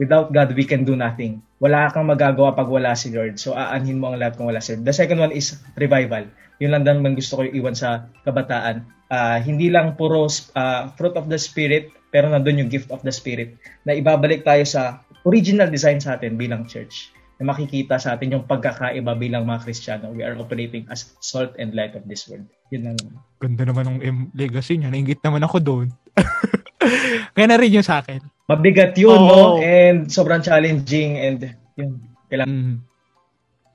Without 0.00 0.32
God, 0.32 0.56
we 0.56 0.64
can 0.64 0.88
do 0.88 0.96
nothing. 0.96 1.44
Wala 1.60 1.92
kang 1.92 2.08
magagawa 2.08 2.56
pag 2.56 2.72
wala 2.72 2.96
si 2.96 3.12
Lord. 3.12 3.36
So, 3.36 3.52
aanhin 3.52 4.00
mo 4.00 4.08
ang 4.08 4.16
lahat 4.16 4.40
kung 4.40 4.48
wala 4.48 4.64
si 4.64 4.72
Lord. 4.72 4.88
The 4.88 4.96
second 4.96 5.20
one 5.20 5.36
is 5.36 5.60
revival. 5.76 6.24
Yun 6.56 6.72
lang 6.72 6.88
naman 6.88 7.12
gusto 7.12 7.36
ko 7.36 7.42
iwan 7.44 7.76
sa 7.76 8.08
kabataan. 8.24 8.88
Uh, 9.12 9.36
hindi 9.44 9.68
lang 9.68 10.00
puro 10.00 10.24
uh, 10.56 10.82
fruit 10.96 11.12
of 11.20 11.28
the 11.28 11.36
Spirit, 11.36 11.92
pero 12.10 12.26
nandun 12.30 12.66
yung 12.66 12.70
gift 12.70 12.90
of 12.90 13.02
the 13.06 13.14
Spirit 13.14 13.54
na 13.86 13.94
ibabalik 13.94 14.42
tayo 14.42 14.62
sa 14.66 15.02
original 15.26 15.70
design 15.70 16.02
sa 16.02 16.18
atin 16.18 16.34
bilang 16.34 16.66
church 16.66 17.14
na 17.40 17.48
makikita 17.48 17.96
sa 17.96 18.14
atin 18.14 18.36
yung 18.36 18.44
pagkakaiba 18.44 19.16
bilang 19.16 19.48
mga 19.48 19.64
Kristiyano. 19.64 20.12
We 20.12 20.20
are 20.20 20.36
operating 20.36 20.84
as 20.92 21.16
salt 21.24 21.56
and 21.56 21.72
light 21.72 21.96
of 21.96 22.04
this 22.04 22.28
world. 22.28 22.44
Yun 22.68 22.92
lang 22.92 22.94
naman. 23.00 23.16
Ganda 23.40 23.62
naman 23.64 23.84
ng 23.88 23.98
legacy 24.36 24.76
niya. 24.76 24.92
Nainggit 24.92 25.24
naman 25.24 25.40
ako 25.40 25.56
doon. 25.56 25.88
Kaya 27.34 27.46
na 27.48 27.56
rin 27.56 27.80
yun 27.80 27.86
sa 27.86 28.04
akin. 28.04 28.20
Mabigat 28.44 28.92
yun, 29.00 29.16
oh. 29.16 29.56
no? 29.56 29.64
And 29.64 30.12
sobrang 30.12 30.44
challenging 30.44 31.16
and 31.16 31.56
yun. 31.80 32.04
Kailangan. 32.28 32.52
Mm. 32.52 32.76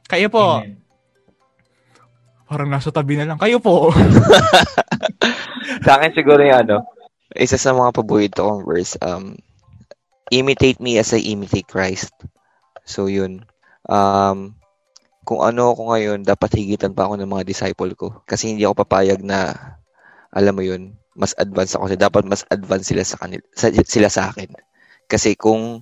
Kayo 0.05 0.27
po. 0.29 0.61
Amen. 0.61 0.77
Parang 2.45 2.69
nasa 2.69 2.93
tabi 2.93 3.17
na 3.17 3.25
lang. 3.25 3.41
Kayo 3.41 3.57
po. 3.57 3.89
sa 5.85 5.97
akin 5.97 6.13
siguro 6.13 6.45
yung 6.45 6.61
ano, 6.61 6.85
Isa 7.33 7.57
sa 7.57 7.73
mga 7.73 7.95
paborito 7.97 8.45
kong 8.45 8.61
verse, 8.69 8.93
um, 9.01 9.33
imitate 10.29 10.77
me 10.77 11.01
as 11.01 11.09
I 11.09 11.25
imitate 11.25 11.65
Christ. 11.65 12.13
So, 12.85 13.09
yun. 13.09 13.49
Um, 13.89 14.53
kung 15.25 15.41
ano 15.41 15.73
ako 15.73 15.89
ngayon, 15.89 16.19
dapat 16.21 16.53
higitan 16.53 16.93
pa 16.93 17.09
ako 17.09 17.17
ng 17.17 17.29
mga 17.29 17.47
disciple 17.49 17.93
ko. 17.97 18.21
Kasi 18.29 18.53
hindi 18.53 18.61
ako 18.61 18.85
papayag 18.85 19.25
na, 19.25 19.57
alam 20.29 20.53
mo 20.53 20.61
yun, 20.61 20.93
mas 21.17 21.33
advance 21.41 21.73
ako. 21.73 21.89
Kasi 21.89 21.97
dapat 21.97 22.23
mas 22.29 22.45
advance 22.53 22.93
sila 22.93 23.01
sa, 23.01 23.17
kanil, 23.17 23.41
sa, 23.57 23.73
sila 23.73 24.09
sa 24.13 24.29
akin. 24.29 24.53
Kasi 25.09 25.33
kung 25.33 25.81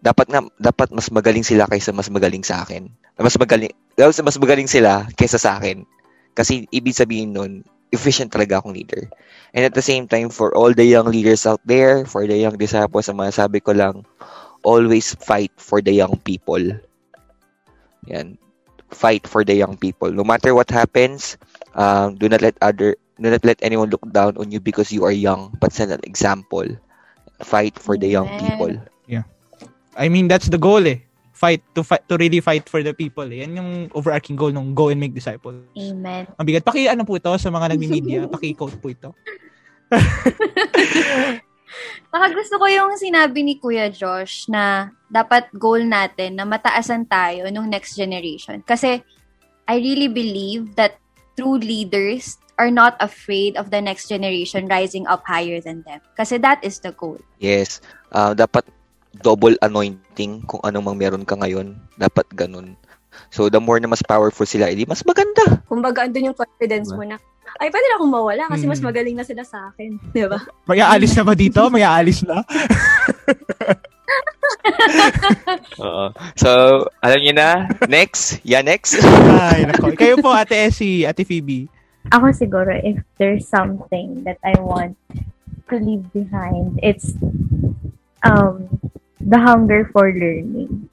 dapat 0.00 0.32
nga 0.32 0.40
dapat 0.56 0.88
mas 0.96 1.12
magaling 1.12 1.44
sila 1.44 1.68
kaysa 1.68 1.92
mas 1.92 2.08
magaling 2.08 2.40
sa 2.40 2.64
akin. 2.64 2.88
Mas 3.20 3.36
magaling 3.36 3.68
mas 4.00 4.38
magaling 4.40 4.70
sila 4.70 5.04
kaysa 5.18 5.36
sa 5.36 5.60
akin. 5.60 5.84
Kasi 6.32 6.64
ibig 6.72 6.96
sabihin 6.96 7.36
nun, 7.36 7.66
efficient 7.92 8.32
talaga 8.32 8.58
akong 8.58 8.74
leader. 8.74 9.10
And 9.54 9.66
at 9.66 9.74
the 9.74 9.82
same 9.82 10.06
time, 10.06 10.30
for 10.30 10.54
all 10.54 10.72
the 10.72 10.86
young 10.86 11.10
leaders 11.10 11.46
out 11.46 11.60
there, 11.66 12.06
for 12.06 12.26
the 12.26 12.38
young 12.38 12.56
disciples, 12.56 13.08
ang 13.08 13.18
mga 13.18 13.34
sabi 13.34 13.58
ko 13.60 13.72
lang, 13.72 14.06
always 14.62 15.14
fight 15.18 15.52
for 15.58 15.82
the 15.82 15.92
young 15.92 16.18
people. 16.22 16.62
Yan. 18.06 18.38
Fight 18.90 19.26
for 19.26 19.44
the 19.44 19.54
young 19.54 19.76
people. 19.78 20.10
No 20.10 20.22
matter 20.22 20.54
what 20.54 20.70
happens, 20.70 21.38
um, 21.74 22.14
do 22.18 22.28
not 22.28 22.42
let 22.42 22.58
other 22.62 22.98
do 23.20 23.28
not 23.30 23.44
let 23.44 23.60
anyone 23.62 23.90
look 23.90 24.02
down 24.10 24.34
on 24.40 24.50
you 24.50 24.58
because 24.58 24.90
you 24.90 25.04
are 25.04 25.14
young, 25.14 25.54
but 25.60 25.74
set 25.74 25.90
an 25.92 26.02
example. 26.02 26.66
Fight 27.42 27.78
for 27.78 27.96
the 27.96 28.08
young 28.08 28.28
people. 28.40 28.74
I 29.96 30.08
mean, 30.08 30.28
that's 30.28 30.48
the 30.48 30.58
goal 30.58 30.86
eh. 30.86 31.02
Fight 31.40 31.64
to 31.72 31.80
fight 31.80 32.04
to 32.04 32.20
really 32.20 32.44
fight 32.44 32.68
for 32.68 32.84
the 32.84 32.92
people. 32.92 33.24
Yan 33.24 33.56
yung 33.56 33.70
overarching 33.96 34.36
goal 34.36 34.52
ng 34.52 34.76
go 34.76 34.92
and 34.92 35.00
make 35.00 35.16
disciples. 35.16 35.56
Amen. 35.72 36.28
Ang 36.36 36.44
bigat. 36.44 36.68
Paki 36.68 36.84
ano 36.84 37.08
po 37.08 37.16
ito 37.16 37.32
sa 37.40 37.48
mga 37.48 37.72
nagmi-media, 37.72 38.28
paki-quote 38.34 38.76
po 38.76 38.92
ito. 38.92 39.16
Baka 42.12 42.26
gusto 42.34 42.60
ko 42.60 42.66
yung 42.68 42.92
sinabi 43.00 43.40
ni 43.40 43.56
Kuya 43.56 43.88
Josh 43.88 44.52
na 44.52 44.92
dapat 45.08 45.48
goal 45.56 45.80
natin 45.86 46.36
na 46.36 46.44
mataasan 46.44 47.08
tayo 47.08 47.48
nung 47.48 47.72
next 47.72 47.96
generation. 47.96 48.60
Kasi 48.60 49.00
I 49.70 49.78
really 49.78 50.10
believe 50.10 50.74
that 50.74 50.98
true 51.38 51.56
leaders 51.56 52.36
are 52.60 52.68
not 52.68 53.00
afraid 53.00 53.56
of 53.56 53.72
the 53.72 53.80
next 53.80 54.12
generation 54.12 54.68
rising 54.68 55.08
up 55.08 55.24
higher 55.24 55.64
than 55.64 55.80
them. 55.88 56.04
Kasi 56.18 56.36
that 56.44 56.60
is 56.60 56.76
the 56.82 56.92
goal. 56.92 57.16
Yes. 57.40 57.80
Ah, 58.12 58.36
dapat 58.36 58.68
double 59.12 59.58
anointing 59.60 60.46
kung 60.46 60.62
anong 60.62 60.84
mang 60.86 60.98
meron 60.98 61.26
ka 61.26 61.34
ngayon. 61.34 61.74
Dapat 61.96 62.30
ganun. 62.32 62.78
So, 63.28 63.50
the 63.50 63.58
more 63.58 63.78
na 63.78 63.90
mas 63.90 64.02
powerful 64.02 64.46
sila, 64.46 64.70
edi 64.70 64.86
mas 64.86 65.02
maganda. 65.02 65.62
Kumbaga, 65.66 66.06
andun 66.06 66.30
yung 66.30 66.38
confidence 66.38 66.94
mo 66.94 67.02
na, 67.02 67.18
ay, 67.58 67.66
pwede 67.66 67.86
na 67.90 67.96
akong 67.98 68.14
mawala 68.14 68.42
kasi 68.46 68.64
mas 68.64 68.78
Hmm. 68.78 68.86
magaling 68.86 69.18
na 69.18 69.26
sila 69.26 69.42
sa 69.42 69.74
akin. 69.74 69.98
Di 70.14 70.22
ba? 70.24 70.38
May 70.70 70.78
aalis 70.78 71.18
na 71.18 71.26
ba 71.26 71.34
dito? 71.34 71.58
May 71.74 71.82
aalis 71.82 72.22
na? 72.22 72.46
Oo. 75.80 76.06
So, 76.36 76.48
alam 77.00 77.18
niyo 77.20 77.34
na, 77.34 77.66
next, 77.86 78.38
yeah, 78.42 78.62
next. 78.62 78.98
Ay, 79.36 79.66
nako. 79.66 79.92
Kayo 79.94 80.18
po, 80.18 80.30
Ate 80.30 80.54
Essie, 80.56 81.06
Ate 81.06 81.26
Phoebe. 81.26 81.66
Ako 82.10 82.32
siguro, 82.32 82.72
if 82.72 82.96
there's 83.18 83.44
something 83.44 84.24
that 84.24 84.40
I 84.40 84.56
want 84.56 84.96
to 85.68 85.76
leave 85.76 86.06
behind, 86.10 86.80
it's 86.80 87.12
um 88.24 88.68
the 89.20 89.38
hunger 89.38 89.88
for 89.92 90.08
learning. 90.08 90.88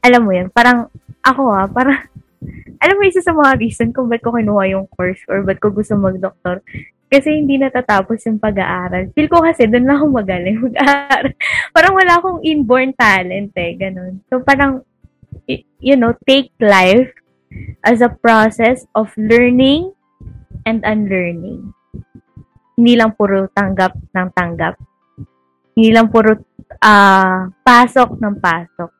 Alam 0.00 0.22
mo 0.24 0.32
yun, 0.32 0.48
parang 0.48 0.88
ako 1.20 1.42
ah, 1.52 1.68
parang 1.68 2.08
alam 2.82 2.96
mo 2.96 3.04
isa 3.04 3.20
sa 3.20 3.36
mga 3.36 3.60
reason 3.60 3.92
kung 3.92 4.08
ba't 4.08 4.24
ko 4.24 4.32
kinuha 4.32 4.72
yung 4.72 4.88
course 4.96 5.20
or 5.28 5.44
ba't 5.44 5.60
ko 5.60 5.68
gusto 5.68 5.92
mag-doktor. 6.00 6.64
Kasi 7.10 7.42
hindi 7.42 7.58
natatapos 7.58 8.22
yung 8.30 8.38
pag-aaral. 8.38 9.10
Feel 9.12 9.28
ko 9.28 9.42
kasi 9.42 9.66
doon 9.66 9.84
lang 9.84 9.98
ako 9.98 10.06
magaling 10.24 10.56
mag-aaral. 10.70 11.34
parang 11.76 11.94
wala 11.98 12.12
akong 12.16 12.40
inborn 12.46 12.96
talent 12.96 13.52
eh, 13.58 13.76
ganun. 13.76 14.24
So 14.32 14.40
parang, 14.40 14.86
you 15.82 15.98
know, 15.98 16.16
take 16.24 16.54
life 16.62 17.12
as 17.84 18.00
a 18.00 18.08
process 18.08 18.86
of 18.94 19.10
learning 19.18 19.92
and 20.64 20.80
unlearning. 20.86 21.74
Hindi 22.78 22.94
lang 22.96 23.12
puro 23.12 23.50
tanggap 23.52 23.92
ng 24.16 24.28
tanggap. 24.32 24.78
Hindi 25.80 25.96
lang 25.96 26.12
puro 26.12 26.36
ah 26.84 27.48
pasok 27.64 28.20
ng 28.20 28.36
pasok. 28.36 28.92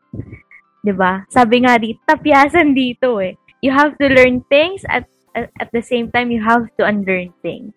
'Di 0.81 0.97
ba? 0.97 1.29
Sabi 1.29 1.61
nga 1.61 1.77
dito, 1.77 2.01
tapyasan 2.09 2.73
dito 2.73 3.21
eh. 3.21 3.37
You 3.61 3.77
have 3.77 4.01
to 4.01 4.09
learn 4.09 4.41
things 4.49 4.81
at 4.89 5.05
at, 5.37 5.53
at 5.61 5.69
the 5.77 5.85
same 5.85 6.09
time 6.09 6.33
you 6.33 6.41
have 6.41 6.73
to 6.81 6.89
unlearn 6.89 7.37
things. 7.45 7.77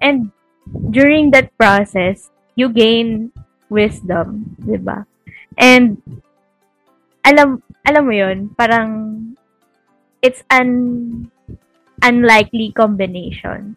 And 0.00 0.32
during 0.72 1.36
that 1.36 1.52
process, 1.60 2.32
you 2.56 2.72
gain 2.72 3.28
wisdom, 3.68 4.56
'di 4.56 4.80
ba? 4.80 5.04
And 5.60 6.00
alam 7.20 7.60
alam 7.84 8.02
mo 8.08 8.14
'yon, 8.16 8.56
parang 8.56 8.88
it's 10.24 10.40
an 10.48 11.28
unlikely 12.00 12.72
combination. 12.72 13.76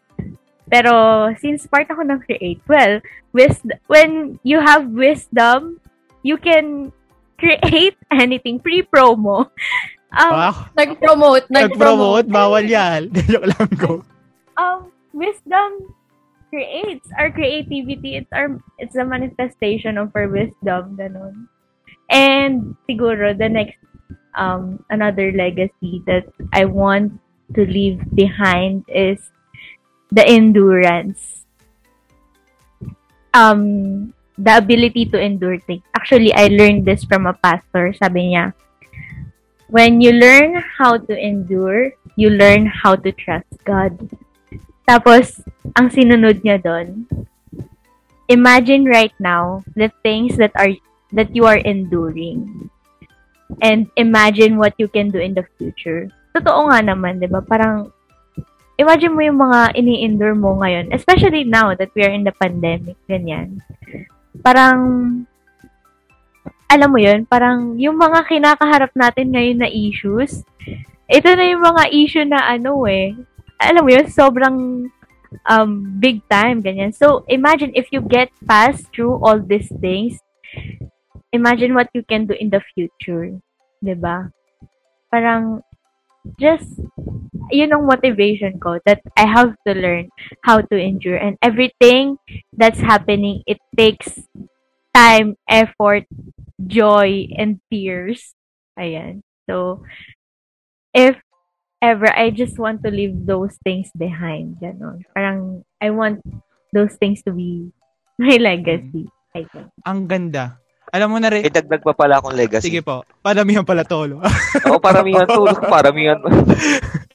Pero 0.67 0.93
since 1.37 1.67
part 1.67 1.89
ako 1.89 2.07
ng 2.07 2.19
create, 2.23 2.61
well, 2.67 2.99
wis- 3.31 3.63
when 3.87 4.39
you 4.43 4.59
have 4.59 4.87
wisdom, 4.89 5.79
you 6.23 6.39
can 6.39 6.91
create 7.35 7.97
anything. 8.11 8.59
Pre-promo. 8.59 9.51
Um, 10.13 10.31
Wow. 10.31 10.53
Nag-promote. 10.77 11.45
Nag-promote, 11.49 12.29
bawal 12.29 12.63
yan. 12.63 13.09
Joke 13.27 13.49
lang 13.49 13.71
go. 13.75 14.05
um, 14.53 14.93
wisdom 15.11 15.89
creates 16.53 17.09
our 17.17 17.33
creativity. 17.33 18.21
It's 18.21 18.29
our 18.29 18.61
it's 18.77 18.93
a 18.93 19.01
manifestation 19.01 19.97
of 19.97 20.13
our 20.13 20.29
wisdom, 20.29 20.93
ganun. 20.93 21.49
And 22.13 22.77
siguro 22.85 23.33
the 23.33 23.49
next 23.49 23.81
um 24.37 24.85
another 24.93 25.33
legacy 25.33 26.05
that 26.05 26.29
I 26.53 26.69
want 26.69 27.17
to 27.57 27.65
leave 27.65 28.05
behind 28.13 28.85
is 28.85 29.17
the 30.13 30.21
endurance. 30.21 31.49
Um 33.33 34.13
the 34.37 34.57
ability 34.57 35.09
to 35.13 35.17
endure 35.17 35.57
things. 35.59 35.81
Actually, 35.93 36.33
I 36.33 36.49
learned 36.49 36.85
this 36.85 37.05
from 37.05 37.25
a 37.25 37.33
pastor. 37.33 37.93
Sabi 37.93 38.33
niya, 38.33 38.53
when 39.69 40.01
you 40.01 40.13
learn 40.13 40.61
how 40.77 40.97
to 40.97 41.13
endure, 41.13 41.93
you 42.15 42.29
learn 42.29 42.65
how 42.65 42.95
to 42.95 43.09
trust 43.13 43.49
God. 43.65 43.97
Tapos, 44.85 45.41
ang 45.73 45.89
sinunod 45.89 46.43
niya 46.43 46.61
doon, 46.61 47.09
imagine 48.27 48.85
right 48.85 49.13
now 49.17 49.63
the 49.73 49.89
things 50.03 50.35
that 50.37 50.51
are 50.57 50.73
that 51.13 51.33
you 51.33 51.45
are 51.45 51.61
enduring. 51.61 52.69
And 53.61 53.85
imagine 53.95 54.57
what 54.57 54.73
you 54.81 54.89
can 54.89 55.13
do 55.13 55.21
in 55.21 55.37
the 55.37 55.45
future. 55.61 56.09
Totoo 56.33 56.73
nga 56.73 56.81
naman, 56.81 57.21
'di 57.21 57.29
ba? 57.29 57.45
Parang 57.45 57.93
imagine 58.77 59.13
mo 59.13 59.21
yung 59.21 59.39
mga 59.39 59.77
ini-endure 59.77 60.37
mo 60.37 60.57
ngayon, 60.59 60.89
especially 60.93 61.45
now 61.45 61.73
that 61.77 61.93
we 61.93 62.01
are 62.01 62.13
in 62.13 62.25
the 62.25 62.35
pandemic, 62.35 62.97
ganyan. 63.05 63.61
Parang 64.41 64.79
alam 66.73 66.89
mo 66.89 66.97
yun, 66.97 67.29
parang 67.29 67.77
yung 67.77 68.01
mga 68.01 68.25
kinakaharap 68.25 68.89
natin 68.97 69.29
ngayon 69.29 69.61
na 69.61 69.69
issues, 69.69 70.41
ito 71.05 71.29
na 71.29 71.45
yung 71.45 71.61
mga 71.61 71.83
issue 71.93 72.25
na 72.25 72.41
ano 72.49 72.81
eh, 72.89 73.13
alam 73.61 73.85
mo 73.85 73.89
yun, 73.93 74.09
sobrang 74.09 74.89
um, 75.49 75.71
big 75.99 76.21
time, 76.29 76.61
ganyan. 76.61 76.93
So, 76.93 77.25
imagine 77.29 77.71
if 77.77 77.89
you 77.93 78.01
get 78.01 78.29
past 78.45 78.89
through 78.93 79.21
all 79.21 79.37
these 79.37 79.69
things, 79.81 80.17
imagine 81.31 81.73
what 81.73 81.89
you 81.93 82.03
can 82.05 82.25
do 82.25 82.33
in 82.37 82.49
the 82.49 82.61
future. 82.73 83.37
ba? 83.81 84.29
Parang, 85.09 85.61
just, 86.39 86.79
yun 87.51 87.73
ang 87.73 87.85
motivation 87.85 88.59
ko, 88.59 88.79
that 88.85 89.01
I 89.17 89.27
have 89.27 89.55
to 89.67 89.73
learn 89.73 90.09
how 90.43 90.61
to 90.61 90.75
endure. 90.75 91.17
And 91.17 91.37
everything 91.41 92.17
that's 92.53 92.79
happening, 92.79 93.43
it 93.45 93.59
takes 93.75 94.23
time, 94.93 95.35
effort, 95.49 96.05
joy, 96.65 97.27
and 97.37 97.59
tears. 97.71 98.35
Ayan. 98.79 99.21
So, 99.49 99.83
if 100.93 101.17
ever, 101.81 102.07
I 102.09 102.31
just 102.31 102.57
want 102.57 102.83
to 102.83 102.91
leave 102.91 103.25
those 103.25 103.57
things 103.63 103.91
behind. 103.97 104.57
Ganon. 104.61 105.03
Parang, 105.13 105.63
I 105.81 105.91
want 105.91 106.23
those 106.71 106.95
things 106.95 107.21
to 107.27 107.31
be 107.31 107.71
my 108.19 108.37
legacy. 108.37 109.09
I 109.35 109.45
think. 109.49 109.67
Ang 109.85 110.07
ganda. 110.07 110.62
Alam 110.93 111.09
mo 111.09 111.17
na 111.17 111.33
rin. 111.33 111.41
Eh, 111.41 111.49
dagdag 111.49 111.81
pa 111.81 111.97
pala 111.97 112.21
akong 112.21 112.37
legacy. 112.37 112.69
Sige 112.69 112.85
po. 112.85 113.01
Paramihan 113.25 113.65
pala 113.65 113.81
tolo. 113.81 114.21
Oo, 114.69 114.77
paramihan 114.77 115.25
to. 115.25 115.49
Paramihan. 115.67 116.21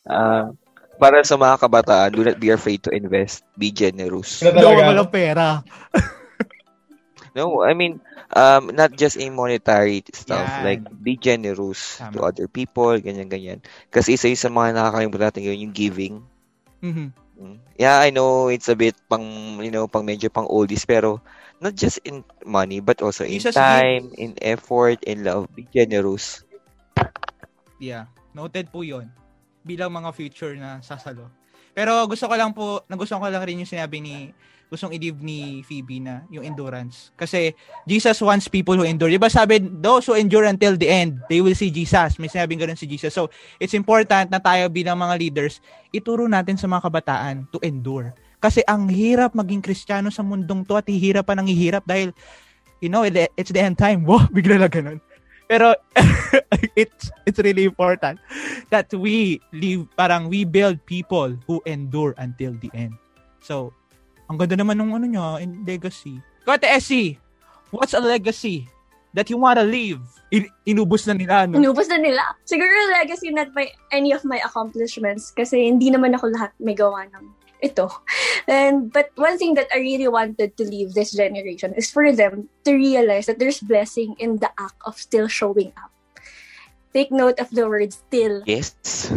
Ah, 0.09 0.49
para 0.97 1.21
sa 1.21 1.37
mga 1.37 1.61
kabataan, 1.61 2.17
do 2.17 2.25
not 2.25 2.41
be 2.41 2.49
afraid 2.49 2.81
to 2.81 2.89
invest. 2.89 3.45
Be 3.61 3.69
generous. 3.69 4.41
Ako 4.41 4.57
talaga? 4.57 4.89
walang 4.89 5.13
pera. 5.13 5.47
No, 7.37 7.63
I 7.63 7.71
mean, 7.71 8.03
um, 8.35 8.75
not 8.75 8.99
just 8.99 9.15
in 9.15 9.37
monetary 9.37 10.03
stuff. 10.11 10.43
Yan. 10.43 10.65
Like, 10.65 10.83
be 10.99 11.15
generous 11.15 12.03
Tama. 12.03 12.11
to 12.11 12.19
other 12.27 12.49
people, 12.51 12.99
ganyan-ganyan. 12.99 13.63
Kasi 13.95 14.19
isa 14.19 14.27
yun 14.27 14.41
sa 14.41 14.51
mga 14.51 14.75
nakakalimutan 14.75 15.23
natin 15.31 15.41
ngayon, 15.47 15.63
yung 15.63 15.77
giving. 15.77 16.15
Mhm. 16.83 17.15
Mm. 17.39 17.57
Yeah, 17.79 18.03
I 18.03 18.11
know 18.11 18.51
it's 18.51 18.67
a 18.67 18.75
bit 18.75 18.99
pang, 19.07 19.23
you 19.63 19.71
know, 19.71 19.87
pang 19.87 20.03
medyo 20.03 20.27
pang 20.27 20.51
oldies, 20.51 20.83
pero 20.83 21.23
not 21.59 21.75
just 21.75 21.99
in 22.07 22.23
money, 22.47 22.79
but 22.79 23.03
also 23.03 23.27
in 23.27 23.39
Jesus 23.39 23.55
time, 23.55 24.11
in 24.15 24.35
effort, 24.43 25.03
in 25.05 25.23
love. 25.27 25.51
Be 25.55 25.67
generous. 25.71 26.43
Yeah. 27.79 28.11
Noted 28.35 28.71
po 28.71 28.83
yon 28.87 29.11
bilang 29.67 29.95
mga 29.95 30.11
future 30.15 30.55
na 30.55 30.79
sasalo. 30.81 31.31
Pero 31.75 32.07
gusto 32.11 32.27
ko 32.27 32.35
lang 32.35 32.51
po, 32.55 32.83
nagustuhan 32.91 33.23
ko 33.23 33.29
lang 33.31 33.45
rin 33.45 33.63
yung 33.63 33.71
sinabi 33.71 34.03
ni, 34.03 34.17
gustong 34.69 34.93
i-leave 34.93 35.21
ni 35.25 35.65
Phoebe 35.65 35.97
na 35.99 36.29
yung 36.29 36.45
endurance. 36.45 37.11
Kasi 37.17 37.57
Jesus 37.89 38.21
wants 38.21 38.53
people 38.53 38.77
who 38.77 38.85
endure. 38.85 39.09
Diba 39.09 39.33
sabi, 39.33 39.65
those 39.65 40.05
who 40.05 40.15
endure 40.15 40.45
until 40.45 40.77
the 40.77 40.89
end, 40.89 41.25
they 41.33 41.41
will 41.41 41.57
see 41.57 41.73
Jesus. 41.73 42.21
May 42.21 42.29
sinabing 42.29 42.61
ganun 42.61 42.77
si 42.77 42.85
Jesus. 42.85 43.17
So, 43.17 43.33
it's 43.57 43.73
important 43.73 44.29
na 44.29 44.39
tayo 44.39 44.69
bilang 44.69 45.01
mga 45.01 45.17
leaders, 45.17 45.65
ituro 45.89 46.29
natin 46.29 46.61
sa 46.61 46.69
mga 46.69 46.85
kabataan 46.85 47.49
to 47.49 47.59
endure. 47.65 48.13
Kasi 48.39 48.63
ang 48.71 48.87
hirap 48.87 49.35
maging 49.35 49.63
kristyano 49.63 50.15
sa 50.15 50.23
mundong 50.23 50.63
to 50.63 50.79
at 50.79 50.87
hihirap 50.87 51.27
pa 51.27 51.35
ng 51.35 51.51
hihirap 51.51 51.83
dahil, 51.83 52.15
you 52.79 52.87
know, 52.87 53.03
it's 53.35 53.51
the 53.51 53.59
end 53.59 53.75
time. 53.75 54.07
Wow, 54.07 54.31
bigla 54.31 54.63
lang 54.63 54.71
ganun. 54.71 54.99
Pero 55.49 55.73
it's 56.79 57.09
it's 57.25 57.41
really 57.41 57.65
important 57.65 58.21
that 58.69 58.87
we 58.93 59.41
live 59.57 59.89
parang 59.97 60.29
we 60.29 60.45
build 60.45 60.77
people 60.85 61.33
who 61.49 61.59
endure 61.65 62.13
until 62.21 62.53
the 62.61 62.69
end. 62.77 62.95
So, 63.41 63.73
ang 64.29 64.37
ganda 64.37 64.61
naman 64.61 64.77
ng 64.77 64.93
ano 64.93 65.07
niya, 65.09 65.27
in 65.41 65.65
legacy. 65.65 66.21
Kote 66.45 66.69
SC, 66.69 67.17
what's 67.73 67.97
a 67.97 68.03
legacy 68.03 68.69
that 69.17 69.33
you 69.33 69.41
wanna 69.41 69.65
leave? 69.65 70.05
In- 70.29 70.53
inubos 70.69 71.09
na 71.09 71.17
nila, 71.17 71.49
no? 71.49 71.57
Inubos 71.57 71.89
na 71.89 71.97
nila. 71.97 72.21
Siguro 72.45 72.69
legacy 72.93 73.33
not 73.33 73.49
by 73.57 73.73
any 73.89 74.13
of 74.13 74.21
my 74.29 74.37
accomplishments 74.45 75.33
kasi 75.33 75.65
hindi 75.65 75.89
naman 75.89 76.13
ako 76.13 76.29
lahat 76.29 76.53
may 76.61 76.77
gawa 76.77 77.09
ng 77.09 77.25
ito. 77.63 77.91
And 78.49 78.93
but 78.93 79.11
one 79.17 79.37
thing 79.37 79.55
that 79.55 79.69
I 79.75 79.79
really 79.79 80.09
wanted 80.09 80.57
to 80.57 80.65
leave 80.65 80.95
this 80.95 81.13
generation 81.13 81.75
is 81.77 81.91
for 81.91 82.11
them 82.13 82.49
to 82.65 82.73
realize 82.73 83.27
that 83.27 83.39
there's 83.39 83.61
blessing 83.61 84.17
in 84.19 84.39
the 84.39 84.51
act 84.59 84.81
of 84.87 84.97
still 84.97 85.29
showing 85.29 85.73
up. 85.77 85.93
Take 86.93 87.13
note 87.13 87.39
of 87.39 87.51
the 87.51 87.69
word 87.69 87.93
still. 87.93 88.43
Yes. 88.47 89.13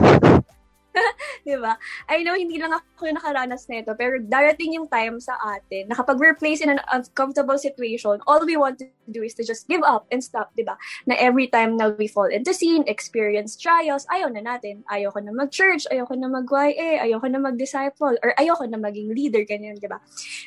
Di 1.48 1.56
ba? 1.56 1.80
I 2.12 2.24
know 2.24 2.36
hindi 2.36 2.60
lang 2.60 2.76
ako 2.76 3.08
yung 3.08 3.18
nakaranas 3.18 3.68
nito, 3.72 3.96
pero 3.96 4.20
darating 4.20 4.76
yung 4.76 4.88
time 4.92 5.20
sa 5.24 5.39
atin 5.39 5.88
na 5.88 5.96
kapag 5.96 6.20
we're 6.20 6.36
placed 6.36 6.62
in 6.62 6.72
an 6.72 6.84
uncomfortable 6.92 7.58
situation, 7.58 8.20
all 8.28 8.44
we 8.44 8.60
want 8.60 8.78
to 8.80 8.88
do 9.08 9.24
is 9.24 9.34
to 9.36 9.44
just 9.44 9.68
give 9.68 9.82
up 9.84 10.06
and 10.12 10.20
stop, 10.24 10.52
di 10.56 10.64
ba? 10.64 10.76
Na 11.08 11.16
every 11.16 11.48
time 11.48 11.80
na 11.80 11.96
we 11.96 12.08
fall 12.08 12.28
into 12.28 12.52
sin, 12.52 12.84
experience 12.88 13.56
trials, 13.56 14.04
ayaw 14.12 14.28
na 14.32 14.44
natin. 14.44 14.84
Ayaw 14.92 15.16
ko 15.16 15.20
na 15.24 15.32
mag-church, 15.32 15.88
ayaw 15.89 16.08
ko 16.08 16.16
na 16.20 16.28
mag-YA, 16.28 17.04
ayaw 17.08 17.18
ko 17.24 17.28
na 17.32 17.39
mag-disciple, 17.39 18.16
or 18.20 18.36
ayaw 18.36 18.60
ko 18.60 18.68
na 18.68 18.80
maging 18.80 19.16
leader, 19.16 19.44
ganyan, 19.48 19.80
di 19.80 19.88
ba? 19.88 20.00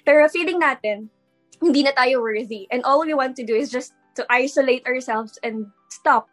Pero 0.04 0.28
feeling 0.28 0.60
natin, 0.60 1.08
hindi 1.64 1.80
na 1.82 1.96
tayo 1.96 2.20
worthy. 2.20 2.68
And 2.68 2.84
all 2.84 3.00
we 3.00 3.16
want 3.16 3.36
to 3.40 3.44
do 3.46 3.56
is 3.56 3.72
just 3.72 3.96
to 4.20 4.26
isolate 4.28 4.84
ourselves 4.86 5.40
and 5.42 5.72
stop. 5.88 6.28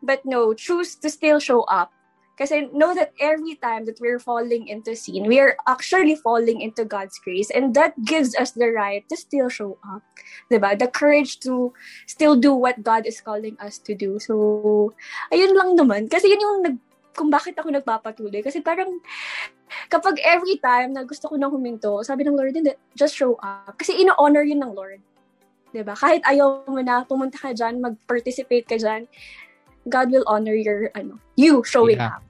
But 0.00 0.22
no, 0.22 0.54
choose 0.54 0.94
to 1.02 1.10
still 1.10 1.42
show 1.42 1.66
up 1.66 1.90
Kasi 2.38 2.70
know 2.70 2.94
that 2.94 3.10
every 3.18 3.58
time 3.58 3.84
that 3.90 3.98
we're 3.98 4.22
falling 4.22 4.70
into 4.70 4.94
sin, 4.94 5.26
we 5.26 5.42
are 5.42 5.58
actually 5.66 6.14
falling 6.14 6.62
into 6.62 6.86
God's 6.86 7.18
grace. 7.18 7.50
And 7.50 7.74
that 7.74 7.98
gives 8.06 8.38
us 8.38 8.54
the 8.54 8.70
right 8.70 9.02
to 9.10 9.16
still 9.18 9.50
show 9.50 9.76
up. 9.82 10.06
Diba? 10.46 10.78
The 10.78 10.86
courage 10.86 11.42
to 11.42 11.74
still 12.06 12.38
do 12.38 12.54
what 12.54 12.86
God 12.86 13.10
is 13.10 13.18
calling 13.20 13.58
us 13.58 13.82
to 13.90 13.92
do. 13.98 14.22
So, 14.22 14.94
ayun 15.34 15.58
lang 15.58 15.74
naman. 15.74 16.06
Kasi 16.06 16.30
yun 16.30 16.38
yung 16.38 16.58
nag, 16.62 16.76
kung 17.18 17.28
bakit 17.34 17.58
ako 17.58 17.74
nagpapatuloy. 17.74 18.38
Kasi 18.46 18.62
parang, 18.62 19.02
kapag 19.90 20.22
every 20.22 20.62
time 20.62 20.94
na 20.94 21.02
gusto 21.02 21.26
ko 21.26 21.34
nang 21.34 21.50
huminto, 21.50 21.98
sabi 22.06 22.22
ng 22.22 22.38
Lord, 22.38 22.54
hindi, 22.54 22.70
just 22.94 23.18
show 23.18 23.34
up. 23.42 23.74
Kasi 23.74 23.98
ino-honor 23.98 24.46
yun 24.46 24.62
ng 24.62 24.72
Lord. 24.72 25.02
'di 25.72 25.84
ba? 25.84 25.92
Kahit 25.92 26.24
ayaw 26.24 26.64
mo 26.64 26.80
na 26.80 27.04
pumunta 27.04 27.36
ka 27.36 27.52
diyan, 27.52 27.80
mag-participate 27.80 28.64
ka 28.64 28.76
diyan, 28.80 29.04
God 29.88 30.08
will 30.12 30.26
honor 30.28 30.56
your 30.56 30.92
ano, 30.96 31.20
you 31.36 31.64
showing 31.64 32.00
Yeah. 32.00 32.20
up. 32.20 32.27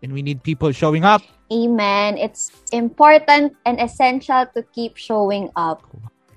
And 0.00 0.12
we 0.12 0.24
need 0.24 0.42
people 0.42 0.72
showing 0.72 1.04
up. 1.04 1.20
Amen. 1.52 2.16
It's 2.16 2.50
important 2.72 3.56
and 3.66 3.76
essential 3.80 4.46
to 4.54 4.62
keep 4.72 4.96
showing 4.96 5.50
up. 5.56 5.84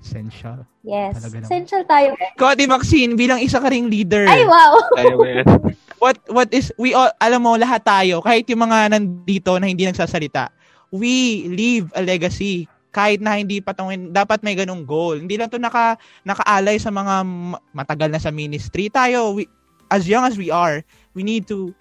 Essential. 0.04 0.68
Yes. 0.84 1.16
Talaga 1.16 1.40
naman. 1.40 1.48
Essential 1.48 1.82
tayo. 1.88 2.08
Ikaw, 2.36 2.48
Ate 2.52 2.68
Maxine, 2.68 3.16
bilang 3.16 3.40
isa 3.40 3.56
ka 3.56 3.72
ring 3.72 3.88
leader. 3.88 4.28
Ay, 4.28 4.44
wow! 4.44 4.76
What 6.04 6.20
what 6.28 6.52
is 6.52 6.68
we 6.76 6.92
all 6.92 7.08
alam 7.16 7.48
mo 7.48 7.56
lahat 7.56 7.80
tayo 7.80 8.20
kahit 8.20 8.44
yung 8.52 8.68
mga 8.68 8.92
nandito 8.92 9.56
na 9.56 9.72
hindi 9.72 9.88
nagsasalita 9.88 10.52
we 10.92 11.48
leave 11.48 11.88
a 11.96 12.04
legacy 12.04 12.68
kahit 12.92 13.24
na 13.24 13.40
hindi 13.40 13.64
patungin 13.64 14.12
dapat 14.12 14.44
may 14.44 14.52
ganung 14.52 14.84
goal 14.84 15.16
hindi 15.16 15.40
lang 15.40 15.48
to 15.48 15.56
naka 15.56 15.96
nakaalay 16.28 16.76
sa 16.76 16.92
mga 16.92 17.24
ma- 17.24 17.62
matagal 17.72 18.12
na 18.12 18.20
sa 18.20 18.28
ministry 18.28 18.92
tayo 18.92 19.32
we, 19.32 19.48
as 19.88 20.04
young 20.04 20.28
as 20.28 20.36
we 20.36 20.52
are 20.52 20.84
we 21.16 21.24
need 21.24 21.48
to 21.48 21.72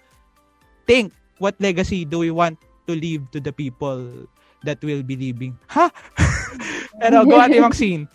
think 0.87 1.11
what 1.43 1.59
legacy 1.59 2.07
do 2.07 2.23
we 2.23 2.31
want 2.31 2.55
to 2.87 2.95
leave 2.95 3.27
to 3.35 3.43
the 3.43 3.51
people 3.51 3.99
that 4.63 4.79
will 4.79 5.03
be 5.03 5.19
leaving 5.19 5.51
ha 5.67 5.91
pero 7.03 7.27
go 7.27 7.35
Ate 7.35 7.59
Maxine 7.59 8.07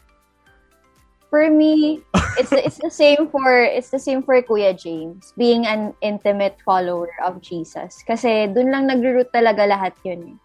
For 1.29 1.53
me, 1.53 2.01
it's 2.41 2.57
it's 2.57 2.81
the 2.81 2.89
same 2.89 3.29
for 3.29 3.61
it's 3.61 3.93
the 3.93 4.01
same 4.01 4.25
for 4.25 4.41
Kuya 4.41 4.73
James, 4.73 5.37
being 5.37 5.69
an 5.69 5.93
intimate 6.01 6.57
follower 6.65 7.13
of 7.21 7.45
Jesus. 7.45 8.01
Kasi 8.09 8.49
dun 8.49 8.73
lang 8.73 8.89
nagro-root 8.89 9.29
talaga 9.29 9.69
lahat 9.69 9.93
'yun. 10.09 10.25
eh. 10.25 10.37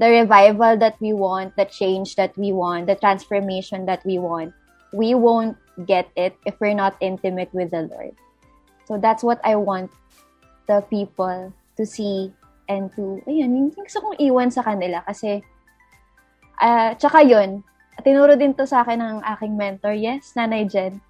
The 0.00 0.24
revival 0.24 0.80
that 0.80 0.96
we 0.96 1.12
want, 1.12 1.52
the 1.60 1.68
change 1.68 2.16
that 2.16 2.32
we 2.40 2.56
want, 2.56 2.88
the 2.88 2.96
transformation 2.96 3.84
that 3.84 4.00
we 4.08 4.16
want, 4.16 4.56
we 4.96 5.12
won't 5.12 5.60
get 5.84 6.08
it 6.16 6.34
if 6.48 6.56
we're 6.56 6.72
not 6.72 6.96
intimate 7.04 7.52
with 7.52 7.70
the 7.70 7.84
Lord. 7.92 8.16
So 8.88 8.96
that's 8.96 9.20
what 9.20 9.44
I 9.44 9.60
want 9.60 9.92
the 10.66 10.80
people 10.88 11.52
to 11.76 11.84
see 11.86 12.32
and 12.68 12.90
to, 12.96 13.20
ayun, 13.28 13.52
yung 13.52 13.70
gusto 13.74 14.00
kong 14.00 14.16
iwan 14.20 14.50
sa 14.50 14.64
kanila 14.64 15.04
kasi, 15.04 15.44
ah, 16.60 16.94
tsaka 16.96 17.20
yun, 17.24 17.62
tinuro 18.02 18.34
din 18.34 18.56
to 18.56 18.66
sa 18.66 18.82
akin 18.82 19.00
ng 19.00 19.18
aking 19.36 19.54
mentor, 19.54 19.92
yes, 19.94 20.32
Nanay 20.34 20.66
Jen, 20.66 21.00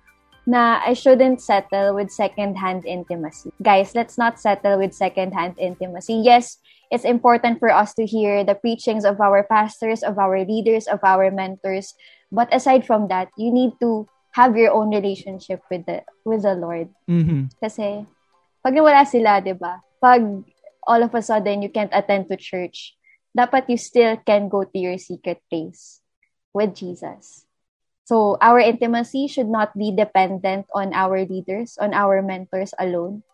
na 0.44 0.84
I 0.84 0.92
shouldn't 0.92 1.40
settle 1.40 1.96
with 1.96 2.12
second-hand 2.12 2.84
intimacy. 2.84 3.48
Guys, 3.64 3.96
let's 3.96 4.20
not 4.20 4.36
settle 4.36 4.76
with 4.76 4.92
second-hand 4.92 5.56
intimacy. 5.56 6.20
Yes, 6.20 6.60
it's 6.92 7.08
important 7.08 7.58
for 7.58 7.72
us 7.72 7.96
to 7.96 8.04
hear 8.04 8.44
the 8.44 8.54
preachings 8.54 9.08
of 9.08 9.20
our 9.20 9.42
pastors, 9.42 10.04
of 10.04 10.20
our 10.20 10.44
leaders, 10.44 10.86
of 10.86 11.00
our 11.00 11.30
mentors. 11.32 11.96
But 12.28 12.52
aside 12.52 12.84
from 12.84 13.08
that, 13.08 13.32
you 13.40 13.50
need 13.50 13.80
to 13.80 14.04
have 14.36 14.56
your 14.58 14.74
own 14.74 14.92
relationship 14.92 15.62
with 15.70 15.86
the 15.86 16.04
with 16.26 16.42
the 16.42 16.58
Lord. 16.58 16.92
mhm 17.08 17.48
Kasi, 17.56 18.04
pag 18.60 18.74
nawala 18.76 19.08
sila, 19.08 19.40
di 19.40 19.56
ba? 19.56 19.80
Pag 19.96 20.44
all 20.86 21.02
of 21.02 21.14
a 21.14 21.22
sudden 21.22 21.62
you 21.62 21.68
can't 21.68 21.92
attend 21.92 22.28
to 22.28 22.36
church, 22.36 22.96
dapat 23.34 23.66
you 23.68 23.76
still 23.76 24.16
can 24.22 24.48
go 24.48 24.62
to 24.64 24.78
your 24.78 24.96
secret 24.96 25.42
place 25.50 26.00
with 26.54 26.72
Jesus. 26.72 27.44
So, 28.04 28.36
our 28.38 28.60
intimacy 28.60 29.26
should 29.26 29.48
not 29.48 29.72
be 29.72 29.90
dependent 29.90 30.68
on 30.76 30.92
our 30.92 31.24
leaders, 31.24 31.80
on 31.80 31.96
our 31.96 32.20
mentors 32.20 32.76
alone. 32.76 33.24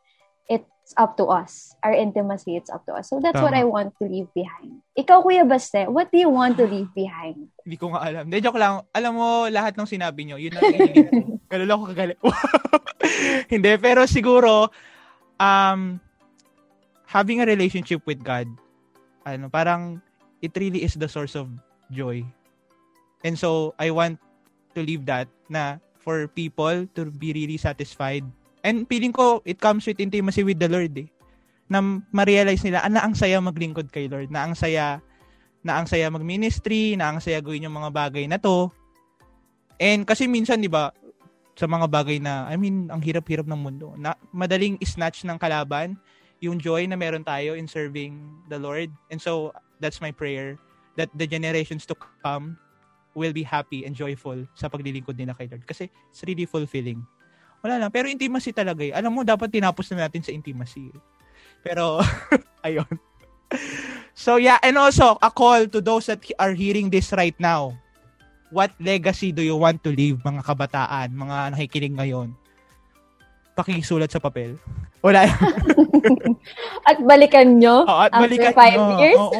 It's 0.46 0.94
up 0.94 1.18
to 1.18 1.26
us. 1.26 1.74
Our 1.82 1.90
intimacy, 1.90 2.54
it's 2.54 2.70
up 2.70 2.86
to 2.86 2.94
us. 2.94 3.10
So, 3.10 3.18
that's 3.18 3.42
what 3.42 3.50
Tama. 3.50 3.62
I 3.62 3.64
want 3.66 3.98
to 3.98 4.06
leave 4.06 4.30
behind. 4.30 4.86
Ikaw, 4.94 5.26
Kuya 5.26 5.42
Baste, 5.42 5.90
what 5.90 6.14
do 6.14 6.22
you 6.22 6.30
want 6.30 6.54
to 6.62 6.70
leave 6.70 6.86
behind? 6.94 7.50
Hindi 7.66 7.76
ko 7.82 7.90
nga 7.90 8.06
alam. 8.06 8.30
Hindi, 8.30 8.38
joke 8.46 8.62
lang. 8.62 8.86
Alam 8.94 9.12
mo, 9.18 9.28
lahat 9.50 9.74
ng 9.74 9.90
sinabi 9.90 10.30
nyo, 10.30 10.38
yun 10.38 10.54
ang 10.54 10.62
hinihiling 10.70 11.38
ko. 11.50 11.86
Kagalit. 11.90 12.18
Hindi, 13.52 13.72
pero 13.82 14.06
siguro, 14.06 14.70
um, 15.34 15.98
having 17.10 17.42
a 17.42 17.46
relationship 17.50 18.06
with 18.06 18.22
God, 18.22 18.46
ano, 19.26 19.50
parang, 19.50 19.98
it 20.38 20.54
really 20.54 20.86
is 20.86 20.94
the 20.94 21.10
source 21.10 21.34
of 21.34 21.50
joy. 21.90 22.22
And 23.26 23.34
so, 23.34 23.74
I 23.82 23.90
want 23.90 24.22
to 24.78 24.80
leave 24.86 25.04
that 25.10 25.26
na 25.50 25.82
for 25.98 26.30
people 26.30 26.86
to 26.94 27.10
be 27.10 27.34
really 27.34 27.58
satisfied. 27.58 28.22
And 28.62 28.86
feeling 28.86 29.10
ko, 29.10 29.42
it 29.42 29.58
comes 29.58 29.84
with 29.90 29.98
intimacy 29.98 30.46
with 30.46 30.62
the 30.62 30.70
Lord 30.70 30.94
eh. 30.94 31.10
Na 31.66 31.82
ma-realize 31.82 32.62
nila, 32.62 32.86
ah, 32.86 32.90
na 32.92 33.02
ang 33.02 33.18
saya 33.18 33.42
maglingkod 33.42 33.90
kay 33.90 34.06
Lord, 34.06 34.30
na 34.30 34.46
ang 34.46 34.54
saya 34.54 35.02
na 35.60 35.76
ang 35.76 35.84
saya 35.84 36.08
mag-ministry, 36.08 36.96
na 36.96 37.12
ang 37.12 37.20
saya 37.20 37.44
gawin 37.44 37.68
yung 37.68 37.76
mga 37.76 37.92
bagay 37.92 38.24
na 38.24 38.40
to. 38.40 38.72
And 39.76 40.08
kasi 40.08 40.24
minsan, 40.24 40.64
di 40.64 40.72
ba, 40.72 40.88
sa 41.52 41.68
mga 41.68 41.84
bagay 41.84 42.16
na, 42.16 42.48
I 42.48 42.56
mean, 42.56 42.88
ang 42.88 43.04
hirap-hirap 43.04 43.44
ng 43.44 43.60
mundo, 43.60 43.92
na 44.00 44.16
madaling 44.32 44.80
snatch 44.80 45.28
ng 45.28 45.36
kalaban 45.36 46.00
yung 46.40 46.56
joy 46.58 46.88
na 46.88 46.96
meron 46.96 47.24
tayo 47.24 47.56
in 47.56 47.68
serving 47.68 48.16
the 48.48 48.56
Lord. 48.56 48.88
And 49.12 49.20
so, 49.20 49.52
that's 49.78 50.00
my 50.00 50.12
prayer, 50.12 50.56
that 50.96 51.12
the 51.16 51.28
generations 51.28 51.84
to 51.88 51.96
come 52.24 52.56
will 53.14 53.32
be 53.32 53.44
happy 53.44 53.84
and 53.84 53.92
joyful 53.96 54.36
sa 54.56 54.68
paglilingkod 54.68 55.16
nila 55.16 55.36
kay 55.36 55.48
Lord. 55.48 55.64
Kasi 55.68 55.88
it's 56.08 56.24
really 56.24 56.48
fulfilling. 56.48 57.04
Wala 57.60 57.76
lang. 57.76 57.90
Pero 57.92 58.08
intimacy 58.08 58.56
talaga 58.56 58.80
eh. 58.80 58.92
Alam 58.96 59.20
mo, 59.20 59.22
dapat 59.22 59.52
tinapos 59.52 59.92
na 59.92 60.08
natin 60.08 60.24
sa 60.24 60.32
intimacy. 60.32 60.88
eh. 60.88 61.00
Pero, 61.60 62.00
ayun. 62.66 62.88
So 64.14 64.36
yeah, 64.36 64.62
and 64.62 64.78
also 64.78 65.18
a 65.20 65.30
call 65.30 65.66
to 65.68 65.80
those 65.82 66.06
that 66.06 66.22
are 66.38 66.54
hearing 66.54 66.88
this 66.88 67.10
right 67.12 67.36
now. 67.40 67.76
What 68.50 68.74
legacy 68.82 69.30
do 69.30 69.42
you 69.42 69.54
want 69.54 69.82
to 69.86 69.94
leave 69.94 70.22
mga 70.26 70.42
kabataan, 70.42 71.14
mga 71.14 71.54
nakikinig 71.54 71.94
ngayon? 71.94 72.34
Pakisulat 73.60 74.08
sa 74.08 74.16
papel. 74.16 74.56
Wala. 75.04 75.28
At 76.88 76.96
balikan 77.04 77.60
nyo 77.60 77.84
Oo, 77.84 78.00
at 78.08 78.12
after 78.12 78.24
balikan 78.24 78.52
five 78.56 78.80
nyo. 78.80 78.96
years. 78.96 79.20
Oo. 79.20 79.36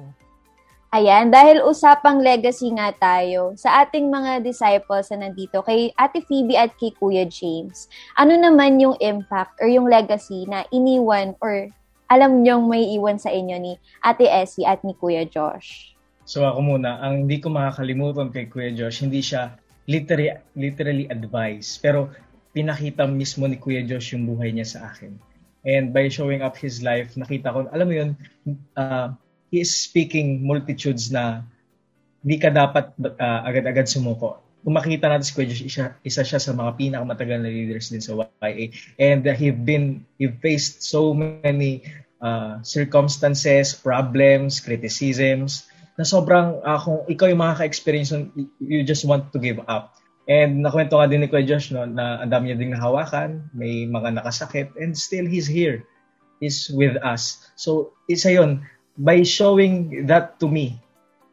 Ayan, 0.96 1.30
dahil 1.30 1.62
usapang 1.62 2.18
legacy 2.18 2.66
nga 2.74 2.90
tayo 2.90 3.54
sa 3.54 3.86
ating 3.86 4.10
mga 4.10 4.42
disciples 4.42 5.06
na 5.14 5.28
nandito, 5.28 5.62
kay 5.62 5.94
Ate 5.94 6.18
Phoebe 6.26 6.58
at 6.58 6.74
kay 6.74 6.90
Kuya 6.90 7.30
James, 7.30 7.86
ano 8.18 8.34
naman 8.34 8.82
yung 8.82 8.98
impact 8.98 9.54
or 9.62 9.70
yung 9.70 9.86
legacy 9.86 10.50
na 10.50 10.66
iniwan 10.74 11.38
or 11.38 11.70
alam 12.10 12.42
nyong 12.42 12.66
may 12.66 12.90
iwan 12.98 13.22
sa 13.22 13.30
inyo 13.30 13.54
ni 13.62 13.78
Ate 14.02 14.26
Essie 14.26 14.66
at 14.66 14.82
ni 14.82 14.90
Kuya 14.98 15.22
Josh? 15.30 15.94
So 16.26 16.42
ako 16.42 16.74
muna, 16.74 16.98
ang 16.98 17.22
hindi 17.22 17.38
ko 17.38 17.54
makakalimutan 17.54 18.34
kay 18.34 18.50
Kuya 18.50 18.74
Josh, 18.74 19.06
hindi 19.06 19.22
siya 19.22 19.54
literally, 19.86 20.42
literally 20.58 21.06
advice, 21.06 21.78
pero 21.78 22.10
pinakita 22.50 23.06
mismo 23.06 23.46
ni 23.46 23.56
Kuya 23.58 23.86
Josh 23.86 24.14
yung 24.14 24.26
buhay 24.26 24.50
niya 24.50 24.66
sa 24.66 24.78
akin. 24.90 25.14
And 25.62 25.92
by 25.92 26.08
showing 26.08 26.40
up 26.40 26.56
his 26.56 26.80
life, 26.80 27.14
nakita 27.14 27.52
ko, 27.52 27.68
alam 27.68 27.86
mo 27.86 27.94
yun, 27.94 28.10
uh, 28.74 29.12
he 29.52 29.60
is 29.60 29.70
speaking 29.70 30.40
multitudes 30.40 31.12
na 31.12 31.44
hindi 32.24 32.36
ka 32.40 32.48
dapat 32.52 32.96
uh, 32.96 33.40
agad-agad 33.44 33.86
sumuko. 33.86 34.40
Kung 34.60 34.76
makita 34.76 35.08
natin 35.08 35.24
si 35.24 35.32
Kuya 35.32 35.48
Josh, 35.52 35.64
isa, 35.64 35.84
isa 36.04 36.22
siya 36.24 36.40
sa 36.40 36.52
mga 36.52 36.76
pinakamatagal 36.76 37.38
na 37.40 37.48
leaders 37.52 37.88
din 37.88 38.00
sa 38.00 38.16
YA. 38.44 38.72
And 39.00 39.24
uh, 39.24 39.36
he 39.36 39.52
been, 39.52 40.04
he 40.16 40.28
faced 40.28 40.84
so 40.84 41.12
many 41.12 41.84
uh, 42.20 42.60
circumstances, 42.64 43.76
problems, 43.76 44.60
criticisms, 44.60 45.68
na 45.96 46.04
sobrang, 46.08 46.60
uh, 46.64 46.80
kung 46.80 47.04
ikaw 47.04 47.28
yung 47.28 47.40
makaka-experience, 47.40 48.16
you 48.60 48.80
just 48.84 49.04
want 49.04 49.28
to 49.32 49.38
give 49.40 49.60
up. 49.68 49.99
And 50.30 50.62
nakwento 50.62 50.94
nga 50.94 51.10
din 51.10 51.26
ni 51.26 51.28
Kuya 51.28 51.42
Josh 51.42 51.74
no, 51.74 51.82
na 51.90 52.22
ang 52.22 52.30
dami 52.30 52.54
niya 52.54 52.60
ding 52.62 52.70
nahawakan, 52.70 53.50
may 53.50 53.82
mga 53.90 54.14
nakasakit, 54.14 54.78
and 54.78 54.94
still 54.94 55.26
he's 55.26 55.50
here. 55.50 55.82
He's 56.38 56.70
with 56.70 56.94
us. 57.02 57.42
So, 57.58 57.98
isa 58.06 58.30
yon 58.30 58.62
by 58.94 59.26
showing 59.26 60.06
that 60.06 60.38
to 60.38 60.46
me, 60.46 60.78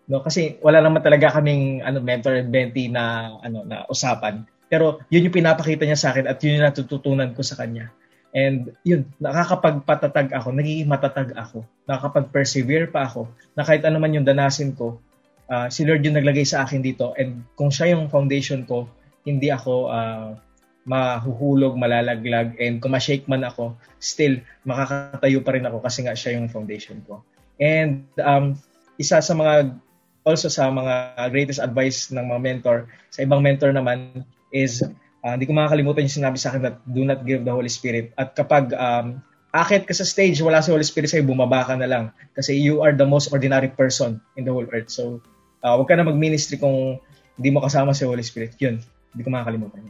no 0.08 0.24
kasi 0.24 0.56
wala 0.64 0.80
naman 0.80 1.04
talaga 1.04 1.38
kaming 1.38 1.84
ano 1.84 2.00
mentor 2.00 2.40
and 2.40 2.50
mentee 2.50 2.88
na 2.88 3.36
ano 3.44 3.68
na 3.68 3.84
usapan 3.92 4.48
pero 4.72 5.04
yun 5.12 5.28
yung 5.28 5.36
pinapakita 5.36 5.84
niya 5.84 6.00
sa 6.00 6.16
akin 6.16 6.32
at 6.32 6.40
yun 6.40 6.60
yung 6.60 6.68
natututunan 6.72 7.36
ko 7.36 7.44
sa 7.44 7.60
kanya 7.60 7.92
and 8.32 8.72
yun 8.88 9.04
nakakapagpatatag 9.20 10.32
ako 10.32 10.56
nagiging 10.56 10.88
matatag 10.88 11.36
ako 11.36 11.68
nakakapag-persevere 11.84 12.88
pa 12.88 13.04
ako 13.04 13.28
na 13.52 13.68
kahit 13.68 13.84
ano 13.84 14.00
man 14.00 14.16
yung 14.16 14.28
danasin 14.28 14.72
ko 14.72 15.04
uh, 15.52 15.68
si 15.68 15.84
Lord 15.84 16.04
yung 16.04 16.16
naglagay 16.20 16.46
sa 16.48 16.64
akin 16.64 16.80
dito 16.84 17.12
and 17.16 17.44
kung 17.60 17.72
siya 17.72 17.96
yung 17.96 18.08
foundation 18.08 18.64
ko 18.64 18.88
hindi 19.28 19.52
ako 19.52 19.92
uh, 19.92 20.40
mahuhulog, 20.88 21.76
malalaglag, 21.76 22.56
and 22.64 22.80
kung 22.80 22.96
ma-shake 22.96 23.28
man 23.28 23.44
ako, 23.44 23.76
still, 24.00 24.40
makakatayo 24.64 25.44
pa 25.44 25.52
rin 25.52 25.68
ako 25.68 25.84
kasi 25.84 26.08
nga 26.08 26.16
siya 26.16 26.40
yung 26.40 26.48
foundation 26.48 27.04
ko. 27.04 27.20
And 27.60 28.08
um, 28.24 28.56
isa 28.96 29.20
sa 29.20 29.34
mga, 29.36 29.76
also 30.24 30.48
sa 30.48 30.72
mga 30.72 31.28
greatest 31.36 31.60
advice 31.60 32.08
ng 32.16 32.24
mga 32.32 32.40
mentor, 32.40 32.88
sa 33.12 33.20
ibang 33.20 33.44
mentor 33.44 33.76
naman 33.76 34.24
is, 34.56 34.80
uh, 35.28 35.36
hindi 35.36 35.44
ko 35.44 35.60
makakalimutan 35.60 36.08
yung 36.08 36.18
sinabi 36.24 36.40
sa 36.40 36.56
akin 36.56 36.64
that 36.64 36.80
do 36.88 37.04
not 37.04 37.28
give 37.28 37.44
the 37.44 37.52
Holy 37.52 37.70
Spirit. 37.70 38.16
At 38.16 38.32
kapag 38.40 38.72
um, 38.72 39.20
akit 39.52 39.84
ka 39.84 39.92
sa 39.92 40.08
stage, 40.08 40.40
wala 40.40 40.64
si 40.64 40.72
Holy 40.72 40.88
Spirit 40.88 41.12
sa'yo, 41.12 41.28
bumaba 41.28 41.68
ka 41.68 41.76
na 41.76 41.92
lang. 41.92 42.16
Kasi 42.32 42.56
you 42.56 42.80
are 42.80 42.96
the 42.96 43.04
most 43.06 43.36
ordinary 43.36 43.68
person 43.68 44.24
in 44.40 44.48
the 44.48 44.56
whole 44.56 44.68
earth. 44.72 44.88
So, 44.88 45.20
uh, 45.62 45.74
huwag 45.78 45.88
ka 45.90 45.96
na 45.98 46.08
mag-ministry 46.08 46.60
kung 46.60 46.98
hindi 47.38 47.50
mo 47.54 47.62
kasama 47.62 47.94
si 47.94 48.04
Holy 48.04 48.26
Spirit. 48.26 48.58
Yun, 48.58 48.82
hindi 49.14 49.22
ko 49.22 49.30
makakalimutan. 49.30 49.84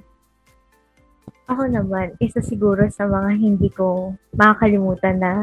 Ako 1.47 1.63
naman, 1.71 2.11
isa 2.19 2.43
siguro 2.43 2.83
sa 2.91 3.07
mga 3.07 3.39
hindi 3.39 3.71
ko 3.71 4.11
makakalimutan 4.35 5.15
na 5.15 5.33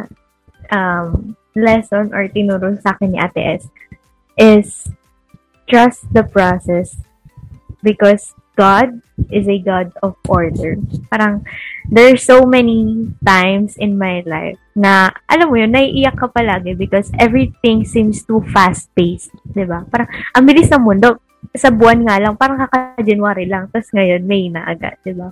um, 0.68 1.33
lesson 1.57 2.12
or 2.12 2.29
tinuro 2.29 2.77
sa 2.85 2.93
akin 2.93 3.16
ni 3.16 3.18
Ate 3.20 3.41
S 3.41 3.64
is 4.37 4.68
trust 5.64 6.05
the 6.12 6.20
process 6.29 7.01
because 7.81 8.37
God 8.55 9.02
is 9.30 9.46
a 9.46 9.59
God 9.59 9.92
of 10.02 10.18
order. 10.26 10.78
Parang, 11.11 11.46
there's 11.90 12.22
so 12.22 12.46
many 12.46 13.11
times 13.22 13.76
in 13.78 13.98
my 13.98 14.22
life 14.26 14.59
na, 14.74 15.11
alam 15.30 15.50
mo 15.50 15.57
yun, 15.59 15.74
naiiyak 15.74 16.18
ka 16.18 16.30
palagi 16.30 16.74
because 16.74 17.11
everything 17.18 17.86
seems 17.86 18.22
too 18.26 18.42
fast-paced. 18.50 19.34
ba 19.50 19.55
diba? 19.55 19.78
Parang, 19.90 20.09
ang 20.34 20.44
bilis 20.46 20.70
ng 20.70 20.82
mundo. 20.82 21.22
Sa 21.55 21.68
buwan 21.68 22.09
nga 22.09 22.16
lang, 22.18 22.34
parang 22.40 22.57
kaka-January 22.66 23.46
lang. 23.46 23.68
Tapos 23.68 23.92
ngayon, 23.92 24.24
May 24.24 24.48
na 24.48 24.64
agad. 24.64 24.96
ba 25.02 25.07
diba? 25.07 25.28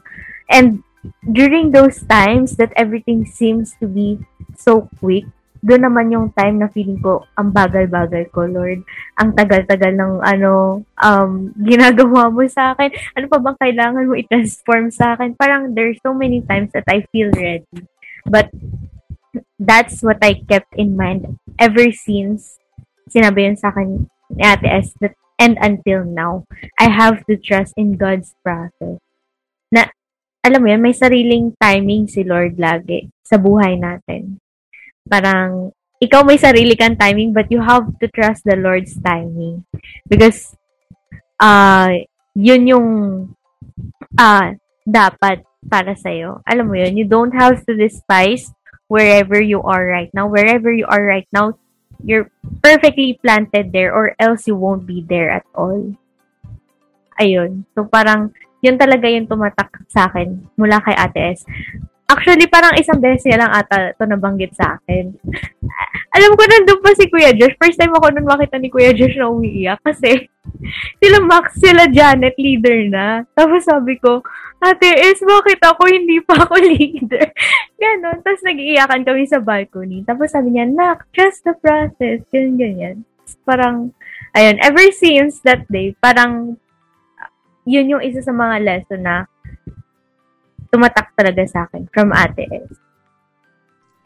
And 0.52 0.84
during 1.26 1.72
those 1.72 2.04
times 2.06 2.54
that 2.60 2.70
everything 2.78 3.26
seems 3.26 3.74
to 3.80 3.88
be 3.90 4.22
so 4.54 4.86
quick, 5.00 5.26
doon 5.62 5.82
naman 5.86 6.10
yung 6.10 6.26
time 6.34 6.58
na 6.58 6.66
feeling 6.66 6.98
ko, 6.98 7.22
ang 7.38 7.54
bagal-bagal 7.54 8.26
ko, 8.34 8.50
Lord. 8.50 8.82
Ang 9.14 9.30
tagal-tagal 9.38 9.94
ng 9.94 10.18
ano, 10.18 10.82
um, 10.98 11.54
ginagawa 11.54 12.34
mo 12.34 12.42
sa 12.50 12.74
akin. 12.74 12.90
Ano 13.14 13.30
pa 13.30 13.38
bang 13.38 13.58
kailangan 13.62 14.10
mo 14.10 14.18
i-transform 14.18 14.90
sa 14.90 15.14
akin? 15.14 15.38
Parang 15.38 15.70
there's 15.70 16.02
so 16.02 16.10
many 16.10 16.42
times 16.42 16.74
that 16.74 16.82
I 16.90 17.06
feel 17.14 17.30
ready. 17.30 17.86
But 18.26 18.50
that's 19.54 20.02
what 20.02 20.18
I 20.18 20.42
kept 20.42 20.74
in 20.74 20.98
mind 20.98 21.38
ever 21.62 21.94
since 21.94 22.58
sinabi 23.06 23.46
yun 23.46 23.56
sa 23.56 23.70
akin 23.70 24.10
ni 24.34 24.42
Ate 24.42 24.66
S 24.66 24.98
that 24.98 25.14
and 25.38 25.58
until 25.62 26.02
now, 26.02 26.46
I 26.78 26.90
have 26.90 27.22
to 27.26 27.38
trust 27.38 27.74
in 27.74 27.98
God's 27.98 28.34
process. 28.46 28.98
Na, 29.70 29.90
alam 30.42 30.58
mo 30.62 30.70
yun, 30.70 30.82
may 30.82 30.94
sariling 30.94 31.54
timing 31.58 32.06
si 32.10 32.22
Lord 32.26 32.58
lagi 32.58 33.10
sa 33.26 33.38
buhay 33.38 33.78
natin 33.78 34.41
parang 35.06 35.72
ikaw 36.02 36.26
may 36.26 36.38
sarili 36.38 36.74
kang 36.74 36.98
timing 36.98 37.30
but 37.30 37.46
you 37.50 37.62
have 37.62 37.86
to 38.02 38.10
trust 38.10 38.42
the 38.42 38.58
Lord's 38.58 38.98
timing 38.98 39.62
because 40.10 40.54
uh 41.38 41.94
yun 42.34 42.66
yung 42.66 42.88
uh 44.18 44.54
dapat 44.82 45.46
para 45.66 45.94
sa 45.94 46.10
iyo. 46.10 46.42
Alam 46.46 46.66
mo 46.70 46.76
yun, 46.78 46.98
you 46.98 47.06
don't 47.06 47.34
have 47.34 47.62
to 47.66 47.72
despise 47.78 48.50
wherever 48.90 49.38
you 49.38 49.62
are 49.62 49.86
right 49.86 50.10
now. 50.10 50.26
Wherever 50.26 50.74
you 50.74 50.86
are 50.90 51.02
right 51.02 51.28
now, 51.30 51.54
you're 52.02 52.30
perfectly 52.62 53.18
planted 53.22 53.70
there 53.70 53.94
or 53.94 54.18
else 54.18 54.46
you 54.50 54.58
won't 54.58 54.86
be 54.86 55.06
there 55.06 55.30
at 55.30 55.46
all. 55.54 55.94
Ayun. 57.20 57.62
So 57.78 57.86
parang 57.86 58.34
yun 58.58 58.78
talaga 58.78 59.06
yung 59.06 59.30
tumatak 59.30 59.70
sa 59.86 60.10
akin 60.10 60.50
mula 60.58 60.82
kay 60.82 60.96
Ate 60.98 61.38
S. 61.38 61.46
Actually, 62.12 62.44
parang 62.44 62.76
isang 62.76 63.00
beses 63.00 63.24
niya 63.24 63.40
lang 63.40 63.52
ata 63.56 63.96
ito 63.96 64.04
nabanggit 64.04 64.52
sa 64.52 64.76
akin. 64.76 65.16
Alam 66.20 66.36
ko, 66.36 66.44
nandun 66.44 66.84
pa 66.84 66.92
si 66.92 67.08
Kuya 67.08 67.32
Josh. 67.32 67.56
First 67.56 67.80
time 67.80 67.96
ako 67.96 68.12
nun 68.12 68.28
makita 68.28 68.60
ni 68.60 68.68
Kuya 68.68 68.92
Josh 68.92 69.16
na 69.16 69.32
umiiyak 69.32 69.80
kasi 69.80 70.28
sila 71.00 71.24
Max, 71.24 71.56
sila 71.56 71.88
Janet, 71.88 72.36
leader 72.36 72.84
na. 72.92 73.24
Tapos 73.32 73.64
sabi 73.64 73.96
ko, 73.96 74.20
Ate 74.60 74.92
is 75.08 75.24
bakit 75.24 75.58
ako 75.64 75.88
hindi 75.88 76.20
pa 76.20 76.44
ako 76.44 76.60
leader? 76.76 77.32
Ganon. 77.80 78.20
Tapos 78.20 78.44
nag-iiyakan 78.44 79.02
kami 79.08 79.24
sa 79.24 79.40
balcony. 79.40 80.04
Tapos 80.04 80.36
sabi 80.36 80.52
niya, 80.52 80.68
Nak, 80.68 81.08
trust 81.16 81.48
the 81.48 81.56
process. 81.56 82.20
Ganyan, 82.28 82.60
ganyan. 82.60 82.96
Parang, 83.48 83.96
ayun, 84.36 84.60
ever 84.60 84.84
since 84.92 85.40
that 85.48 85.64
day, 85.72 85.96
parang, 85.96 86.60
yun 87.64 87.88
yung 87.88 88.04
isa 88.04 88.20
sa 88.20 88.36
mga 88.36 88.60
lesson 88.60 89.00
na 89.00 89.26
tumatak 90.72 91.12
talaga 91.12 91.44
sa 91.44 91.68
akin 91.68 91.84
from 91.92 92.08
Ate 92.16 92.48
S. 92.48 92.72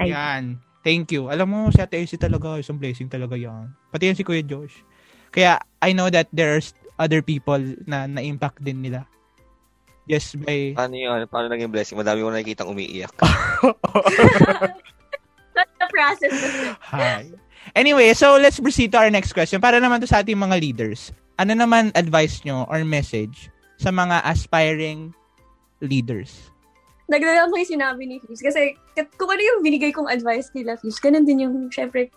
Ayun. 0.03 0.13
Yan. 0.13 0.45
Thank 0.87 1.15
you. 1.15 1.31
Alam 1.31 1.47
mo, 1.51 1.59
si 1.71 1.79
Ate 1.79 1.99
Elsie 1.99 2.19
talaga, 2.19 2.59
isang 2.59 2.79
blessing 2.79 3.11
talaga 3.11 3.39
yan. 3.39 3.71
Pati 3.91 4.11
yan 4.11 4.19
si 4.19 4.23
Kuya 4.23 4.43
Josh. 4.43 4.83
Kaya, 5.31 5.59
I 5.83 5.95
know 5.95 6.11
that 6.11 6.31
there's 6.31 6.75
other 6.99 7.23
people 7.23 7.59
na 7.91 8.07
na-impact 8.07 8.63
din 8.63 8.83
nila. 8.83 9.07
Yes, 10.07 10.39
by... 10.39 10.79
Paano 10.79 10.95
yun? 10.95 11.27
Paano 11.27 11.51
naging 11.51 11.75
blessing? 11.75 11.99
Madami 11.99 12.23
ko 12.23 12.31
nakikita 12.31 12.63
umiiyak. 12.63 13.11
That's 15.59 15.75
the 15.83 15.89
process. 15.91 16.35
Hi. 16.95 17.27
Anyway, 17.75 18.15
so 18.15 18.39
let's 18.39 18.63
proceed 18.63 18.95
to 18.95 19.03
our 19.03 19.11
next 19.11 19.35
question. 19.35 19.59
Para 19.59 19.83
naman 19.83 19.99
to 19.99 20.07
sa 20.07 20.23
ating 20.23 20.39
mga 20.39 20.63
leaders. 20.63 21.11
Ano 21.35 21.59
naman 21.59 21.91
advice 21.99 22.47
nyo 22.47 22.71
or 22.71 22.87
message 22.87 23.51
sa 23.83 23.91
mga 23.91 24.23
aspiring 24.23 25.11
leaders? 25.83 26.55
Nagdala 27.07 27.51
ko 27.51 27.55
yung 27.57 27.73
sinabi 27.79 28.03
ni 28.07 28.17
Fuse. 28.23 28.43
Kasi 28.43 28.75
kung 29.19 29.31
ano 29.31 29.43
yung 29.43 29.61
binigay 29.63 29.95
kong 29.95 30.11
advice 30.11 30.51
nila 30.55 30.79
Fuse, 30.79 30.99
ganun 30.99 31.27
din 31.27 31.47
yung, 31.47 31.71
syempre, 31.71 32.11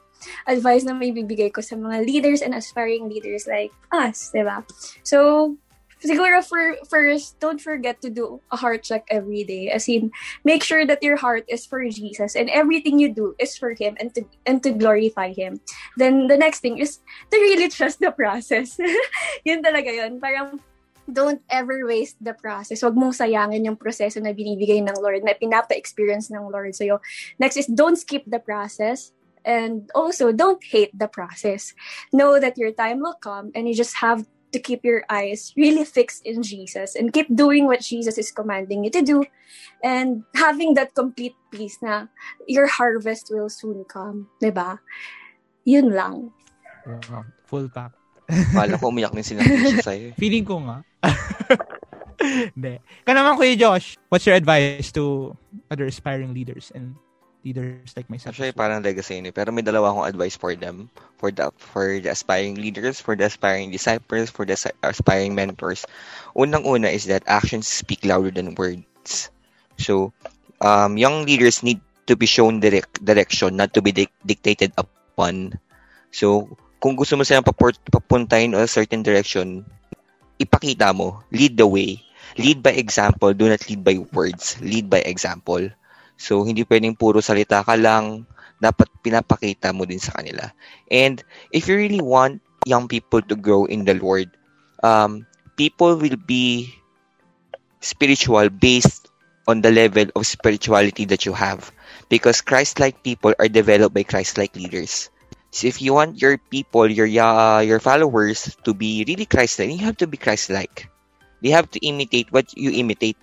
advice 0.47 0.83
na 0.83 0.93
may 0.93 1.13
bibigay 1.15 1.53
ko 1.53 1.61
sa 1.61 1.79
mga 1.79 2.03
leaders 2.05 2.41
and 2.41 2.53
aspiring 2.53 3.07
leaders 3.07 3.47
like 3.47 3.71
us, 3.93 4.33
di 4.33 4.43
ba? 4.43 4.65
So, 5.05 5.55
siguro 6.03 6.43
for 6.43 6.75
first, 6.87 7.39
don't 7.39 7.59
forget 7.59 8.01
to 8.01 8.09
do 8.09 8.41
a 8.51 8.57
heart 8.57 8.83
check 8.83 9.05
every 9.09 9.43
day. 9.43 9.69
As 9.69 9.87
in, 9.87 10.11
make 10.43 10.63
sure 10.63 10.85
that 10.85 11.03
your 11.03 11.17
heart 11.17 11.43
is 11.47 11.65
for 11.65 11.83
Jesus 11.87 12.35
and 12.35 12.49
everything 12.49 12.99
you 12.99 13.13
do 13.13 13.35
is 13.39 13.57
for 13.57 13.75
Him 13.75 13.95
and 13.99 14.13
to 14.15 14.23
and 14.45 14.63
to 14.63 14.71
glorify 14.71 15.31
Him. 15.31 15.59
Then 15.97 16.27
the 16.27 16.37
next 16.37 16.59
thing 16.59 16.79
is 16.79 16.99
to 17.31 17.35
really 17.37 17.69
trust 17.69 17.99
the 17.99 18.11
process. 18.11 18.79
yun 19.47 19.63
talaga 19.63 19.91
yun. 19.91 20.19
Parang 20.19 20.59
don't 21.13 21.41
ever 21.49 21.85
waste 21.85 22.17
the 22.21 22.33
process. 22.33 22.81
Huwag 22.81 22.95
mong 22.95 23.17
sayangin 23.17 23.65
yung 23.65 23.77
proseso 23.77 24.21
na 24.21 24.33
binibigay 24.33 24.81
ng 24.83 24.97
Lord, 25.01 25.23
na 25.25 25.33
pinapa-experience 25.33 26.29
ng 26.31 26.49
Lord 26.49 26.75
sa'yo. 26.75 27.01
Next 27.37 27.57
is, 27.57 27.67
don't 27.67 27.97
skip 27.97 28.23
the 28.27 28.39
process. 28.39 29.11
And 29.45 29.89
also, 29.95 30.31
don't 30.31 30.61
hate 30.61 30.91
the 30.91 31.07
process. 31.07 31.73
Know 32.11 32.39
that 32.39 32.59
your 32.59 32.71
time 32.75 32.99
will 32.99 33.15
come 33.17 33.51
and 33.55 33.67
you 33.67 33.73
just 33.73 33.97
have 34.03 34.27
to 34.51 34.59
keep 34.59 34.83
your 34.83 35.05
eyes 35.09 35.53
really 35.55 35.85
fixed 35.85 36.25
in 36.25 36.41
Jesus 36.41 36.95
and 36.95 37.13
keep 37.13 37.29
doing 37.33 37.65
what 37.65 37.81
Jesus 37.81 38.17
is 38.17 38.31
commanding 38.31 38.83
you 38.83 38.89
to 38.91 39.01
do 39.01 39.23
and 39.83 40.23
having 40.35 40.73
that 40.73 40.95
complete 40.95 41.37
peace 41.51 41.77
na 41.81 42.09
your 42.47 42.65
harvest 42.65 43.29
will 43.29 43.49
soon 43.49 43.85
come. 43.85 44.27
Diba? 44.41 44.79
Yun 45.65 45.93
lang. 45.93 46.33
Wow. 46.85 47.25
Full 47.45 47.69
pack. 47.69 47.98
Kala 48.29 48.77
ko 48.77 48.93
umiyak 48.93 49.13
sinabi 49.25 49.49
siya 49.49 49.81
sa'yo. 49.81 50.05
eh. 50.11 50.13
Feeling 50.15 50.45
ko 50.45 50.61
nga. 50.61 50.77
Hindi. 52.53 52.77
Ka 53.07 53.11
naman, 53.15 53.39
Kuya 53.39 53.55
Josh, 53.55 53.95
what's 54.11 54.27
your 54.27 54.35
advice 54.35 54.91
to 54.93 55.33
other 55.71 55.87
aspiring 55.87 56.35
leaders 56.35 56.69
and 56.75 56.93
leaders 57.47 57.95
like 57.95 58.11
myself? 58.11 58.35
Actually, 58.35 58.51
parang 58.51 58.83
legacy 58.83 59.15
yun 59.15 59.31
eh. 59.31 59.33
Pero 59.33 59.55
may 59.55 59.63
dalawa 59.63 59.95
akong 59.95 60.07
advice 60.11 60.35
for 60.35 60.51
them. 60.53 60.91
For 61.17 61.31
the, 61.31 61.49
for 61.55 61.99
the 61.99 62.11
aspiring 62.11 62.59
leaders, 62.59 62.99
for 62.99 63.15
the 63.15 63.31
aspiring 63.31 63.71
disciples, 63.71 64.29
for 64.29 64.43
the 64.43 64.53
aspi- 64.59 64.75
aspiring 64.83 65.33
mentors. 65.33 65.87
Unang-una 66.35 66.91
is 66.91 67.07
that 67.07 67.23
actions 67.27 67.67
speak 67.67 68.03
louder 68.03 68.31
than 68.31 68.55
words. 68.59 69.31
So, 69.79 70.11
um, 70.59 70.99
young 70.99 71.23
leaders 71.23 71.63
need 71.63 71.79
to 72.07 72.19
be 72.19 72.27
shown 72.27 72.59
direct, 72.59 72.99
direction, 73.03 73.55
not 73.55 73.73
to 73.73 73.81
be 73.81 73.91
dic- 73.95 74.19
dictated 74.25 74.75
upon. 74.75 75.55
So, 76.11 76.51
kung 76.79 76.95
gusto 76.95 77.19
mo 77.19 77.27
silang 77.27 77.45
paport, 77.45 77.75
papuntahin 77.91 78.55
a 78.55 78.63
certain 78.65 79.03
direction, 79.03 79.67
ipakita 80.39 80.95
mo, 80.95 81.21
lead 81.29 81.59
the 81.59 81.67
way. 81.67 81.99
Lead 82.39 82.63
by 82.63 82.71
example, 82.71 83.35
do 83.35 83.51
not 83.51 83.59
lead 83.67 83.83
by 83.83 83.99
words. 84.15 84.55
Lead 84.63 84.87
by 84.87 85.03
example. 85.03 85.67
So, 86.15 86.47
hindi 86.47 86.63
pwedeng 86.63 86.95
puro 86.95 87.19
salita 87.19 87.63
ka 87.67 87.75
lang. 87.75 88.23
Dapat 88.59 88.87
pinapakita 89.03 89.75
mo 89.75 89.83
din 89.83 89.99
sa 89.99 90.15
kanila. 90.19 90.51
And 90.91 91.19
if 91.51 91.67
you 91.67 91.75
really 91.75 92.03
want 92.03 92.39
young 92.67 92.87
people 92.87 93.23
to 93.23 93.35
grow 93.35 93.67
in 93.67 93.83
the 93.83 93.95
Lord, 93.95 94.31
um, 94.83 95.27
people 95.55 95.95
will 95.99 96.19
be 96.19 96.71
spiritual 97.79 98.47
based 98.51 99.07
on 99.47 99.63
the 99.63 99.71
level 99.71 100.07
of 100.15 100.27
spirituality 100.27 101.03
that 101.07 101.25
you 101.25 101.33
have. 101.35 101.71
Because 102.07 102.39
Christ-like 102.39 103.03
people 103.03 103.33
are 103.39 103.47
developed 103.51 103.95
by 103.95 104.03
Christ-like 104.03 104.55
leaders. 104.55 105.09
So 105.49 105.65
if 105.65 105.81
you 105.81 105.97
want 105.97 106.21
your 106.21 106.37
people, 106.37 106.85
your 106.85 107.09
uh, 107.09 107.61
your 107.65 107.81
followers 107.81 108.53
to 108.63 108.77
be 108.77 109.03
really 109.07 109.25
Christ-like, 109.25 109.73
you 109.73 109.85
have 109.85 109.97
to 110.01 110.07
be 110.07 110.17
Christ-like. 110.17 110.89
They 111.41 111.55
have 111.55 111.71
to 111.71 111.79
imitate 111.81 112.29
what 112.29 112.51
you 112.53 112.75
imitate. 112.75 113.17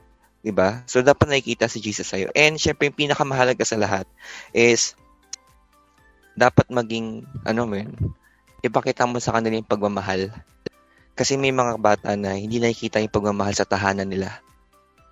Diba? 0.46 0.86
So, 0.86 1.02
dapat 1.02 1.26
nakikita 1.26 1.66
si 1.66 1.82
Jesus 1.82 2.06
sa'yo. 2.06 2.30
And, 2.30 2.54
syempre, 2.54 2.86
yung 2.86 2.94
pinakamahalaga 2.94 3.66
sa 3.66 3.74
lahat 3.82 4.06
is, 4.54 4.94
dapat 6.38 6.70
maging, 6.70 7.26
ano 7.42 7.66
yun, 7.66 8.14
ipakita 8.62 9.10
mo 9.10 9.18
sa 9.18 9.34
kanila 9.34 9.58
yung 9.58 9.66
pagmamahal. 9.66 10.30
Kasi 11.18 11.34
may 11.34 11.50
mga 11.50 11.82
bata 11.82 12.14
na 12.14 12.38
hindi 12.38 12.62
nakikita 12.62 13.02
yung 13.02 13.10
pagmamahal 13.10 13.58
sa 13.58 13.66
tahanan 13.66 14.06
nila. 14.06 14.38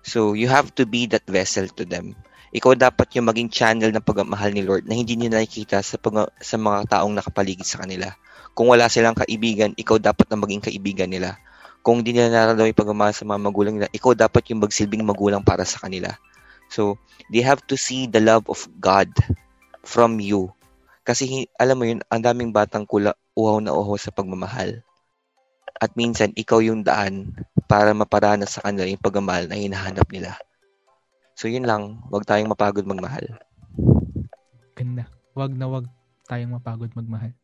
So, 0.07 0.39
you 0.39 0.47
have 0.47 0.71
to 0.79 0.87
be 0.87 1.03
that 1.11 1.27
vessel 1.27 1.67
to 1.67 1.83
them. 1.83 2.15
Ikaw 2.55 2.79
dapat 2.79 3.11
yung 3.19 3.27
maging 3.27 3.51
channel 3.51 3.91
ng 3.91 3.99
pagmamahal 3.99 4.55
ni 4.55 4.63
Lord 4.63 4.87
na 4.87 4.95
hindi 4.95 5.19
nila 5.19 5.43
nakikita 5.43 5.83
sa, 5.83 5.99
pag- 5.99 6.31
sa 6.39 6.55
mga 6.55 6.87
taong 6.87 7.11
nakapaligid 7.11 7.67
sa 7.67 7.83
kanila. 7.83 8.15
Kung 8.55 8.71
wala 8.71 8.87
silang 8.87 9.11
kaibigan, 9.11 9.75
ikaw 9.75 9.99
dapat 9.99 10.31
na 10.31 10.39
maging 10.39 10.63
kaibigan 10.63 11.11
nila. 11.11 11.35
Kung 11.83 11.99
hindi 11.99 12.15
nila 12.15 12.31
nararamdaman 12.31 12.71
yung 12.71 12.79
pagmamahal 12.79 13.11
sa 13.11 13.27
mga 13.27 13.39
magulang 13.43 13.75
nila, 13.75 13.91
ikaw 13.91 14.15
dapat 14.15 14.47
yung 14.47 14.63
magsilbing 14.63 15.03
magulang 15.03 15.43
para 15.43 15.67
sa 15.67 15.83
kanila. 15.83 16.15
So, 16.71 16.95
they 17.27 17.43
have 17.43 17.59
to 17.67 17.75
see 17.75 18.07
the 18.07 18.23
love 18.23 18.47
of 18.47 18.63
God 18.79 19.11
from 19.83 20.23
you. 20.23 20.55
Kasi 21.03 21.51
alam 21.59 21.75
mo 21.75 21.83
yun, 21.83 22.01
ang 22.07 22.23
daming 22.23 22.55
batang 22.55 22.87
kula, 22.87 23.19
uhaw 23.35 23.59
na 23.59 23.75
uhaw 23.75 23.99
sa 23.99 24.15
pagmamahal. 24.15 24.79
At 25.75 25.91
minsan, 25.99 26.31
ikaw 26.39 26.63
yung 26.63 26.87
daan 26.87 27.35
para 27.67 27.91
maparanas 27.91 28.55
sa 28.55 28.63
kanila 28.63 28.87
yung 28.87 29.03
pagmamahal 29.03 29.51
na 29.51 29.59
hinahanap 29.59 30.07
nila. 30.07 30.39
So, 31.35 31.51
yun 31.51 31.67
lang. 31.67 31.99
Huwag 32.07 32.23
tayong 32.23 32.47
mapagod 32.47 32.87
magmahal. 32.87 33.35
Ganda. 34.71 35.11
Wag 35.35 35.51
na 35.51 35.67
wag 35.67 35.85
tayong 36.31 36.55
mapagod 36.55 36.95
magmahal. 36.95 37.35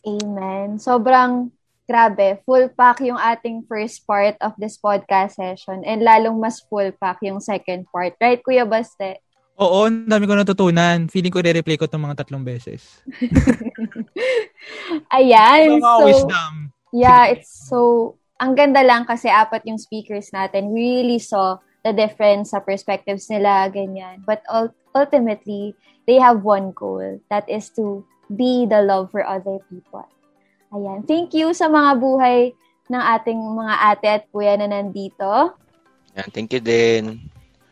Amen. 0.00 0.80
Sobrang 0.80 1.52
grabe. 1.84 2.40
Full 2.48 2.72
pack 2.72 3.04
yung 3.04 3.20
ating 3.20 3.68
first 3.68 4.08
part 4.08 4.40
of 4.40 4.56
this 4.56 4.80
podcast 4.80 5.36
session 5.36 5.84
and 5.84 6.00
lalong 6.00 6.40
mas 6.40 6.64
full 6.64 6.88
pack 6.96 7.20
yung 7.20 7.36
second 7.36 7.84
part. 7.92 8.16
Right, 8.16 8.40
Kuya 8.40 8.64
Baste? 8.64 9.20
Oo, 9.60 9.86
ang 9.86 10.08
dami 10.08 10.24
ko 10.24 10.32
natutunan. 10.32 11.12
Feeling 11.12 11.28
ko 11.28 11.44
re-replay 11.44 11.76
ko 11.76 11.84
itong 11.84 12.08
mga 12.08 12.24
tatlong 12.24 12.40
beses. 12.40 13.04
Ayan. 15.20 15.84
So, 15.84 16.08
wisdom. 16.08 16.72
yeah, 16.96 17.28
it's 17.28 17.68
so, 17.68 18.16
ang 18.40 18.56
ganda 18.56 18.80
lang 18.80 19.04
kasi 19.04 19.28
apat 19.28 19.68
yung 19.68 19.76
speakers 19.76 20.32
natin. 20.32 20.72
We 20.72 21.04
really 21.04 21.20
saw 21.20 21.60
the 21.82 21.92
difference 21.92 22.54
sa 22.54 22.62
perspectives 22.62 23.26
nila, 23.30 23.70
ganyan. 23.70 24.22
But 24.22 24.42
ul- 24.46 24.74
ultimately, 24.94 25.74
they 26.06 26.18
have 26.18 26.42
one 26.46 26.70
goal. 26.72 27.18
That 27.30 27.46
is 27.50 27.70
to 27.78 28.06
be 28.30 28.66
the 28.66 28.82
love 28.82 29.10
for 29.10 29.26
other 29.26 29.58
people. 29.68 30.06
Ayan. 30.72 31.04
Thank 31.04 31.36
you 31.36 31.52
sa 31.52 31.68
mga 31.68 32.00
buhay 32.00 32.38
ng 32.88 33.02
ating 33.02 33.40
mga 33.40 33.74
ate 33.92 34.08
at 34.08 34.24
kuya 34.32 34.56
na 34.56 34.70
nandito. 34.70 35.52
Yan, 36.16 36.28
thank 36.32 36.52
you 36.52 36.62
din. 36.62 37.20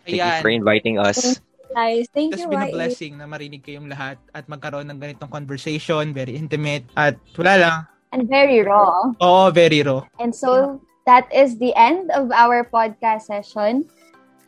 Thank 0.05 0.21
you 0.21 0.25
Ayan. 0.25 0.43
for 0.45 0.51
inviting 0.53 0.97
us. 1.01 1.41
Guys, 1.71 2.11
thank 2.11 2.35
It's 2.35 2.43
you, 2.43 2.51
been 2.51 2.67
a 2.67 2.75
blessing 2.75 3.15
na 3.15 3.31
marinig 3.31 3.63
kayong 3.63 3.87
lahat 3.87 4.19
at 4.35 4.51
magkaroon 4.51 4.91
ng 4.91 4.99
ganitong 4.99 5.31
conversation, 5.31 6.11
very 6.11 6.35
intimate, 6.35 6.83
at 6.99 7.15
wala 7.39 7.55
lang. 7.57 7.79
And 8.11 8.27
very 8.27 8.59
raw. 8.67 9.15
Oo, 9.23 9.55
very 9.55 9.87
raw. 9.87 10.03
And 10.19 10.35
so, 10.35 10.83
that 11.07 11.31
is 11.31 11.63
the 11.63 11.71
end 11.79 12.11
of 12.11 12.35
our 12.35 12.67
podcast 12.67 13.31
session. 13.31 13.87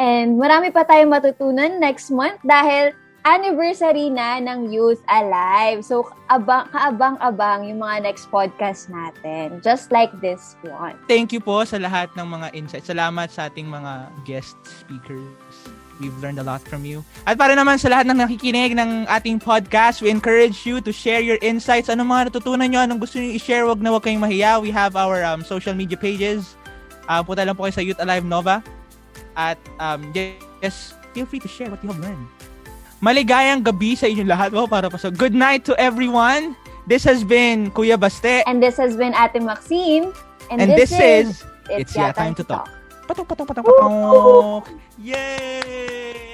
And 0.03 0.35
marami 0.35 0.75
pa 0.75 0.83
tayong 0.83 1.15
matutunan 1.15 1.79
next 1.79 2.11
month 2.11 2.43
dahil 2.43 2.91
anniversary 3.23 4.11
na 4.11 4.43
ng 4.43 4.75
Youth 4.75 4.99
Alive. 5.07 5.87
So, 5.87 6.11
abang, 6.27 6.67
kaabang-abang 6.75 7.71
yung 7.71 7.79
mga 7.79 8.11
next 8.11 8.27
podcast 8.27 8.91
natin. 8.91 9.63
Just 9.63 9.95
like 9.95 10.11
this 10.19 10.59
one. 10.67 10.99
Thank 11.07 11.31
you 11.31 11.39
po 11.39 11.63
sa 11.63 11.79
lahat 11.79 12.11
ng 12.19 12.27
mga 12.27 12.51
insights. 12.51 12.91
Salamat 12.91 13.31
sa 13.31 13.47
ating 13.47 13.71
mga 13.71 14.11
guest 14.27 14.59
speakers. 14.67 15.23
We've 16.03 16.19
learned 16.19 16.43
a 16.43 16.47
lot 16.47 16.67
from 16.67 16.83
you. 16.83 17.07
At 17.23 17.39
para 17.39 17.55
naman 17.55 17.79
sa 17.79 17.87
lahat 17.87 18.11
ng 18.11 18.19
nakikinig 18.27 18.75
ng 18.75 19.07
ating 19.07 19.39
podcast, 19.39 20.03
we 20.03 20.11
encourage 20.11 20.67
you 20.67 20.83
to 20.83 20.91
share 20.91 21.23
your 21.23 21.39
insights. 21.39 21.87
Anong 21.87 22.11
mga 22.11 22.35
natutunan 22.35 22.67
nyo? 22.67 22.83
Anong 22.83 22.99
gusto 22.99 23.23
nyo 23.23 23.31
i-share? 23.39 23.63
Wag 23.71 23.79
na 23.79 23.95
wag 23.95 24.03
kayong 24.03 24.19
mahiya. 24.19 24.59
We 24.59 24.75
have 24.75 24.99
our 24.99 25.23
um, 25.23 25.47
social 25.47 25.79
media 25.79 25.95
pages. 25.95 26.59
Uh, 27.07 27.23
punta 27.23 27.47
lang 27.47 27.55
po 27.55 27.71
kayo 27.71 27.77
sa 27.79 27.87
Youth 27.87 28.03
Alive 28.03 28.27
Nova. 28.27 28.82
At 29.37 29.59
um, 29.81 30.13
yes, 30.15 30.95
feel 31.13 31.25
free 31.25 31.41
to 31.41 31.49
share 31.49 31.71
what 31.73 31.81
you 31.85 31.89
have 31.89 32.01
learned. 32.01 32.27
Maligayang 33.03 33.67
gabi 33.67 33.99
sa 33.99 34.07
inyong 34.07 34.31
lahat. 34.31 34.49
Wow, 34.55 34.71
para 34.71 34.87
pa 34.87 34.97
so. 35.01 35.11
Good 35.11 35.35
night 35.35 35.67
to 35.67 35.75
everyone. 35.81 36.55
This 36.87 37.03
has 37.07 37.23
been 37.23 37.71
Kuya 37.75 37.99
Baste. 37.99 38.47
And 38.47 38.63
this 38.63 38.77
has 38.79 38.95
been 38.95 39.15
Ate 39.15 39.43
Maxine. 39.43 40.11
And, 40.51 40.63
And, 40.63 40.75
this, 40.75 40.93
is, 40.93 41.47
It's, 41.71 41.91
It's 41.91 41.93
Yeah 41.97 42.11
Yeah 42.11 42.13
Time 42.13 42.35
to 42.39 42.45
Talk. 42.45 42.69
Patok, 43.07 43.27
patok, 43.27 43.47
patok, 43.51 43.65
Woo! 43.67 43.75
patok. 43.75 44.65
Yay! 44.99 46.32